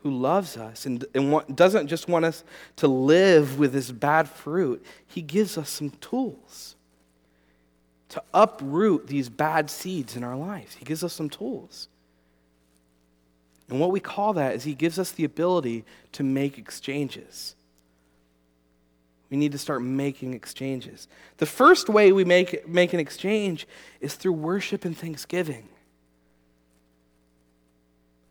who 0.06 0.12
loves 0.12 0.56
us 0.56 0.86
and, 0.86 1.04
and 1.16 1.32
want, 1.32 1.56
doesn't 1.56 1.88
just 1.88 2.08
want 2.08 2.24
us 2.24 2.44
to 2.76 2.88
live 2.88 3.58
with 3.58 3.74
this 3.74 3.90
bad 3.90 4.30
fruit, 4.30 4.86
He 5.08 5.24
gives 5.24 5.58
us 5.58 5.68
some 5.68 5.90
tools 5.90 6.76
to 8.10 8.22
uproot 8.32 9.08
these 9.08 9.30
bad 9.30 9.68
seeds 9.68 10.16
in 10.16 10.24
our 10.24 10.36
lives. 10.36 10.76
He 10.76 10.86
gives 10.86 11.04
us 11.04 11.12
some 11.12 11.28
tools. 11.28 11.88
And 13.68 13.80
what 13.80 13.90
we 13.90 14.00
call 14.00 14.34
that 14.34 14.54
is 14.54 14.64
He 14.64 14.76
gives 14.76 15.00
us 15.00 15.10
the 15.10 15.24
ability 15.24 15.84
to 16.12 16.22
make 16.22 16.60
exchanges. 16.60 17.56
We 19.32 19.38
need 19.38 19.54
to 19.54 19.58
start 19.58 19.82
making 19.82 20.36
exchanges. 20.36 21.08
The 21.38 21.48
first 21.48 21.90
way 21.90 22.12
we 22.12 22.26
make, 22.26 22.68
make 22.68 22.94
an 22.94 23.00
exchange 23.00 23.68
is 24.02 24.14
through 24.14 24.34
worship 24.34 24.86
and 24.86 24.96
thanksgiving 24.96 25.68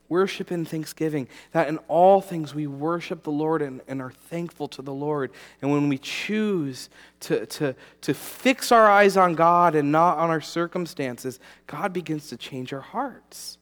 worship 0.09 0.51
and 0.51 0.69
thanksgiving. 0.69 1.29
That 1.53 1.69
in 1.69 1.79
all 1.89 2.21
things 2.21 2.55
we 2.55 2.67
worship 2.67 3.23
the 3.23 3.31
Lord 3.31 3.63
and, 3.63 3.81
and, 3.89 4.01
are 4.03 4.11
thankful 4.11 4.69
to 4.69 4.83
the 4.83 4.93
Lord. 4.93 5.31
And 5.63 5.71
when 5.71 5.89
we 5.89 5.99
choose 5.99 6.89
to, 7.21 7.47
to, 7.47 7.75
to 8.03 8.15
fix 8.15 8.71
our 8.73 8.91
eyes 8.91 9.17
on 9.17 9.35
God 9.35 9.75
and 9.75 9.91
not 9.91 10.19
on 10.19 10.31
our 10.31 10.41
circumstances, 10.41 11.41
God 11.67 11.93
begins 11.93 12.29
to 12.29 12.37
change 12.37 12.73
our 12.73 12.81
hearts. 12.81 13.59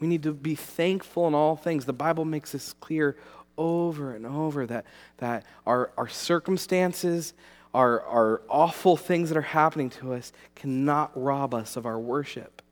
We 0.00 0.06
need 0.06 0.22
to 0.22 0.32
be 0.32 0.54
thankful 0.54 1.28
in 1.28 1.34
all 1.34 1.56
things. 1.56 1.84
The 1.84 1.92
Bible 1.92 2.24
makes 2.24 2.52
this 2.52 2.72
clear 2.74 3.16
over 3.58 4.14
and 4.14 4.26
over 4.26 4.66
that, 4.66 4.86
that 5.18 5.44
our, 5.66 5.90
our 5.98 6.08
circumstances, 6.08 7.34
our, 7.74 8.00
our 8.02 8.42
awful 8.48 8.96
things 8.96 9.28
that 9.28 9.36
are 9.36 9.42
happening 9.42 9.90
to 9.90 10.14
us 10.14 10.32
cannot 10.54 11.12
rob 11.14 11.54
us 11.54 11.76
of 11.76 11.84
our 11.84 11.98
worship. 11.98 12.62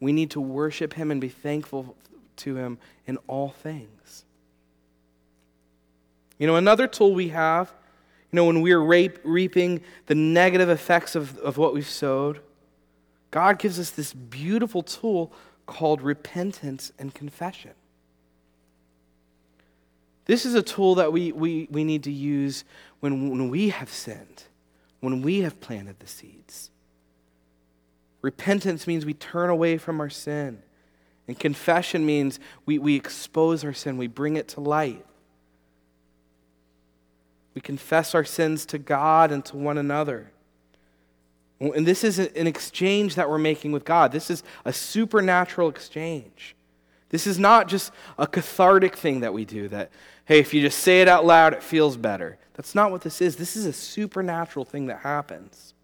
We 0.00 0.12
need 0.12 0.30
to 0.30 0.40
worship 0.40 0.94
Him 0.94 1.10
and 1.10 1.20
be 1.20 1.28
thankful 1.28 1.94
to 2.36 2.56
Him 2.56 2.78
in 3.06 3.18
all 3.26 3.50
things. 3.50 4.24
You 6.38 6.46
know, 6.46 6.56
another 6.56 6.86
tool 6.86 7.12
we 7.14 7.28
have, 7.28 7.72
you 8.32 8.36
know, 8.36 8.46
when 8.46 8.62
we're 8.62 8.80
rape, 8.80 9.18
reaping 9.22 9.82
the 10.06 10.14
negative 10.14 10.70
effects 10.70 11.14
of, 11.14 11.36
of 11.38 11.58
what 11.58 11.74
we've 11.74 11.88
sowed, 11.88 12.40
God 13.30 13.58
gives 13.58 13.78
us 13.78 13.90
this 13.90 14.12
beautiful 14.12 14.82
tool 14.82 15.32
called 15.66 16.00
repentance 16.00 16.92
and 16.98 17.14
confession. 17.14 17.72
This 20.24 20.46
is 20.46 20.54
a 20.54 20.62
tool 20.62 20.94
that 20.96 21.12
we, 21.12 21.32
we, 21.32 21.68
we 21.70 21.84
need 21.84 22.04
to 22.04 22.12
use 22.12 22.64
when, 23.00 23.30
when 23.30 23.48
we 23.48 23.70
have 23.70 23.92
sinned, 23.92 24.44
when 25.00 25.22
we 25.22 25.40
have 25.40 25.60
planted 25.60 25.98
the 25.98 26.06
seeds. 26.06 26.70
Repentance 28.22 28.86
means 28.86 29.06
we 29.06 29.14
turn 29.14 29.50
away 29.50 29.78
from 29.78 30.00
our 30.00 30.10
sin. 30.10 30.62
And 31.26 31.38
confession 31.38 32.04
means 32.04 32.40
we, 32.66 32.78
we 32.78 32.96
expose 32.96 33.64
our 33.64 33.72
sin, 33.72 33.96
we 33.96 34.08
bring 34.08 34.36
it 34.36 34.48
to 34.48 34.60
light. 34.60 35.04
We 37.54 37.60
confess 37.60 38.14
our 38.14 38.24
sins 38.24 38.64
to 38.66 38.78
God 38.78 39.32
and 39.32 39.44
to 39.46 39.56
one 39.56 39.78
another. 39.78 40.32
And 41.60 41.86
this 41.86 42.04
is 42.04 42.18
an 42.18 42.46
exchange 42.46 43.16
that 43.16 43.28
we're 43.28 43.38
making 43.38 43.72
with 43.72 43.84
God. 43.84 44.12
This 44.12 44.30
is 44.30 44.42
a 44.64 44.72
supernatural 44.72 45.68
exchange. 45.68 46.56
This 47.10 47.26
is 47.26 47.38
not 47.38 47.68
just 47.68 47.92
a 48.18 48.26
cathartic 48.26 48.96
thing 48.96 49.20
that 49.20 49.34
we 49.34 49.44
do 49.44 49.68
that, 49.68 49.90
hey, 50.24 50.38
if 50.38 50.54
you 50.54 50.62
just 50.62 50.78
say 50.78 51.02
it 51.02 51.08
out 51.08 51.26
loud, 51.26 51.52
it 51.52 51.62
feels 51.62 51.96
better. 51.96 52.38
That's 52.54 52.74
not 52.74 52.90
what 52.90 53.02
this 53.02 53.20
is. 53.20 53.36
This 53.36 53.56
is 53.56 53.66
a 53.66 53.72
supernatural 53.72 54.64
thing 54.64 54.86
that 54.86 55.00
happens. 55.00 55.74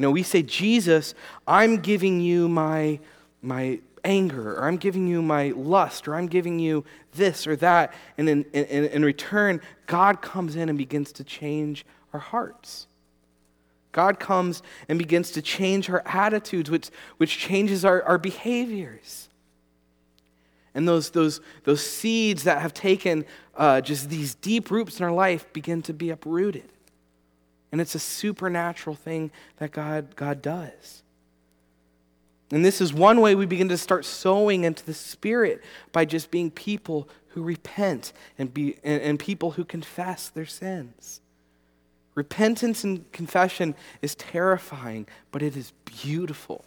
You 0.00 0.06
know, 0.06 0.12
we 0.12 0.22
say, 0.22 0.42
Jesus, 0.42 1.14
I'm 1.46 1.76
giving 1.76 2.22
you 2.22 2.48
my, 2.48 3.00
my 3.42 3.80
anger, 4.02 4.54
or 4.56 4.64
I'm 4.66 4.78
giving 4.78 5.06
you 5.06 5.20
my 5.20 5.50
lust, 5.50 6.08
or 6.08 6.14
I'm 6.14 6.26
giving 6.26 6.58
you 6.58 6.86
this 7.12 7.46
or 7.46 7.54
that. 7.56 7.92
And 8.16 8.26
in, 8.26 8.44
in, 8.54 8.86
in 8.86 9.04
return, 9.04 9.60
God 9.84 10.22
comes 10.22 10.56
in 10.56 10.70
and 10.70 10.78
begins 10.78 11.12
to 11.12 11.22
change 11.22 11.84
our 12.14 12.18
hearts. 12.18 12.86
God 13.92 14.18
comes 14.18 14.62
and 14.88 14.98
begins 14.98 15.32
to 15.32 15.42
change 15.42 15.90
our 15.90 16.02
attitudes, 16.06 16.70
which, 16.70 16.88
which 17.18 17.36
changes 17.36 17.84
our, 17.84 18.02
our 18.04 18.16
behaviors. 18.16 19.28
And 20.74 20.88
those, 20.88 21.10
those, 21.10 21.42
those 21.64 21.84
seeds 21.84 22.44
that 22.44 22.62
have 22.62 22.72
taken 22.72 23.26
uh, 23.54 23.82
just 23.82 24.08
these 24.08 24.34
deep 24.34 24.70
roots 24.70 24.98
in 24.98 25.04
our 25.04 25.12
life 25.12 25.52
begin 25.52 25.82
to 25.82 25.92
be 25.92 26.08
uprooted. 26.08 26.70
And 27.72 27.80
it's 27.80 27.94
a 27.94 28.00
supernatural 28.00 28.96
thing 28.96 29.30
that 29.58 29.70
God, 29.70 30.16
God 30.16 30.42
does. 30.42 31.02
And 32.50 32.64
this 32.64 32.80
is 32.80 32.92
one 32.92 33.20
way 33.20 33.34
we 33.34 33.46
begin 33.46 33.68
to 33.68 33.78
start 33.78 34.04
sowing 34.04 34.64
into 34.64 34.84
the 34.84 34.94
Spirit 34.94 35.62
by 35.92 36.04
just 36.04 36.30
being 36.30 36.50
people 36.50 37.08
who 37.28 37.42
repent 37.42 38.12
and, 38.38 38.52
be, 38.52 38.76
and, 38.82 39.00
and 39.02 39.18
people 39.18 39.52
who 39.52 39.64
confess 39.64 40.28
their 40.28 40.46
sins. 40.46 41.20
Repentance 42.16 42.82
and 42.82 43.10
confession 43.12 43.76
is 44.02 44.16
terrifying, 44.16 45.06
but 45.30 45.42
it 45.42 45.56
is 45.56 45.72
beautiful. 45.84 46.64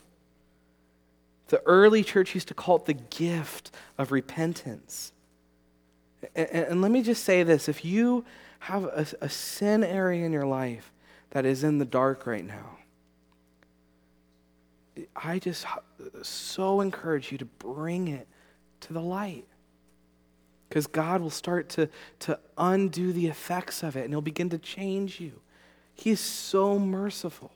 The 1.49 1.61
early 1.65 2.01
church 2.01 2.33
used 2.33 2.47
to 2.47 2.53
call 2.53 2.77
it 2.77 2.85
the 2.85 2.93
gift 2.93 3.71
of 3.97 4.13
repentance. 4.13 5.11
And, 6.33 6.47
and 6.49 6.81
let 6.81 6.91
me 6.91 7.03
just 7.03 7.25
say 7.25 7.43
this 7.43 7.67
if 7.67 7.83
you 7.83 8.23
have 8.59 8.85
a, 8.85 9.05
a 9.19 9.27
sin 9.27 9.83
area 9.83 10.25
in 10.25 10.31
your 10.31 10.45
life 10.45 10.92
that 11.33 11.47
is 11.47 11.63
in 11.63 11.79
the 11.79 11.85
dark 11.85 12.27
right 12.27 12.45
now, 12.45 12.77
I 15.15 15.39
just 15.39 15.65
so 16.21 16.79
encourage 16.79 17.31
you 17.31 17.39
to 17.39 17.45
bring 17.45 18.07
it 18.07 18.27
to 18.81 18.93
the 18.93 19.01
light. 19.01 19.47
Because 20.69 20.85
God 20.85 21.21
will 21.21 21.31
start 21.31 21.69
to, 21.69 21.89
to 22.19 22.37
undo 22.55 23.11
the 23.11 23.25
effects 23.25 23.81
of 23.81 23.97
it 23.97 24.03
and 24.03 24.13
He'll 24.13 24.21
begin 24.21 24.49
to 24.49 24.59
change 24.59 25.19
you. 25.19 25.41
He 25.95 26.11
is 26.11 26.19
so 26.19 26.77
merciful. 26.77 27.51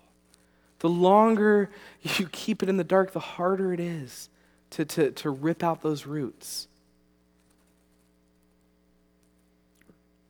The 0.80 0.90
longer 0.90 1.70
you 2.02 2.28
keep 2.32 2.64
it 2.64 2.70
in 2.70 2.78
the 2.78 2.84
dark, 2.84 3.14
the 3.14 3.20
harder 3.20 3.74
it 3.74 3.80
is 3.80 4.30
to, 4.72 4.86
to, 4.86 5.12
to 5.12 5.30
rip 5.30 5.64
out 5.64 5.84
those 5.84 6.08
roots. 6.08 6.68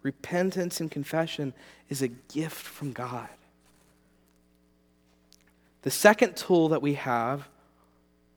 Repentance 0.04 0.80
and 0.80 0.90
confession 0.90 1.54
is 1.90 2.02
a 2.02 2.08
gift 2.08 2.56
from 2.56 2.92
God. 2.92 3.30
The 5.82 5.92
second 5.92 6.36
tool 6.36 6.70
that 6.70 6.82
we 6.82 6.96
have, 6.96 7.48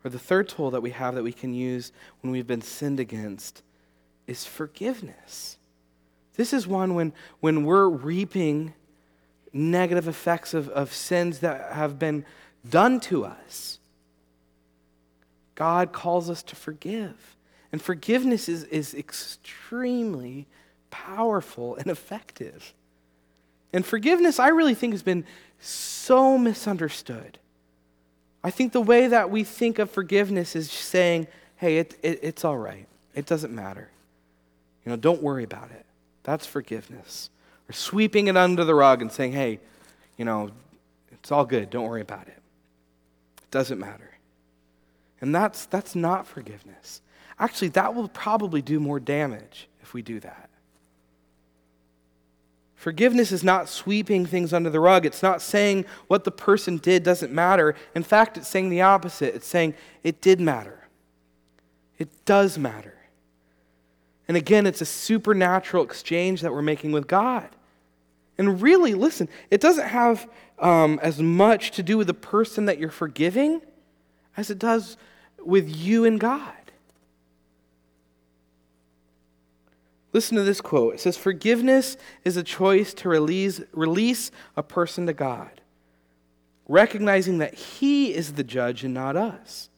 or 0.05 0.11
the 0.11 0.19
third 0.19 0.49
tool 0.49 0.71
that 0.71 0.83
we 0.83 0.91
have 0.91 1.15
that 1.15 1.23
we 1.23 1.33
can 1.33 1.53
use 1.53 1.93
when 2.21 2.33
we've 2.33 2.47
been 2.47 2.63
sinned 2.63 3.01
against, 3.01 3.63
is 4.27 4.45
forgiveness. 4.45 5.59
This 6.37 6.53
is 6.53 6.67
one 6.67 6.95
when, 6.95 7.13
when 7.41 7.65
we're 7.65 7.89
reaping 7.89 8.75
negative 9.53 10.07
effects 10.07 10.55
of, 10.55 10.69
of 10.71 10.93
sins 10.93 11.41
that 11.41 11.73
have 11.73 11.99
been 11.99 12.25
done 12.69 13.01
to 13.01 13.25
us. 13.25 13.79
God 15.55 15.93
calls 15.93 16.31
us 16.31 16.43
to 16.45 16.57
forgive. 16.57 17.37
And 17.73 17.83
forgiveness 17.83 18.49
is, 18.49 18.65
is 18.65 18.95
extremely 18.95 20.47
powerful 20.91 21.77
and 21.77 21.89
effective. 21.89 22.75
And 23.73 23.85
forgiveness, 23.87 24.39
I 24.39 24.49
really 24.49 24.75
think, 24.75 24.93
has 24.93 25.03
been 25.03 25.25
so 25.61 26.37
misunderstood. 26.37 27.39
I 28.43 28.51
think 28.51 28.73
the 28.73 28.81
way 28.81 29.07
that 29.07 29.31
we 29.31 29.45
think 29.45 29.79
of 29.79 29.91
forgiveness 29.91 30.57
is 30.57 30.71
saying, 30.71 31.27
hey, 31.57 31.79
it, 31.79 31.99
it, 32.03 32.21
it's 32.23 32.45
all 32.45 32.59
right. 32.59 32.87
It 33.15 33.27
doesn't 33.27 33.55
matter. 33.55 33.91
You 34.85 34.91
know, 34.91 34.97
don't 34.97 35.23
worry 35.23 35.45
about 35.45 35.71
it. 35.71 35.85
That's 36.23 36.47
forgiveness. 36.47 37.31
Or 37.69 37.73
sweeping 37.73 38.29
it 38.29 38.37
under 38.37 38.65
the 38.65 38.75
rug 38.75 39.03
and 39.03 39.13
saying, 39.13 39.33
hey, 39.33 39.61
you 40.17 40.25
know, 40.25 40.51
it's 41.13 41.31
all 41.31 41.45
good. 41.45 41.71
Don't 41.71 41.87
worry 41.89 42.01
about 42.01 42.29
it. 42.29 42.39
It 43.39 43.51
doesn't 43.51 43.79
matter. 43.79 44.11
And 45.21 45.35
that's, 45.35 45.67
that's 45.67 45.95
not 45.95 46.27
forgiveness. 46.27 47.03
Actually, 47.39 47.69
that 47.69 47.95
will 47.95 48.09
probably 48.09 48.63
do 48.63 48.81
more 48.81 49.01
damage 49.01 49.69
if 49.83 49.95
we 49.95 50.03
do 50.03 50.21
that. 50.21 50.50
Forgiveness 52.81 53.31
is 53.31 53.45
not 53.45 53.69
sweeping 53.69 54.25
things 54.25 54.55
under 54.55 54.71
the 54.71 54.81
rug. 54.81 55.05
It's 55.05 55.23
not 55.23 55.43
saying 55.43 55.85
what 56.09 56.25
the 56.25 56.31
person 56.31 56.79
did 56.79 57.03
doesn't 57.03 57.31
matter. 57.31 57.75
In 57.95 58.03
fact, 58.03 58.39
it's 58.39 58.49
saying 58.49 58.71
the 58.71 58.81
opposite. 58.81 59.35
It's 59.35 59.47
saying 59.47 59.75
it 60.03 60.23
did 60.23 60.41
matter. 60.41 60.89
It 61.99 62.09
does 62.25 62.57
matter. 62.57 62.97
And 64.27 64.35
again, 64.35 64.67
it's 64.67 64.81
a 64.81 64.87
supernatural 64.87 65.85
exchange 65.85 66.41
that 66.41 66.55
we're 66.55 66.63
making 66.63 66.93
with 66.93 67.07
God. 67.07 67.51
And 68.39 68.63
really, 68.63 68.95
listen, 68.95 69.29
it 69.51 69.61
doesn't 69.61 69.89
have 69.89 70.27
um, 70.59 70.99
as 71.03 71.21
much 71.21 71.73
to 71.73 71.83
do 71.83 71.99
with 71.99 72.07
the 72.07 72.15
person 72.15 72.65
that 72.65 72.79
you're 72.79 72.89
forgiving 72.89 73.61
as 74.39 74.49
it 74.49 74.59
does 74.59 74.97
with 75.45 75.69
you 75.69 76.07
and 76.07 76.19
God. 76.19 76.55
Listen 80.13 80.37
to 80.37 80.43
this 80.43 80.61
quote. 80.61 80.95
It 80.95 81.01
says, 81.01 81.17
Forgiveness 81.17 81.97
is 82.25 82.37
a 82.37 82.43
choice 82.43 82.93
to 82.95 83.09
release, 83.09 83.61
release 83.73 84.31
a 84.57 84.63
person 84.63 85.07
to 85.07 85.13
God, 85.13 85.61
recognizing 86.69 87.39
that 87.39 87.55
He 87.55 88.15
is 88.15 88.33
the 88.33 88.45
judge 88.45 88.85
and 88.85 88.95
not 88.95 89.17
us. 89.17 89.69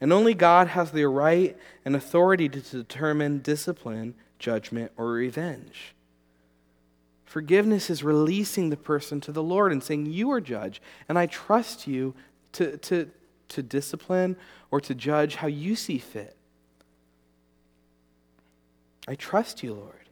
And 0.00 0.12
only 0.12 0.34
God 0.34 0.68
has 0.68 0.90
the 0.90 1.04
right 1.04 1.56
and 1.84 1.94
authority 1.94 2.48
to 2.48 2.60
determine 2.60 3.40
discipline, 3.40 4.14
judgment, 4.38 4.92
or 4.96 5.12
revenge. 5.12 5.94
Forgiveness 7.24 7.90
is 7.90 8.02
releasing 8.02 8.70
the 8.70 8.76
person 8.76 9.20
to 9.20 9.30
the 9.30 9.42
Lord 9.42 9.70
and 9.70 9.84
saying, 9.84 10.06
You 10.06 10.32
are 10.32 10.40
judge, 10.40 10.82
and 11.08 11.16
I 11.16 11.26
trust 11.26 11.86
you 11.86 12.14
to, 12.54 12.76
to, 12.78 13.08
to 13.50 13.62
discipline 13.62 14.36
or 14.72 14.80
to 14.80 14.96
judge 14.96 15.36
how 15.36 15.46
you 15.46 15.76
see 15.76 15.98
fit. 15.98 16.36
I 19.10 19.16
trust 19.16 19.64
you, 19.64 19.74
Lord. 19.74 20.08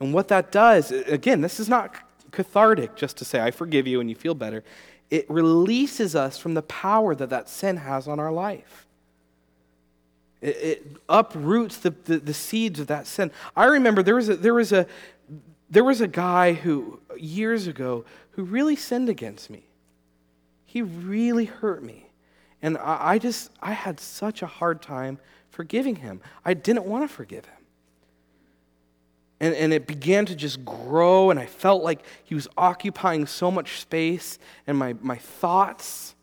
And 0.00 0.14
what 0.14 0.28
that 0.28 0.50
does, 0.50 0.90
again, 0.90 1.42
this 1.42 1.60
is 1.60 1.68
not 1.68 1.94
cathartic 2.30 2.96
just 2.96 3.18
to 3.18 3.26
say, 3.26 3.40
I 3.40 3.50
forgive 3.50 3.86
you 3.86 4.00
and 4.00 4.08
you 4.08 4.16
feel 4.16 4.34
better. 4.34 4.64
It 5.10 5.28
releases 5.28 6.16
us 6.16 6.38
from 6.38 6.54
the 6.54 6.62
power 6.62 7.14
that 7.14 7.28
that 7.28 7.50
sin 7.50 7.76
has 7.76 8.08
on 8.08 8.18
our 8.18 8.32
life. 8.32 8.86
It, 10.40 10.56
it 10.56 10.96
uproots 11.10 11.76
the, 11.76 11.90
the, 11.90 12.16
the, 12.16 12.32
seeds 12.32 12.80
of 12.80 12.86
that 12.86 13.06
sin. 13.06 13.30
I 13.54 13.66
remember 13.66 14.02
there 14.02 14.14
was, 14.14 14.30
a, 14.30 14.36
there, 14.36 14.54
was 14.54 14.72
a, 14.72 14.86
there 15.68 15.84
was 15.84 16.00
a 16.00 16.08
guy 16.08 16.54
who, 16.54 17.00
years 17.18 17.66
ago, 17.66 18.06
who 18.30 18.44
really 18.44 18.76
sinned 18.76 19.10
against 19.10 19.50
me. 19.50 19.64
He 20.64 20.80
really 20.80 21.44
hurt 21.44 21.82
me. 21.82 22.08
And 22.62 22.78
I, 22.78 23.12
I 23.12 23.18
just, 23.18 23.50
I 23.60 23.72
had 23.72 24.00
such 24.00 24.40
a 24.40 24.46
hard 24.46 24.80
time 24.80 25.18
forgiving 25.50 25.96
him. 25.96 26.22
I 26.46 26.54
didn't 26.54 26.86
want 26.86 27.06
to 27.06 27.14
forgive 27.14 27.44
him. 27.44 27.55
And, 29.38 29.54
and 29.54 29.72
it 29.72 29.86
began 29.86 30.24
to 30.26 30.34
just 30.34 30.64
grow, 30.64 31.30
and 31.30 31.38
I 31.38 31.46
felt 31.46 31.82
like 31.82 32.02
he 32.24 32.34
was 32.34 32.48
occupying 32.56 33.26
so 33.26 33.50
much 33.50 33.80
space 33.80 34.38
and 34.66 34.78
my, 34.78 34.94
my 35.02 35.16
thoughts. 35.16 36.14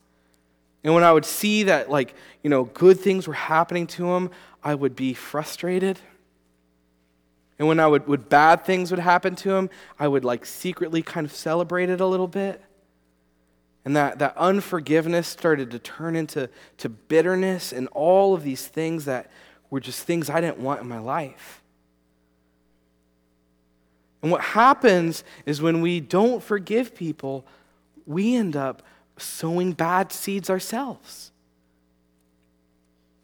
And 0.83 0.93
when 0.93 1.03
I 1.03 1.11
would 1.11 1.25
see 1.25 1.63
that, 1.63 1.89
like, 1.89 2.15
you 2.41 2.49
know, 2.49 2.65
good 2.65 2.99
things 2.99 3.27
were 3.27 3.33
happening 3.33 3.87
to 3.87 4.11
him, 4.13 4.31
I 4.63 4.75
would 4.75 4.95
be 4.95 5.13
frustrated. 5.13 5.99
And 7.59 7.67
when 7.67 7.79
I 7.79 7.87
would, 7.87 8.07
would 8.07 8.29
bad 8.29 8.65
things 8.65 8.91
would 8.91 8.99
happen 8.99 9.35
to 9.37 9.55
him, 9.55 9.69
I 9.99 10.07
would 10.07 10.25
like 10.25 10.45
secretly 10.45 11.01
kind 11.01 11.25
of 11.25 11.33
celebrate 11.33 11.89
it 11.89 12.01
a 12.01 12.07
little 12.07 12.27
bit. 12.27 12.61
And 13.85 13.95
that, 13.95 14.19
that 14.19 14.35
unforgiveness 14.37 15.27
started 15.27 15.71
to 15.71 15.79
turn 15.79 16.15
into 16.15 16.49
to 16.77 16.89
bitterness 16.89 17.71
and 17.71 17.87
all 17.89 18.33
of 18.33 18.43
these 18.43 18.65
things 18.65 19.05
that 19.05 19.29
were 19.69 19.79
just 19.79 20.03
things 20.03 20.29
I 20.29 20.41
didn't 20.41 20.59
want 20.59 20.81
in 20.81 20.87
my 20.87 20.99
life. 20.99 21.62
And 24.23 24.31
what 24.31 24.41
happens 24.41 25.23
is 25.45 25.61
when 25.61 25.81
we 25.81 25.99
don't 25.99 26.41
forgive 26.41 26.95
people, 26.95 27.45
we 28.07 28.35
end 28.35 28.55
up 28.55 28.81
sowing 29.17 29.73
bad 29.73 30.11
seeds 30.11 30.49
ourselves. 30.49 31.31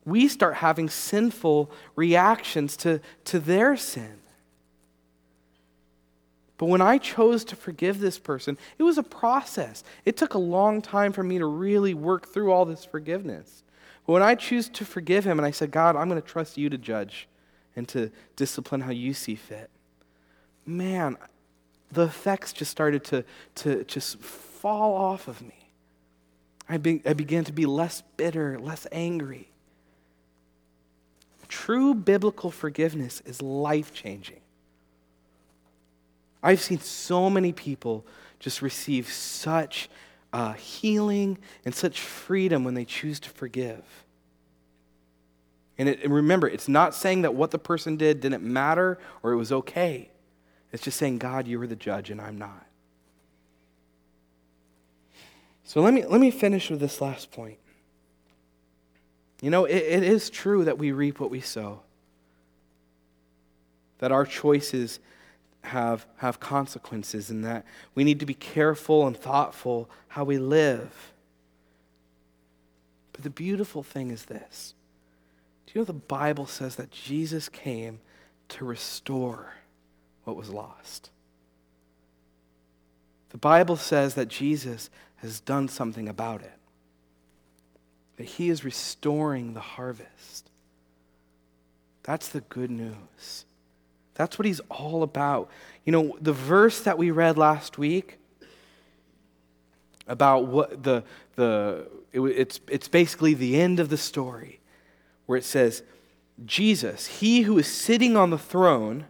We 0.05 0.27
start 0.27 0.55
having 0.55 0.89
sinful 0.89 1.71
reactions 1.95 2.75
to, 2.77 2.99
to 3.25 3.39
their 3.39 3.77
sin. 3.77 4.17
But 6.57 6.65
when 6.65 6.81
I 6.81 6.97
chose 6.97 7.45
to 7.45 7.55
forgive 7.55 7.99
this 7.99 8.19
person, 8.19 8.57
it 8.77 8.83
was 8.83 8.97
a 8.97 9.03
process. 9.03 9.85
It 10.03 10.17
took 10.17 10.33
a 10.33 10.39
long 10.39 10.81
time 10.81 11.13
for 11.13 11.23
me 11.23 11.39
to 11.39 11.45
really 11.45 11.93
work 11.93 12.27
through 12.27 12.51
all 12.51 12.65
this 12.65 12.83
forgiveness. 12.83 13.63
But 14.05 14.13
when 14.13 14.23
I 14.23 14.35
choose 14.35 14.67
to 14.69 14.83
forgive 14.83 15.23
him 15.23 15.39
and 15.39 15.45
I 15.45 15.51
said, 15.51 15.71
God, 15.71 15.95
I'm 15.95 16.09
going 16.09 16.21
to 16.21 16.27
trust 16.27 16.57
you 16.57 16.69
to 16.69 16.77
judge 16.77 17.29
and 17.77 17.87
to 17.89 18.11
discipline 18.35 18.81
how 18.81 18.91
you 18.91 19.13
see 19.13 19.35
fit, 19.35 19.69
man, 20.69 21.17
the 21.91 22.03
effects 22.03 22.53
just 22.53 22.71
started 22.71 23.03
to, 23.05 23.25
to 23.55 23.83
just 23.85 24.19
fall 24.19 24.95
off 24.95 25.27
of 25.27 25.41
me. 25.41 25.69
I, 26.67 26.77
be, 26.77 27.01
I 27.05 27.13
began 27.13 27.43
to 27.45 27.51
be 27.51 27.65
less 27.65 28.03
bitter, 28.15 28.59
less 28.59 28.85
angry. 28.91 29.49
True 31.47 31.95
biblical 31.95 32.51
forgiveness 32.51 33.21
is 33.25 33.41
life 33.41 33.91
changing. 33.91 34.41
I've 36.43 36.61
seen 36.61 36.79
so 36.79 37.29
many 37.29 37.51
people 37.51 38.05
just 38.39 38.61
receive 38.61 39.11
such 39.11 39.89
uh, 40.31 40.53
healing 40.53 41.39
and 41.65 41.73
such 41.73 41.99
freedom 41.99 42.63
when 42.63 42.75
they 42.75 42.85
choose 42.85 43.19
to 43.21 43.29
forgive. 43.29 43.83
And, 45.79 45.89
it, 45.89 46.03
and 46.03 46.13
remember, 46.13 46.47
it's 46.47 46.67
not 46.67 46.93
saying 46.93 47.23
that 47.23 47.33
what 47.33 47.51
the 47.51 47.57
person 47.57 47.97
did 47.97 48.21
didn't 48.21 48.43
matter 48.43 48.99
or 49.23 49.31
it 49.31 49.37
was 49.37 49.51
okay. 49.51 50.09
It's 50.71 50.83
just 50.83 50.97
saying, 50.97 51.17
God, 51.17 51.47
you 51.47 51.61
are 51.61 51.67
the 51.67 51.75
judge 51.75 52.09
and 52.09 52.21
I'm 52.21 52.37
not. 52.37 52.65
So 55.63 55.81
let 55.81 55.93
me, 55.93 56.05
let 56.05 56.19
me 56.19 56.31
finish 56.31 56.69
with 56.69 56.79
this 56.79 56.99
last 57.01 57.31
point. 57.31 57.57
You 59.41 59.49
know, 59.49 59.65
it, 59.65 59.77
it 59.77 60.03
is 60.03 60.29
true 60.29 60.65
that 60.65 60.77
we 60.77 60.91
reap 60.91 61.19
what 61.19 61.29
we 61.29 61.41
sow, 61.41 61.81
that 63.99 64.11
our 64.11 64.25
choices 64.25 64.99
have, 65.61 66.05
have 66.17 66.39
consequences, 66.39 67.29
and 67.29 67.45
that 67.45 67.65
we 67.95 68.03
need 68.03 68.19
to 68.19 68.25
be 68.25 68.33
careful 68.33 69.07
and 69.07 69.15
thoughtful 69.15 69.89
how 70.09 70.23
we 70.23 70.37
live. 70.37 71.13
But 73.13 73.23
the 73.23 73.29
beautiful 73.29 73.83
thing 73.83 74.11
is 74.11 74.25
this 74.25 74.73
do 75.65 75.73
you 75.75 75.81
know 75.81 75.85
the 75.85 75.93
Bible 75.93 76.47
says 76.47 76.77
that 76.77 76.89
Jesus 76.89 77.47
came 77.47 77.99
to 78.49 78.65
restore? 78.65 79.53
What 80.29 80.37
was 80.37 80.49
lost. 80.49 81.09
The 83.31 83.37
Bible 83.37 83.75
says 83.75 84.13
that 84.13 84.27
Jesus 84.27 84.89
has 85.17 85.39
done 85.39 85.67
something 85.67 86.07
about 86.07 86.41
it, 86.41 86.53
that 88.17 88.25
he 88.25 88.49
is 88.49 88.63
restoring 88.63 89.53
the 89.53 89.59
harvest. 89.59 90.49
That's 92.03 92.29
the 92.29 92.41
good 92.41 92.69
news. 92.71 93.45
That's 94.13 94.37
what 94.37 94.45
he's 94.45 94.61
all 94.69 95.03
about. 95.03 95.49
You 95.85 95.91
know, 95.91 96.17
the 96.21 96.33
verse 96.33 96.81
that 96.81 96.97
we 96.97 97.11
read 97.11 97.37
last 97.37 97.77
week, 97.77 98.17
about 100.07 100.47
what 100.47 100.83
the, 100.83 101.03
the 101.35 101.87
it, 102.11 102.19
it's, 102.21 102.59
it's 102.67 102.87
basically 102.87 103.33
the 103.33 103.59
end 103.61 103.79
of 103.79 103.89
the 103.89 103.97
story 103.97 104.59
where 105.27 105.37
it 105.37 105.43
says, 105.43 105.83
Jesus, 106.45 107.05
he 107.05 107.41
who 107.41 107.57
is 107.57 107.67
sitting 107.67 108.17
on 108.17 108.31
the 108.31 108.37
throne, 108.37 109.05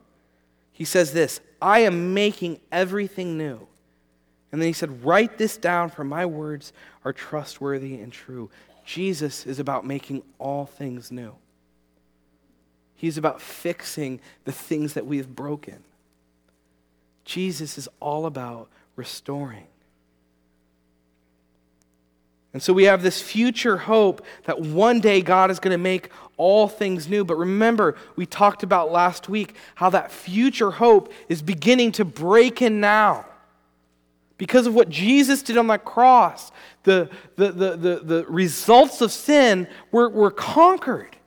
he 0.79 0.85
says 0.85 1.11
this 1.11 1.41
I 1.61 1.79
am 1.79 2.15
making 2.15 2.59
everything 2.71 3.37
new. 3.37 3.67
And 4.51 4.59
then 4.59 4.67
he 4.67 4.73
said, 4.73 5.05
Write 5.05 5.37
this 5.37 5.57
down, 5.57 5.91
for 5.91 6.03
my 6.03 6.25
words 6.25 6.73
are 7.05 7.13
trustworthy 7.13 7.95
and 7.95 8.11
true. 8.11 8.49
Jesus 8.83 9.45
is 9.45 9.59
about 9.59 9.85
making 9.85 10.23
all 10.39 10.65
things 10.65 11.11
new. 11.11 11.35
He's 12.95 13.17
about 13.17 13.41
fixing 13.41 14.19
the 14.45 14.51
things 14.51 14.93
that 14.93 15.05
we 15.05 15.17
have 15.17 15.35
broken. 15.35 15.83
Jesus 17.25 17.77
is 17.77 17.87
all 17.99 18.25
about 18.25 18.69
restoring. 18.95 19.67
And 22.53 22.63
so 22.63 22.73
we 22.73 22.85
have 22.85 23.03
this 23.03 23.21
future 23.21 23.77
hope 23.77 24.25
that 24.45 24.59
one 24.59 24.99
day 24.99 25.21
God 25.21 25.51
is 25.51 25.59
going 25.59 25.71
to 25.71 25.77
make 25.77 26.09
all 26.35 26.67
things 26.67 27.07
new. 27.07 27.23
But 27.23 27.35
remember, 27.35 27.95
we 28.15 28.25
talked 28.25 28.63
about 28.63 28.91
last 28.91 29.29
week 29.29 29.55
how 29.75 29.89
that 29.91 30.11
future 30.11 30.71
hope 30.71 31.13
is 31.27 31.41
beginning 31.41 31.91
to 31.93 32.05
break 32.05 32.61
in 32.61 32.79
now. 32.79 33.25
Because 34.37 34.65
of 34.65 34.73
what 34.73 34.89
Jesus 34.89 35.43
did 35.43 35.57
on 35.57 35.67
that 35.67 35.83
cross, 35.83 36.51
the, 36.83 37.09
the, 37.35 37.51
the, 37.51 37.77
the, 37.77 37.99
the 38.03 38.25
results 38.29 39.01
of 39.01 39.11
sin 39.11 39.67
were, 39.91 40.09
were 40.09 40.31
conquered. 40.31 41.17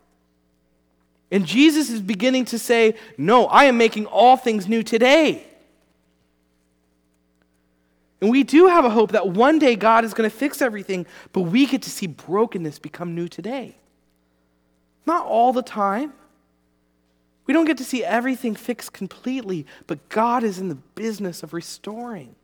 And 1.31 1.47
Jesus 1.47 1.89
is 1.91 2.01
beginning 2.01 2.47
to 2.47 2.59
say, 2.59 2.95
No, 3.17 3.47
I 3.47 3.65
am 3.65 3.77
making 3.77 4.07
all 4.07 4.37
things 4.37 4.67
new 4.67 4.83
today. 4.83 5.47
And 8.23 8.31
we 8.31 8.45
do 8.45 8.69
have 8.69 8.85
a 8.85 8.91
hope 8.91 9.13
that 9.13 9.31
one 9.31 9.59
day 9.59 9.75
God 9.75 10.05
is 10.05 10.15
going 10.15 10.31
to 10.31 10.35
fix 10.35 10.63
everything, 10.63 11.07
but 11.33 11.41
we 11.41 11.67
get 11.67 11.83
to 11.83 11.91
see 11.91 12.07
brokenness 12.07 12.79
become 12.79 13.17
new 13.17 13.27
today. 13.27 13.75
Not 15.05 15.27
all 15.27 15.53
the 15.53 15.61
time. 15.61 16.13
We 17.47 17.53
don't 17.53 17.65
get 17.65 17.79
to 17.79 17.85
see 17.85 18.05
everything 18.05 18.55
fixed 18.55 18.93
completely, 18.93 19.67
but 19.89 20.09
God 20.09 20.45
is 20.45 20.61
in 20.61 20.69
the 20.69 20.77
business 20.77 21.43
of 21.43 21.53
restoring. 21.53 22.37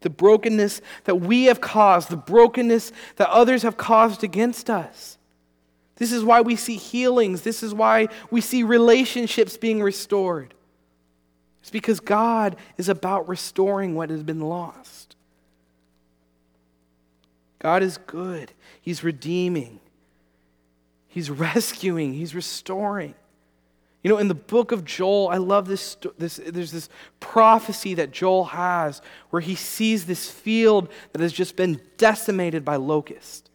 The 0.00 0.10
brokenness 0.10 0.80
that 1.04 1.20
we 1.20 1.44
have 1.44 1.60
caused, 1.60 2.10
the 2.10 2.16
brokenness 2.16 2.90
that 3.16 3.28
others 3.30 3.62
have 3.62 3.76
caused 3.76 4.24
against 4.24 4.68
us. 4.68 5.16
This 5.94 6.10
is 6.10 6.24
why 6.24 6.40
we 6.40 6.56
see 6.56 6.76
healings. 6.76 7.42
This 7.42 7.62
is 7.62 7.72
why 7.72 8.08
we 8.32 8.40
see 8.40 8.64
relationships 8.64 9.56
being 9.56 9.80
restored. 9.80 10.54
It's 11.60 11.70
because 11.70 12.00
God 12.00 12.56
is 12.76 12.88
about 12.88 13.28
restoring 13.28 13.94
what 13.94 14.10
has 14.10 14.22
been 14.22 14.40
lost. 14.40 15.16
God 17.58 17.82
is 17.82 17.98
good, 17.98 18.52
He's 18.80 19.02
redeeming, 19.02 19.80
He's 21.08 21.30
rescuing, 21.30 22.14
He's 22.14 22.34
restoring. 22.34 23.14
You 24.02 24.10
know, 24.10 24.18
in 24.18 24.28
the 24.28 24.34
book 24.34 24.70
of 24.70 24.84
Joel, 24.84 25.28
I 25.28 25.38
love 25.38 25.66
this, 25.66 25.96
this. 26.18 26.40
There's 26.46 26.70
this 26.70 26.88
prophecy 27.18 27.94
that 27.94 28.12
Joel 28.12 28.44
has 28.44 29.02
where 29.30 29.40
he 29.40 29.56
sees 29.56 30.06
this 30.06 30.30
field 30.30 30.88
that 31.12 31.20
has 31.20 31.32
just 31.32 31.56
been 31.56 31.80
decimated 31.96 32.64
by 32.64 32.76
locusts. 32.76 33.47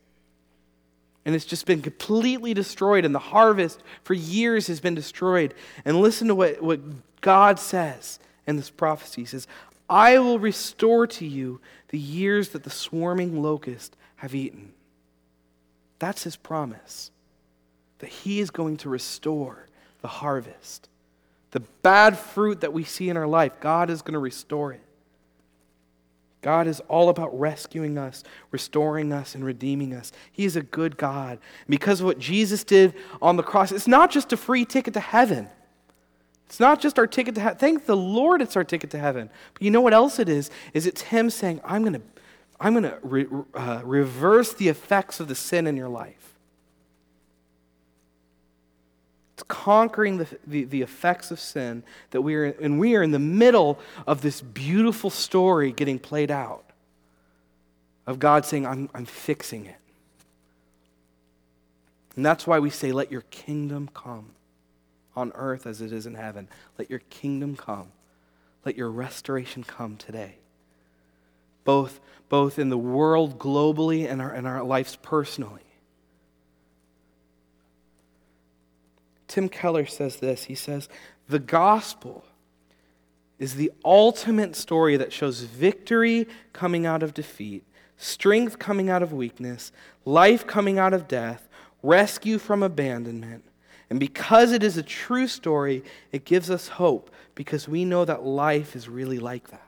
And 1.25 1.33
it's 1.35 1.45
just 1.45 1.65
been 1.65 1.81
completely 1.81 2.53
destroyed, 2.53 3.05
and 3.05 3.15
the 3.15 3.19
harvest 3.19 3.81
for 4.03 4.13
years 4.13 4.67
has 4.67 4.79
been 4.81 4.95
destroyed. 4.95 5.53
And 5.85 6.01
listen 6.01 6.27
to 6.27 6.35
what, 6.35 6.61
what 6.61 6.81
God 7.21 7.59
says 7.59 8.19
in 8.45 8.57
this 8.57 8.69
prophecy. 8.69 9.21
He 9.21 9.25
says, 9.25 9.47
I 9.89 10.19
will 10.19 10.39
restore 10.39 11.07
to 11.07 11.25
you 11.25 11.61
the 11.89 11.99
years 11.99 12.49
that 12.49 12.63
the 12.63 12.69
swarming 12.69 13.41
locust 13.41 13.95
have 14.17 14.35
eaten. 14.35 14.73
That's 15.99 16.23
his 16.23 16.35
promise, 16.35 17.11
that 17.99 18.09
he 18.09 18.41
is 18.41 18.49
going 18.49 18.77
to 18.77 18.89
restore 18.89 19.67
the 20.01 20.09
harvest. 20.09 20.89
The 21.51 21.61
bad 21.81 22.17
fruit 22.17 22.61
that 22.61 22.73
we 22.73 22.83
see 22.83 23.09
in 23.09 23.15
our 23.15 23.27
life, 23.27 23.53
God 23.61 23.89
is 23.89 24.01
going 24.01 24.13
to 24.13 24.19
restore 24.19 24.73
it. 24.73 24.81
God 26.43 26.67
is 26.67 26.79
all 26.81 27.09
about 27.09 27.37
rescuing 27.37 27.97
us, 27.97 28.23
restoring 28.51 29.11
us, 29.11 29.33
and 29.33 29.43
redeeming 29.43 29.95
us. 29.95 30.11
He 30.31 30.45
is 30.45 30.55
a 30.55 30.61
good 30.61 30.97
God. 30.97 31.31
And 31.31 31.69
because 31.69 32.01
of 32.01 32.05
what 32.05 32.19
Jesus 32.19 32.63
did 32.63 32.93
on 33.21 33.37
the 33.37 33.43
cross, 33.43 33.71
it's 33.71 33.87
not 33.87 34.11
just 34.11 34.31
a 34.31 34.37
free 34.37 34.65
ticket 34.65 34.93
to 34.93 34.99
heaven. 34.99 35.49
It's 36.45 36.59
not 36.59 36.79
just 36.79 36.99
our 36.99 37.07
ticket 37.07 37.33
to 37.35 37.41
heaven. 37.41 37.57
Thank 37.57 37.85
the 37.87 37.97
Lord 37.97 38.41
it's 38.41 38.55
our 38.55 38.63
ticket 38.63 38.91
to 38.91 38.99
heaven. 38.99 39.31
But 39.53 39.63
you 39.63 39.71
know 39.71 39.81
what 39.81 39.93
else 39.93 40.19
it 40.19 40.29
is? 40.29 40.51
Is 40.73 40.85
it's 40.85 41.01
Him 41.01 41.31
saying, 41.31 41.61
I'm 41.63 41.81
going 41.81 41.93
to 41.93 42.01
I'm 42.59 42.73
going 42.73 42.83
to 42.83 42.99
re- 43.01 43.27
uh, 43.55 43.81
reverse 43.83 44.53
the 44.53 44.69
effects 44.69 45.19
of 45.19 45.27
the 45.27 45.35
sin 45.35 45.67
in 45.67 45.75
your 45.75 45.89
life. 45.89 46.32
It's 49.33 49.43
conquering 49.47 50.17
the, 50.17 50.27
the, 50.45 50.63
the, 50.65 50.81
effects 50.83 51.31
of 51.31 51.39
sin 51.39 51.83
that 52.11 52.21
we 52.21 52.35
are, 52.35 52.45
and 52.45 52.79
we 52.79 52.95
are 52.95 53.01
in 53.01 53.11
the 53.11 53.17
middle 53.17 53.79
of 54.05 54.21
this 54.21 54.41
beautiful 54.41 55.09
story 55.09 55.71
getting 55.71 55.97
played 55.97 56.29
out 56.29 56.63
of 58.05 58.19
God 58.19 58.45
saying, 58.45 58.67
I'm, 58.67 58.89
I'm 58.93 59.05
fixing 59.05 59.65
it. 59.65 59.75
And 62.15 62.23
that's 62.23 62.45
why 62.45 62.59
we 62.59 62.69
say, 62.69 62.91
Let 62.91 63.11
your 63.11 63.23
kingdom 63.31 63.89
come 63.93 64.29
on 65.15 65.31
earth 65.35 65.65
as 65.65 65.81
it 65.81 65.91
is 65.91 66.05
in 66.05 66.15
heaven. 66.15 66.47
Let 66.77 66.89
your 66.89 66.99
kingdom 67.09 67.55
come. 67.55 67.91
Let 68.65 68.77
your 68.77 68.89
restoration 68.89 69.63
come 69.63 69.97
today. 69.97 70.35
Both, 71.63 71.99
both 72.29 72.59
in 72.59 72.69
the 72.69 72.77
world 72.77 73.39
globally 73.39 74.09
and 74.09 74.21
our, 74.21 74.33
in 74.33 74.45
our 74.45 74.63
lives 74.63 74.97
personally. 75.01 75.61
Tim 79.33 79.49
Keller 79.49 79.87
says 79.87 80.17
this. 80.17 80.43
He 80.43 80.53
says, 80.53 80.87
The 81.27 81.39
gospel 81.39 82.23
is 83.39 83.55
the 83.55 83.71
ultimate 83.83 84.55
story 84.55 84.95
that 84.97 85.11
shows 85.11 85.39
victory 85.39 86.27
coming 86.53 86.85
out 86.85 87.01
of 87.01 87.15
defeat, 87.15 87.63
strength 87.97 88.59
coming 88.59 88.91
out 88.91 89.01
of 89.01 89.11
weakness, 89.11 89.71
life 90.05 90.45
coming 90.45 90.77
out 90.77 90.93
of 90.93 91.07
death, 91.07 91.49
rescue 91.81 92.37
from 92.37 92.61
abandonment, 92.61 93.43
and 93.89 93.99
because 93.99 94.51
it 94.51 94.61
is 94.61 94.77
a 94.77 94.83
true 94.83 95.25
story, 95.27 95.83
it 96.11 96.25
gives 96.25 96.51
us 96.51 96.67
hope 96.67 97.09
because 97.33 97.67
we 97.67 97.85
know 97.85 98.05
that 98.05 98.23
life 98.23 98.75
is 98.75 98.87
really 98.87 99.17
like 99.17 99.47
that. 99.47 99.67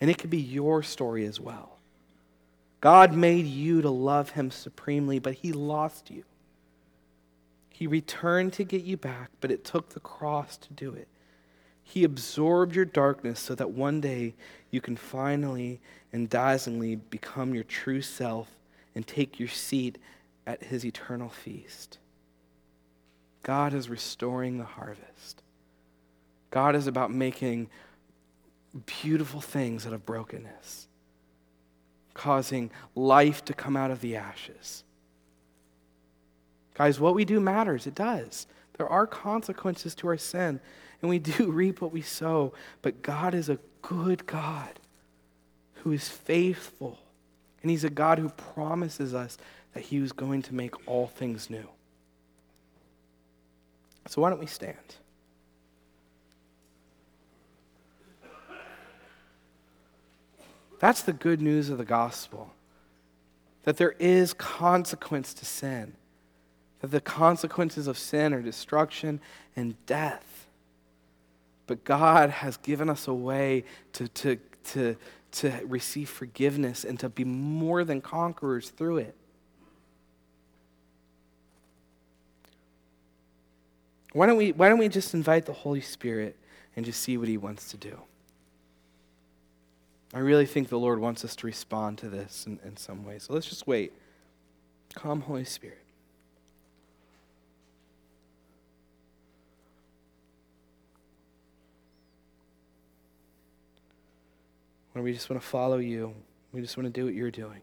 And 0.00 0.10
it 0.10 0.18
could 0.18 0.30
be 0.30 0.40
your 0.40 0.82
story 0.82 1.26
as 1.26 1.38
well. 1.38 1.78
God 2.80 3.14
made 3.14 3.46
you 3.46 3.82
to 3.82 3.90
love 3.90 4.30
him 4.30 4.50
supremely, 4.50 5.20
but 5.20 5.34
he 5.34 5.52
lost 5.52 6.10
you. 6.10 6.24
He 7.82 7.88
returned 7.88 8.52
to 8.52 8.62
get 8.62 8.84
you 8.84 8.96
back, 8.96 9.30
but 9.40 9.50
it 9.50 9.64
took 9.64 9.88
the 9.88 9.98
cross 9.98 10.56
to 10.56 10.72
do 10.72 10.92
it. 10.92 11.08
He 11.82 12.04
absorbed 12.04 12.76
your 12.76 12.84
darkness 12.84 13.40
so 13.40 13.56
that 13.56 13.72
one 13.72 14.00
day 14.00 14.36
you 14.70 14.80
can 14.80 14.94
finally 14.94 15.80
and 16.12 16.30
dazzlingly 16.30 16.94
become 16.94 17.54
your 17.54 17.64
true 17.64 18.00
self 18.00 18.46
and 18.94 19.04
take 19.04 19.40
your 19.40 19.48
seat 19.48 19.98
at 20.46 20.62
his 20.62 20.84
eternal 20.84 21.28
feast. 21.28 21.98
God 23.42 23.74
is 23.74 23.88
restoring 23.88 24.58
the 24.58 24.64
harvest. 24.64 25.42
God 26.52 26.76
is 26.76 26.86
about 26.86 27.10
making 27.12 27.68
beautiful 29.02 29.40
things 29.40 29.88
out 29.88 29.92
of 29.92 30.06
brokenness, 30.06 30.86
causing 32.14 32.70
life 32.94 33.44
to 33.46 33.52
come 33.52 33.76
out 33.76 33.90
of 33.90 34.00
the 34.00 34.14
ashes. 34.14 34.84
Guys, 36.74 36.98
what 36.98 37.14
we 37.14 37.24
do 37.24 37.40
matters. 37.40 37.86
It 37.86 37.94
does. 37.94 38.46
There 38.78 38.88
are 38.88 39.06
consequences 39.06 39.94
to 39.96 40.08
our 40.08 40.16
sin, 40.16 40.60
and 41.00 41.10
we 41.10 41.18
do 41.20 41.50
reap 41.50 41.80
what 41.80 41.92
we 41.92 42.02
sow. 42.02 42.52
But 42.80 43.02
God 43.02 43.34
is 43.34 43.48
a 43.48 43.58
good 43.82 44.26
God 44.26 44.78
who 45.76 45.92
is 45.92 46.08
faithful, 46.08 46.98
and 47.62 47.70
He's 47.70 47.84
a 47.84 47.90
God 47.90 48.18
who 48.18 48.28
promises 48.30 49.14
us 49.14 49.38
that 49.74 49.84
He 49.84 50.00
was 50.00 50.12
going 50.12 50.42
to 50.42 50.54
make 50.54 50.88
all 50.88 51.06
things 51.06 51.50
new. 51.50 51.68
So 54.08 54.20
why 54.20 54.30
don't 54.30 54.40
we 54.40 54.46
stand? 54.46 54.76
That's 60.82 61.02
the 61.02 61.12
good 61.12 61.40
news 61.40 61.68
of 61.68 61.78
the 61.78 61.84
gospel. 61.84 62.52
That 63.62 63.76
there 63.76 63.94
is 64.00 64.34
consequence 64.34 65.32
to 65.34 65.44
sin. 65.44 65.94
That 66.82 66.90
the 66.90 67.00
consequences 67.00 67.86
of 67.86 67.96
sin 67.96 68.34
are 68.34 68.42
destruction 68.42 69.20
and 69.56 69.74
death. 69.86 70.46
But 71.66 71.84
God 71.84 72.28
has 72.28 72.58
given 72.58 72.90
us 72.90 73.08
a 73.08 73.14
way 73.14 73.64
to, 73.94 74.08
to, 74.08 74.38
to, 74.64 74.96
to 75.32 75.52
receive 75.66 76.10
forgiveness 76.10 76.84
and 76.84 77.00
to 77.00 77.08
be 77.08 77.24
more 77.24 77.84
than 77.84 78.00
conquerors 78.00 78.68
through 78.68 78.98
it. 78.98 79.16
Why 84.12 84.26
don't 84.26 84.36
we, 84.36 84.52
why 84.52 84.68
don't 84.68 84.78
we 84.78 84.88
just 84.88 85.14
invite 85.14 85.46
the 85.46 85.52
Holy 85.52 85.80
Spirit 85.80 86.36
and 86.76 86.84
just 86.84 87.00
see 87.00 87.16
what 87.16 87.28
he 87.28 87.38
wants 87.38 87.70
to 87.70 87.76
do? 87.76 87.98
I 90.12 90.18
really 90.18 90.44
think 90.44 90.68
the 90.68 90.78
Lord 90.78 90.98
wants 90.98 91.24
us 91.24 91.34
to 91.36 91.46
respond 91.46 91.96
to 91.98 92.10
this 92.10 92.44
in, 92.46 92.58
in 92.64 92.76
some 92.76 93.06
way. 93.06 93.18
So 93.18 93.32
let's 93.32 93.46
just 93.48 93.66
wait. 93.66 93.92
Come, 94.94 95.22
Holy 95.22 95.44
Spirit. 95.44 95.81
When 104.92 105.04
we 105.04 105.12
just 105.12 105.30
want 105.30 105.40
to 105.40 105.48
follow 105.48 105.78
you, 105.78 106.14
we 106.52 106.60
just 106.60 106.76
want 106.76 106.86
to 106.86 106.90
do 106.90 107.06
what 107.06 107.14
you're 107.14 107.30
doing. 107.30 107.62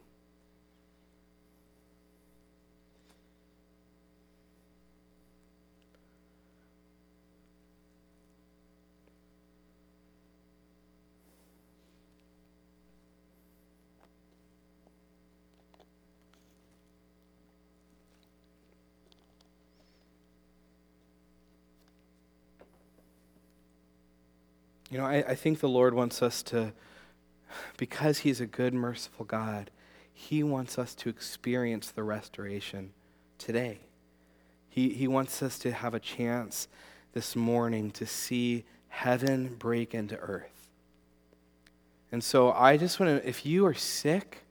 You 24.92 24.98
know, 24.98 25.06
I, 25.06 25.18
I 25.18 25.36
think 25.36 25.60
the 25.60 25.70
Lord 25.70 25.94
wants 25.94 26.24
us 26.24 26.42
to, 26.44 26.74
because 27.78 28.20
He's 28.20 28.42
a 28.42 28.46
good, 28.46 28.74
merciful 28.74 29.26
God, 29.26 29.72
He 30.14 30.44
wants 30.44 30.78
us 30.78 30.96
to 30.96 31.10
experience 31.10 31.92
the 31.92 32.04
restoration 32.04 32.92
today. 33.38 33.80
He, 34.70 34.90
he 34.90 35.08
wants 35.08 35.42
us 35.42 35.58
to 35.60 35.72
have 35.72 35.94
a 35.94 36.00
chance 36.00 36.68
this 37.14 37.36
morning 37.36 37.90
to 37.92 38.06
see 38.06 38.66
heaven 38.90 39.56
break 39.58 39.96
into 39.96 40.16
earth. 40.18 40.68
And 42.12 42.24
so 42.24 42.52
I 42.52 42.78
just 42.78 43.00
want 43.00 43.22
to, 43.22 43.28
if 43.28 43.46
you 43.46 43.66
are 43.66 43.74
sick, 43.74 44.44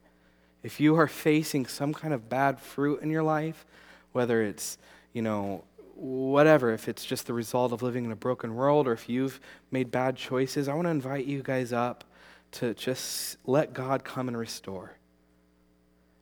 if 0.62 0.80
you 0.80 0.96
are 0.96 1.06
facing 1.06 1.66
some 1.66 1.94
kind 1.94 2.12
of 2.12 2.28
bad 2.28 2.60
fruit 2.60 3.00
in 3.00 3.10
your 3.10 3.22
life, 3.22 3.64
whether 4.12 4.42
it's, 4.42 4.78
you 5.12 5.22
know, 5.22 5.64
whatever, 5.94 6.72
if 6.72 6.88
it's 6.88 7.04
just 7.04 7.26
the 7.26 7.32
result 7.32 7.72
of 7.72 7.82
living 7.82 8.04
in 8.04 8.12
a 8.12 8.16
broken 8.16 8.54
world 8.54 8.86
or 8.86 8.92
if 8.92 9.08
you've 9.08 9.40
made 9.70 9.90
bad 9.90 10.16
choices, 10.16 10.68
I 10.68 10.74
want 10.74 10.86
to 10.86 10.90
invite 10.90 11.26
you 11.26 11.42
guys 11.42 11.72
up 11.72 12.04
to 12.52 12.74
just 12.74 13.36
let 13.46 13.72
God 13.74 14.04
come 14.04 14.28
and 14.28 14.36
restore. 14.36 14.92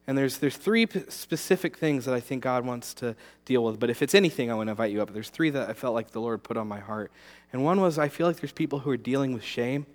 And 0.09 0.17
there's, 0.17 0.39
there's 0.39 0.57
three 0.57 0.87
specific 1.09 1.77
things 1.77 2.05
that 2.05 2.15
I 2.15 2.21
think 2.21 2.45
God 2.45 2.65
wants 2.65 2.95
to 2.95 3.17
deal 3.45 3.65
with. 3.65 3.81
But 3.81 3.91
if 3.91 4.03
it's 4.03 4.15
anything, 4.15 4.51
I 4.51 4.55
want 4.55 4.69
to 4.69 4.73
invite 4.73 4.93
you 4.93 5.03
up. 5.03 5.13
There's 5.13 5.31
three 5.31 5.51
that 5.51 5.69
I 5.69 5.73
felt 5.73 5.95
like 5.95 6.13
the 6.13 6.21
Lord 6.21 6.45
put 6.45 6.57
on 6.57 6.69
my 6.69 6.79
heart. 6.79 7.11
And 7.53 7.65
one 7.65 7.81
was 7.81 7.99
I 7.99 8.09
feel 8.09 8.27
like 8.29 8.37
there's 8.37 8.53
people 8.53 8.81
who 8.81 8.91
are 8.91 8.97
dealing 8.97 9.33
with 9.33 9.43
shame 9.43 9.87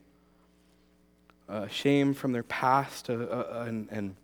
uh, 1.51 1.67
shame 1.67 2.13
from 2.13 2.31
their 2.31 2.43
past 2.43 3.09
uh, 3.09 3.13
uh, 3.13 3.65
and, 3.67 3.89
and 3.91 4.15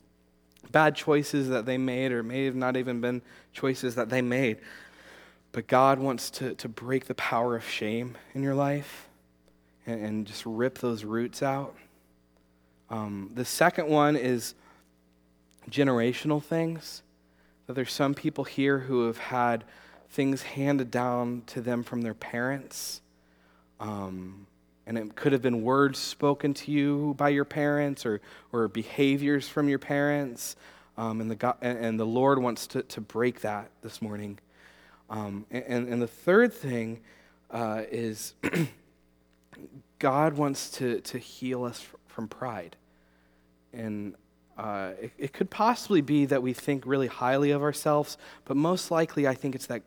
bad 0.71 0.95
choices 0.95 1.49
that 1.49 1.65
they 1.65 1.77
made, 1.77 2.11
or 2.11 2.23
may 2.23 2.45
have 2.45 2.55
not 2.55 2.77
even 2.77 3.01
been 3.01 3.21
choices 3.51 3.95
that 3.95 4.09
they 4.09 4.21
made. 4.21 4.57
But 5.51 5.67
God 5.67 5.99
wants 5.99 6.29
to, 6.31 6.55
to 6.55 6.69
break 6.69 7.05
the 7.05 7.15
power 7.15 7.55
of 7.55 7.67
shame 7.67 8.15
in 8.33 8.43
your 8.43 8.55
life 8.55 9.09
and, 9.85 10.03
and 10.03 10.25
just 10.25 10.45
rip 10.45 10.77
those 10.77 11.03
roots 11.03 11.43
out. 11.43 11.75
Um, 12.89 13.31
the 13.33 13.45
second 13.45 13.87
one 13.87 14.15
is 14.15 14.53
generational 15.69 16.41
things. 16.41 17.03
That 17.65 17.73
there's 17.73 17.91
some 17.91 18.13
people 18.13 18.45
here 18.45 18.79
who 18.79 19.07
have 19.07 19.17
had 19.17 19.63
things 20.09 20.41
handed 20.41 20.89
down 20.89 21.43
to 21.47 21.61
them 21.61 21.83
from 21.83 22.01
their 22.01 22.13
parents. 22.13 23.01
Um, 23.79 24.47
and 24.85 24.97
it 24.97 25.15
could 25.15 25.33
have 25.33 25.41
been 25.41 25.63
words 25.63 25.99
spoken 25.99 26.53
to 26.53 26.71
you 26.71 27.13
by 27.17 27.29
your 27.29 27.43
parents 27.43 28.05
or, 28.05 28.21
or 28.53 28.69
behaviors 28.69 29.47
from 29.47 29.67
your 29.67 29.79
parents. 29.79 30.55
Um, 30.97 31.19
and, 31.21 31.29
the 31.29 31.35
God, 31.35 31.57
and 31.61 31.99
the 31.99 32.05
Lord 32.05 32.39
wants 32.39 32.67
to, 32.67 32.83
to 32.83 33.01
break 33.01 33.41
that 33.41 33.69
this 33.81 34.01
morning. 34.01 34.39
Um, 35.09 35.45
and, 35.51 35.87
and 35.87 36.01
the 36.01 36.07
third 36.07 36.53
thing 36.53 37.01
uh, 37.51 37.83
is 37.91 38.33
God 39.99 40.33
wants 40.33 40.69
to, 40.71 41.01
to 41.01 41.17
heal 41.17 41.63
us 41.65 41.85
from 42.17 42.27
pride. 42.27 42.75
And 43.71 44.15
uh, 44.57 44.93
it, 44.99 45.11
it, 45.19 45.33
could 45.33 45.51
possibly 45.51 46.01
be 46.01 46.25
that 46.25 46.41
we 46.41 46.51
think 46.51 46.83
really 46.87 47.05
highly 47.05 47.51
of 47.51 47.61
ourselves, 47.61 48.17
but 48.43 48.57
most 48.57 48.89
likely 48.89 49.27
I 49.27 49.35
think 49.35 49.53
it's 49.53 49.67
that 49.67 49.83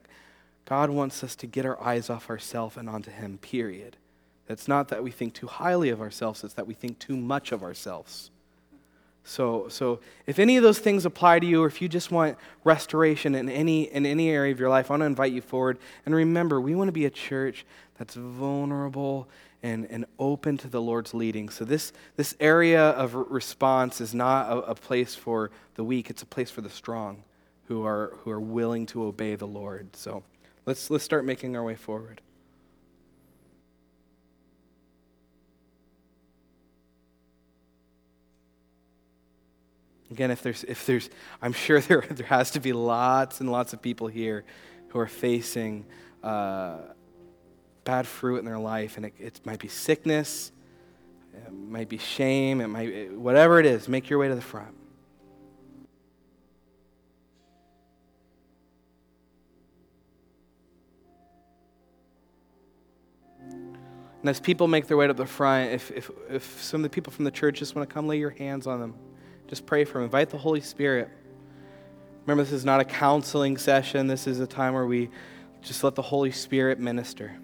God 0.64 0.90
wants 0.90 1.24
us 1.24 1.34
to 1.34 1.48
get 1.48 1.66
our 1.66 1.82
eyes 1.82 2.08
off 2.08 2.30
ourselves 2.30 2.76
and 2.76 2.88
onto 2.88 3.10
Him, 3.10 3.38
period. 3.38 3.96
It's 4.48 4.68
not 4.68 4.86
that 4.90 5.02
we 5.02 5.10
think 5.10 5.34
too 5.34 5.48
highly 5.48 5.88
of 5.88 6.00
ourselves, 6.00 6.44
it's 6.44 6.54
that 6.54 6.68
we 6.68 6.74
think 6.74 7.00
too 7.00 7.16
much 7.16 7.50
of 7.50 7.64
ourselves. 7.64 8.30
So, 9.24 9.66
so 9.68 9.98
if 10.24 10.38
any 10.38 10.56
of 10.56 10.62
those 10.62 10.78
things 10.78 11.04
apply 11.04 11.40
to 11.40 11.46
you, 11.46 11.64
or 11.64 11.66
if 11.66 11.82
you 11.82 11.88
just 11.88 12.12
want 12.12 12.38
restoration 12.62 13.34
in 13.34 13.48
any, 13.48 13.92
in 13.92 14.06
any 14.06 14.30
area 14.30 14.52
of 14.52 14.60
your 14.60 14.68
life, 14.68 14.88
I 14.88 14.92
want 14.92 15.00
to 15.00 15.06
invite 15.06 15.32
you 15.32 15.42
forward. 15.42 15.78
And 16.06 16.14
remember, 16.14 16.60
we 16.60 16.76
want 16.76 16.86
to 16.86 16.92
be 16.92 17.06
a 17.06 17.10
church 17.10 17.66
that's 17.98 18.14
vulnerable 18.14 19.26
and, 19.62 19.86
and 19.90 20.06
open 20.18 20.56
to 20.58 20.68
the 20.68 20.80
Lord's 20.80 21.12
leading. 21.12 21.48
So, 21.48 21.64
this, 21.64 21.92
this 22.16 22.34
area 22.40 22.90
of 22.90 23.14
response 23.14 24.00
is 24.00 24.14
not 24.14 24.50
a, 24.50 24.56
a 24.70 24.74
place 24.74 25.14
for 25.14 25.50
the 25.74 25.84
weak, 25.84 26.10
it's 26.10 26.22
a 26.22 26.26
place 26.26 26.50
for 26.50 26.60
the 26.60 26.70
strong 26.70 27.22
who 27.64 27.84
are, 27.84 28.14
who 28.22 28.30
are 28.30 28.40
willing 28.40 28.86
to 28.86 29.04
obey 29.04 29.34
the 29.36 29.46
Lord. 29.46 29.94
So, 29.94 30.22
let's, 30.66 30.90
let's 30.90 31.04
start 31.04 31.24
making 31.24 31.56
our 31.56 31.64
way 31.64 31.76
forward. 31.76 32.20
Again, 40.10 40.32
if 40.32 40.42
there's, 40.42 40.64
if 40.64 40.86
there's, 40.86 41.08
I'm 41.40 41.52
sure 41.52 41.80
there, 41.80 42.04
there 42.10 42.26
has 42.26 42.50
to 42.52 42.60
be 42.60 42.72
lots 42.72 43.40
and 43.40 43.50
lots 43.50 43.72
of 43.72 43.80
people 43.80 44.08
here 44.08 44.44
who 44.88 44.98
are 44.98 45.06
facing 45.06 45.86
uh, 46.22 46.78
bad 47.84 48.06
fruit 48.06 48.38
in 48.38 48.44
their 48.44 48.58
life, 48.58 48.96
and 48.96 49.06
it, 49.06 49.14
it 49.18 49.40
might 49.44 49.58
be 49.58 49.68
sickness, 49.68 50.52
it 51.34 51.52
might 51.52 51.88
be 51.88 51.98
shame, 51.98 52.60
it 52.60 52.68
might, 52.68 53.12
whatever 53.12 53.58
it 53.60 53.66
is, 53.66 53.88
make 53.88 54.10
your 54.10 54.18
way 54.18 54.28
to 54.28 54.34
the 54.34 54.40
front. 54.40 54.74
And 64.20 64.28
as 64.28 64.38
people 64.38 64.68
make 64.68 64.86
their 64.86 64.98
way 64.98 65.06
to 65.06 65.14
the 65.14 65.24
front, 65.24 65.72
if, 65.72 65.90
if, 65.90 66.10
if 66.28 66.62
some 66.62 66.80
of 66.80 66.82
the 66.82 66.90
people 66.90 67.10
from 67.10 67.24
the 67.24 67.30
church 67.30 67.58
just 67.58 67.74
want 67.74 67.88
to 67.88 67.92
come 67.92 68.06
lay 68.06 68.18
your 68.18 68.30
hands 68.30 68.66
on 68.66 68.78
them. 68.78 68.94
Just 69.48 69.64
pray 69.64 69.84
for 69.84 69.94
them. 69.94 70.04
Invite 70.04 70.28
the 70.28 70.38
Holy 70.38 70.60
Spirit. 70.60 71.08
Remember, 72.26 72.44
this 72.44 72.52
is 72.52 72.64
not 72.64 72.80
a 72.80 72.84
counseling 72.84 73.56
session. 73.56 74.06
This 74.06 74.26
is 74.26 74.38
a 74.38 74.46
time 74.46 74.74
where 74.74 74.84
we 74.84 75.08
just 75.62 75.82
let 75.82 75.94
the 75.94 76.02
Holy 76.02 76.30
Spirit 76.30 76.78
minister. 76.78 77.34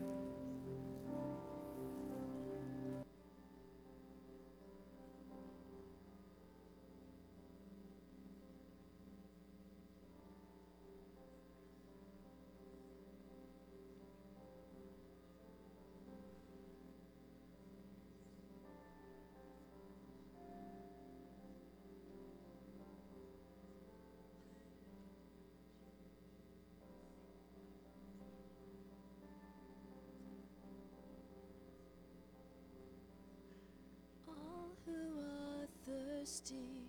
Thirsty, 36.27 36.83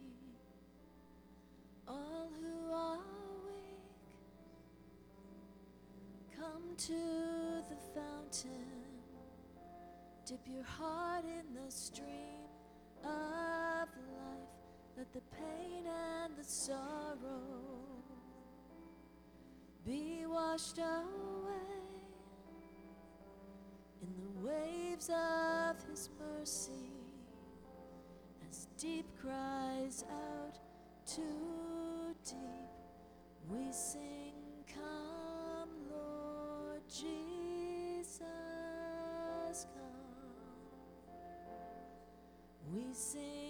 all 1.87 2.27
who 2.41 2.73
are 2.73 2.97
weak, 3.45 3.77
come 6.35 6.63
to 6.75 7.61
the 7.69 7.77
fountain, 7.93 8.65
dip 10.25 10.39
your 10.47 10.63
heart 10.63 11.23
in 11.25 11.53
the 11.53 11.71
stream 11.71 12.49
of 13.03 13.87
life, 13.89 14.49
let 14.97 15.13
the 15.13 15.21
pain 15.31 15.83
and 15.85 16.35
the 16.35 16.43
sorrow 16.43 17.61
be 19.85 20.25
washed 20.25 20.79
away 20.79 21.77
in 24.01 24.09
the 24.19 24.47
waves 24.47 25.09
of 25.09 25.75
his 25.87 26.09
mercy 26.19 26.96
deep 28.77 29.07
cries 29.19 30.05
out 30.11 30.59
to 31.07 31.21
deep. 32.23 32.35
We 33.49 33.71
sing, 33.71 34.33
Come, 34.71 35.69
Lord 35.89 36.81
Jesus, 36.87 38.21
come. 39.73 39.87
We 42.71 42.93
sing, 42.93 43.46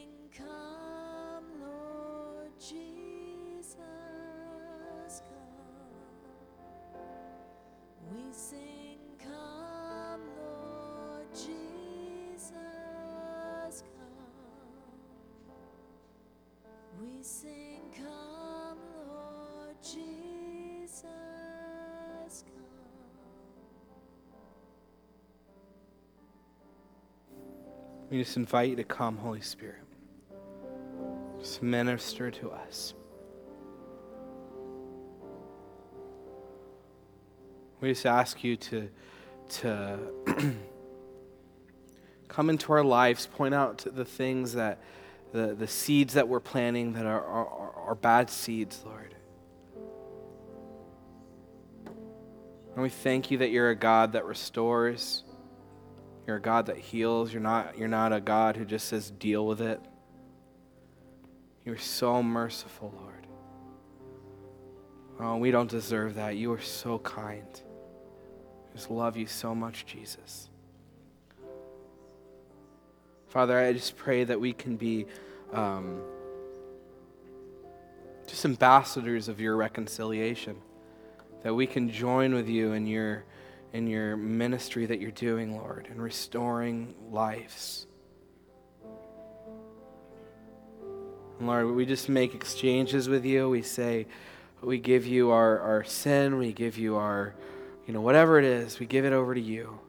We 28.09 28.23
just 28.23 28.37
invite 28.37 28.69
you 28.69 28.75
to 28.77 28.83
come, 28.85 29.17
Holy 29.17 29.41
Spirit. 29.41 29.81
Just 31.39 31.61
minister 31.61 32.31
to 32.31 32.51
us. 32.51 32.93
We 37.81 37.89
just 37.89 38.05
ask 38.05 38.43
you 38.43 38.55
to, 38.55 38.89
to 39.49 39.99
come 42.27 42.49
into 42.49 42.71
our 42.71 42.83
lives, 42.83 43.27
point 43.27 43.53
out 43.53 43.85
the 43.85 44.05
things 44.05 44.53
that, 44.53 44.81
the, 45.33 45.55
the 45.55 45.67
seeds 45.67 46.13
that 46.13 46.27
we're 46.27 46.39
planting 46.39 46.93
that 46.93 47.05
are, 47.05 47.23
are, 47.23 47.73
are 47.87 47.95
bad 47.95 48.29
seeds, 48.29 48.81
Lord. 48.85 49.15
And 52.73 52.83
we 52.83 52.89
thank 52.89 53.31
you 53.31 53.39
that 53.39 53.49
you're 53.49 53.71
a 53.71 53.75
God 53.75 54.13
that 54.13 54.25
restores. 54.25 55.23
You're 56.27 56.35
a 56.35 56.41
God 56.41 56.67
that 56.67 56.77
heals. 56.77 57.33
You're 57.33 57.41
not, 57.41 57.77
you're 57.77 57.87
not 57.87 58.13
a 58.13 58.21
God 58.21 58.55
who 58.55 58.65
just 58.65 58.87
says, 58.87 59.09
deal 59.09 59.47
with 59.47 59.61
it. 59.61 59.81
You're 61.65 61.77
so 61.77 62.21
merciful, 62.21 62.93
Lord. 63.01 63.27
Oh, 65.19 65.37
we 65.37 65.51
don't 65.51 65.69
deserve 65.69 66.15
that. 66.15 66.35
You 66.35 66.53
are 66.53 66.61
so 66.61 66.99
kind. 66.99 67.61
Just 68.73 68.91
love 68.91 69.17
you 69.17 69.25
so 69.25 69.55
much, 69.55 69.85
Jesus. 69.85 70.49
Father, 73.27 73.57
I 73.57 73.73
just 73.73 73.97
pray 73.97 74.23
that 74.23 74.39
we 74.39 74.53
can 74.53 74.77
be 74.77 75.05
um, 75.53 76.01
just 78.27 78.45
ambassadors 78.45 79.27
of 79.27 79.39
your 79.39 79.55
reconciliation, 79.55 80.57
that 81.43 81.53
we 81.53 81.67
can 81.67 81.89
join 81.89 82.33
with 82.33 82.47
you 82.47 82.73
in 82.73 82.87
your 82.87 83.25
in 83.73 83.85
your 83.85 84.15
ministry 84.15 84.85
that 84.85 84.99
you're 84.99 85.11
doing, 85.11 85.55
Lord, 85.55 85.87
in 85.91 86.01
restoring 86.01 86.95
lives. 87.11 87.85
Lord, 91.39 91.75
we 91.75 91.85
just 91.85 92.09
make 92.09 92.33
exchanges 92.33 93.07
with 93.07 93.25
you. 93.25 93.49
We 93.49 93.61
say, 93.61 94.07
we 94.61 94.79
give 94.79 95.05
you 95.05 95.31
our, 95.31 95.59
our 95.59 95.83
sin, 95.83 96.37
we 96.37 96.51
give 96.51 96.77
you 96.77 96.95
our, 96.95 97.35
you 97.85 97.93
know, 97.93 98.01
whatever 98.01 98.39
it 98.39 98.45
is, 98.45 98.79
we 98.79 98.85
give 98.85 99.05
it 99.05 99.13
over 99.13 99.35
to 99.35 99.41
you. 99.41 99.79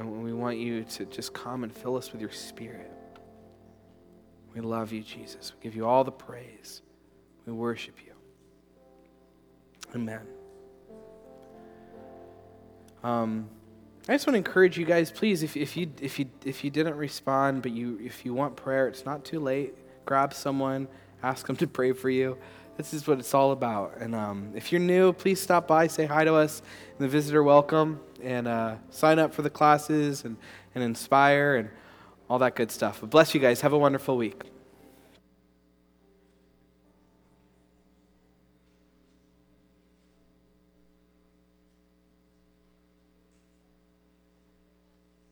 And 0.00 0.24
we 0.24 0.32
want 0.32 0.56
you 0.56 0.82
to 0.82 1.04
just 1.04 1.34
come 1.34 1.62
and 1.62 1.70
fill 1.70 1.94
us 1.94 2.10
with 2.10 2.22
your 2.22 2.30
spirit. 2.30 2.90
We 4.54 4.62
love 4.62 4.92
you, 4.92 5.02
Jesus. 5.02 5.52
We 5.54 5.62
give 5.62 5.76
you 5.76 5.86
all 5.86 6.04
the 6.04 6.10
praise. 6.10 6.80
We 7.44 7.52
worship 7.52 7.96
you. 8.06 8.12
Amen. 9.94 10.22
Um, 13.04 13.50
I 14.08 14.14
just 14.14 14.26
want 14.26 14.34
to 14.34 14.38
encourage 14.38 14.78
you 14.78 14.86
guys, 14.86 15.12
please, 15.12 15.42
if, 15.42 15.54
if 15.54 15.76
you 15.76 15.92
if 16.00 16.18
you 16.18 16.30
if 16.46 16.64
you 16.64 16.70
didn't 16.70 16.96
respond, 16.96 17.60
but 17.60 17.72
you 17.72 17.98
if 18.02 18.24
you 18.24 18.32
want 18.32 18.56
prayer, 18.56 18.88
it's 18.88 19.04
not 19.04 19.26
too 19.26 19.38
late. 19.38 19.74
Grab 20.06 20.32
someone, 20.32 20.88
ask 21.22 21.46
them 21.46 21.56
to 21.56 21.66
pray 21.66 21.92
for 21.92 22.08
you. 22.08 22.38
This 22.80 22.94
is 22.94 23.06
what 23.06 23.18
it's 23.18 23.34
all 23.34 23.52
about. 23.52 23.98
And 24.00 24.14
um, 24.14 24.52
if 24.54 24.72
you're 24.72 24.80
new, 24.80 25.12
please 25.12 25.38
stop 25.38 25.68
by, 25.68 25.86
say 25.86 26.06
hi 26.06 26.24
to 26.24 26.34
us 26.34 26.62
in 26.98 27.04
the 27.04 27.08
visitor 27.08 27.42
welcome, 27.42 28.00
and 28.22 28.48
uh, 28.48 28.76
sign 28.88 29.18
up 29.18 29.34
for 29.34 29.42
the 29.42 29.50
classes 29.50 30.24
and, 30.24 30.38
and 30.74 30.82
inspire 30.82 31.56
and 31.56 31.68
all 32.30 32.38
that 32.38 32.56
good 32.56 32.70
stuff. 32.70 33.02
But 33.02 33.10
bless 33.10 33.34
you 33.34 33.40
guys. 33.40 33.60
Have 33.60 33.74
a 33.74 33.78
wonderful 33.78 34.16
week. 34.16 34.44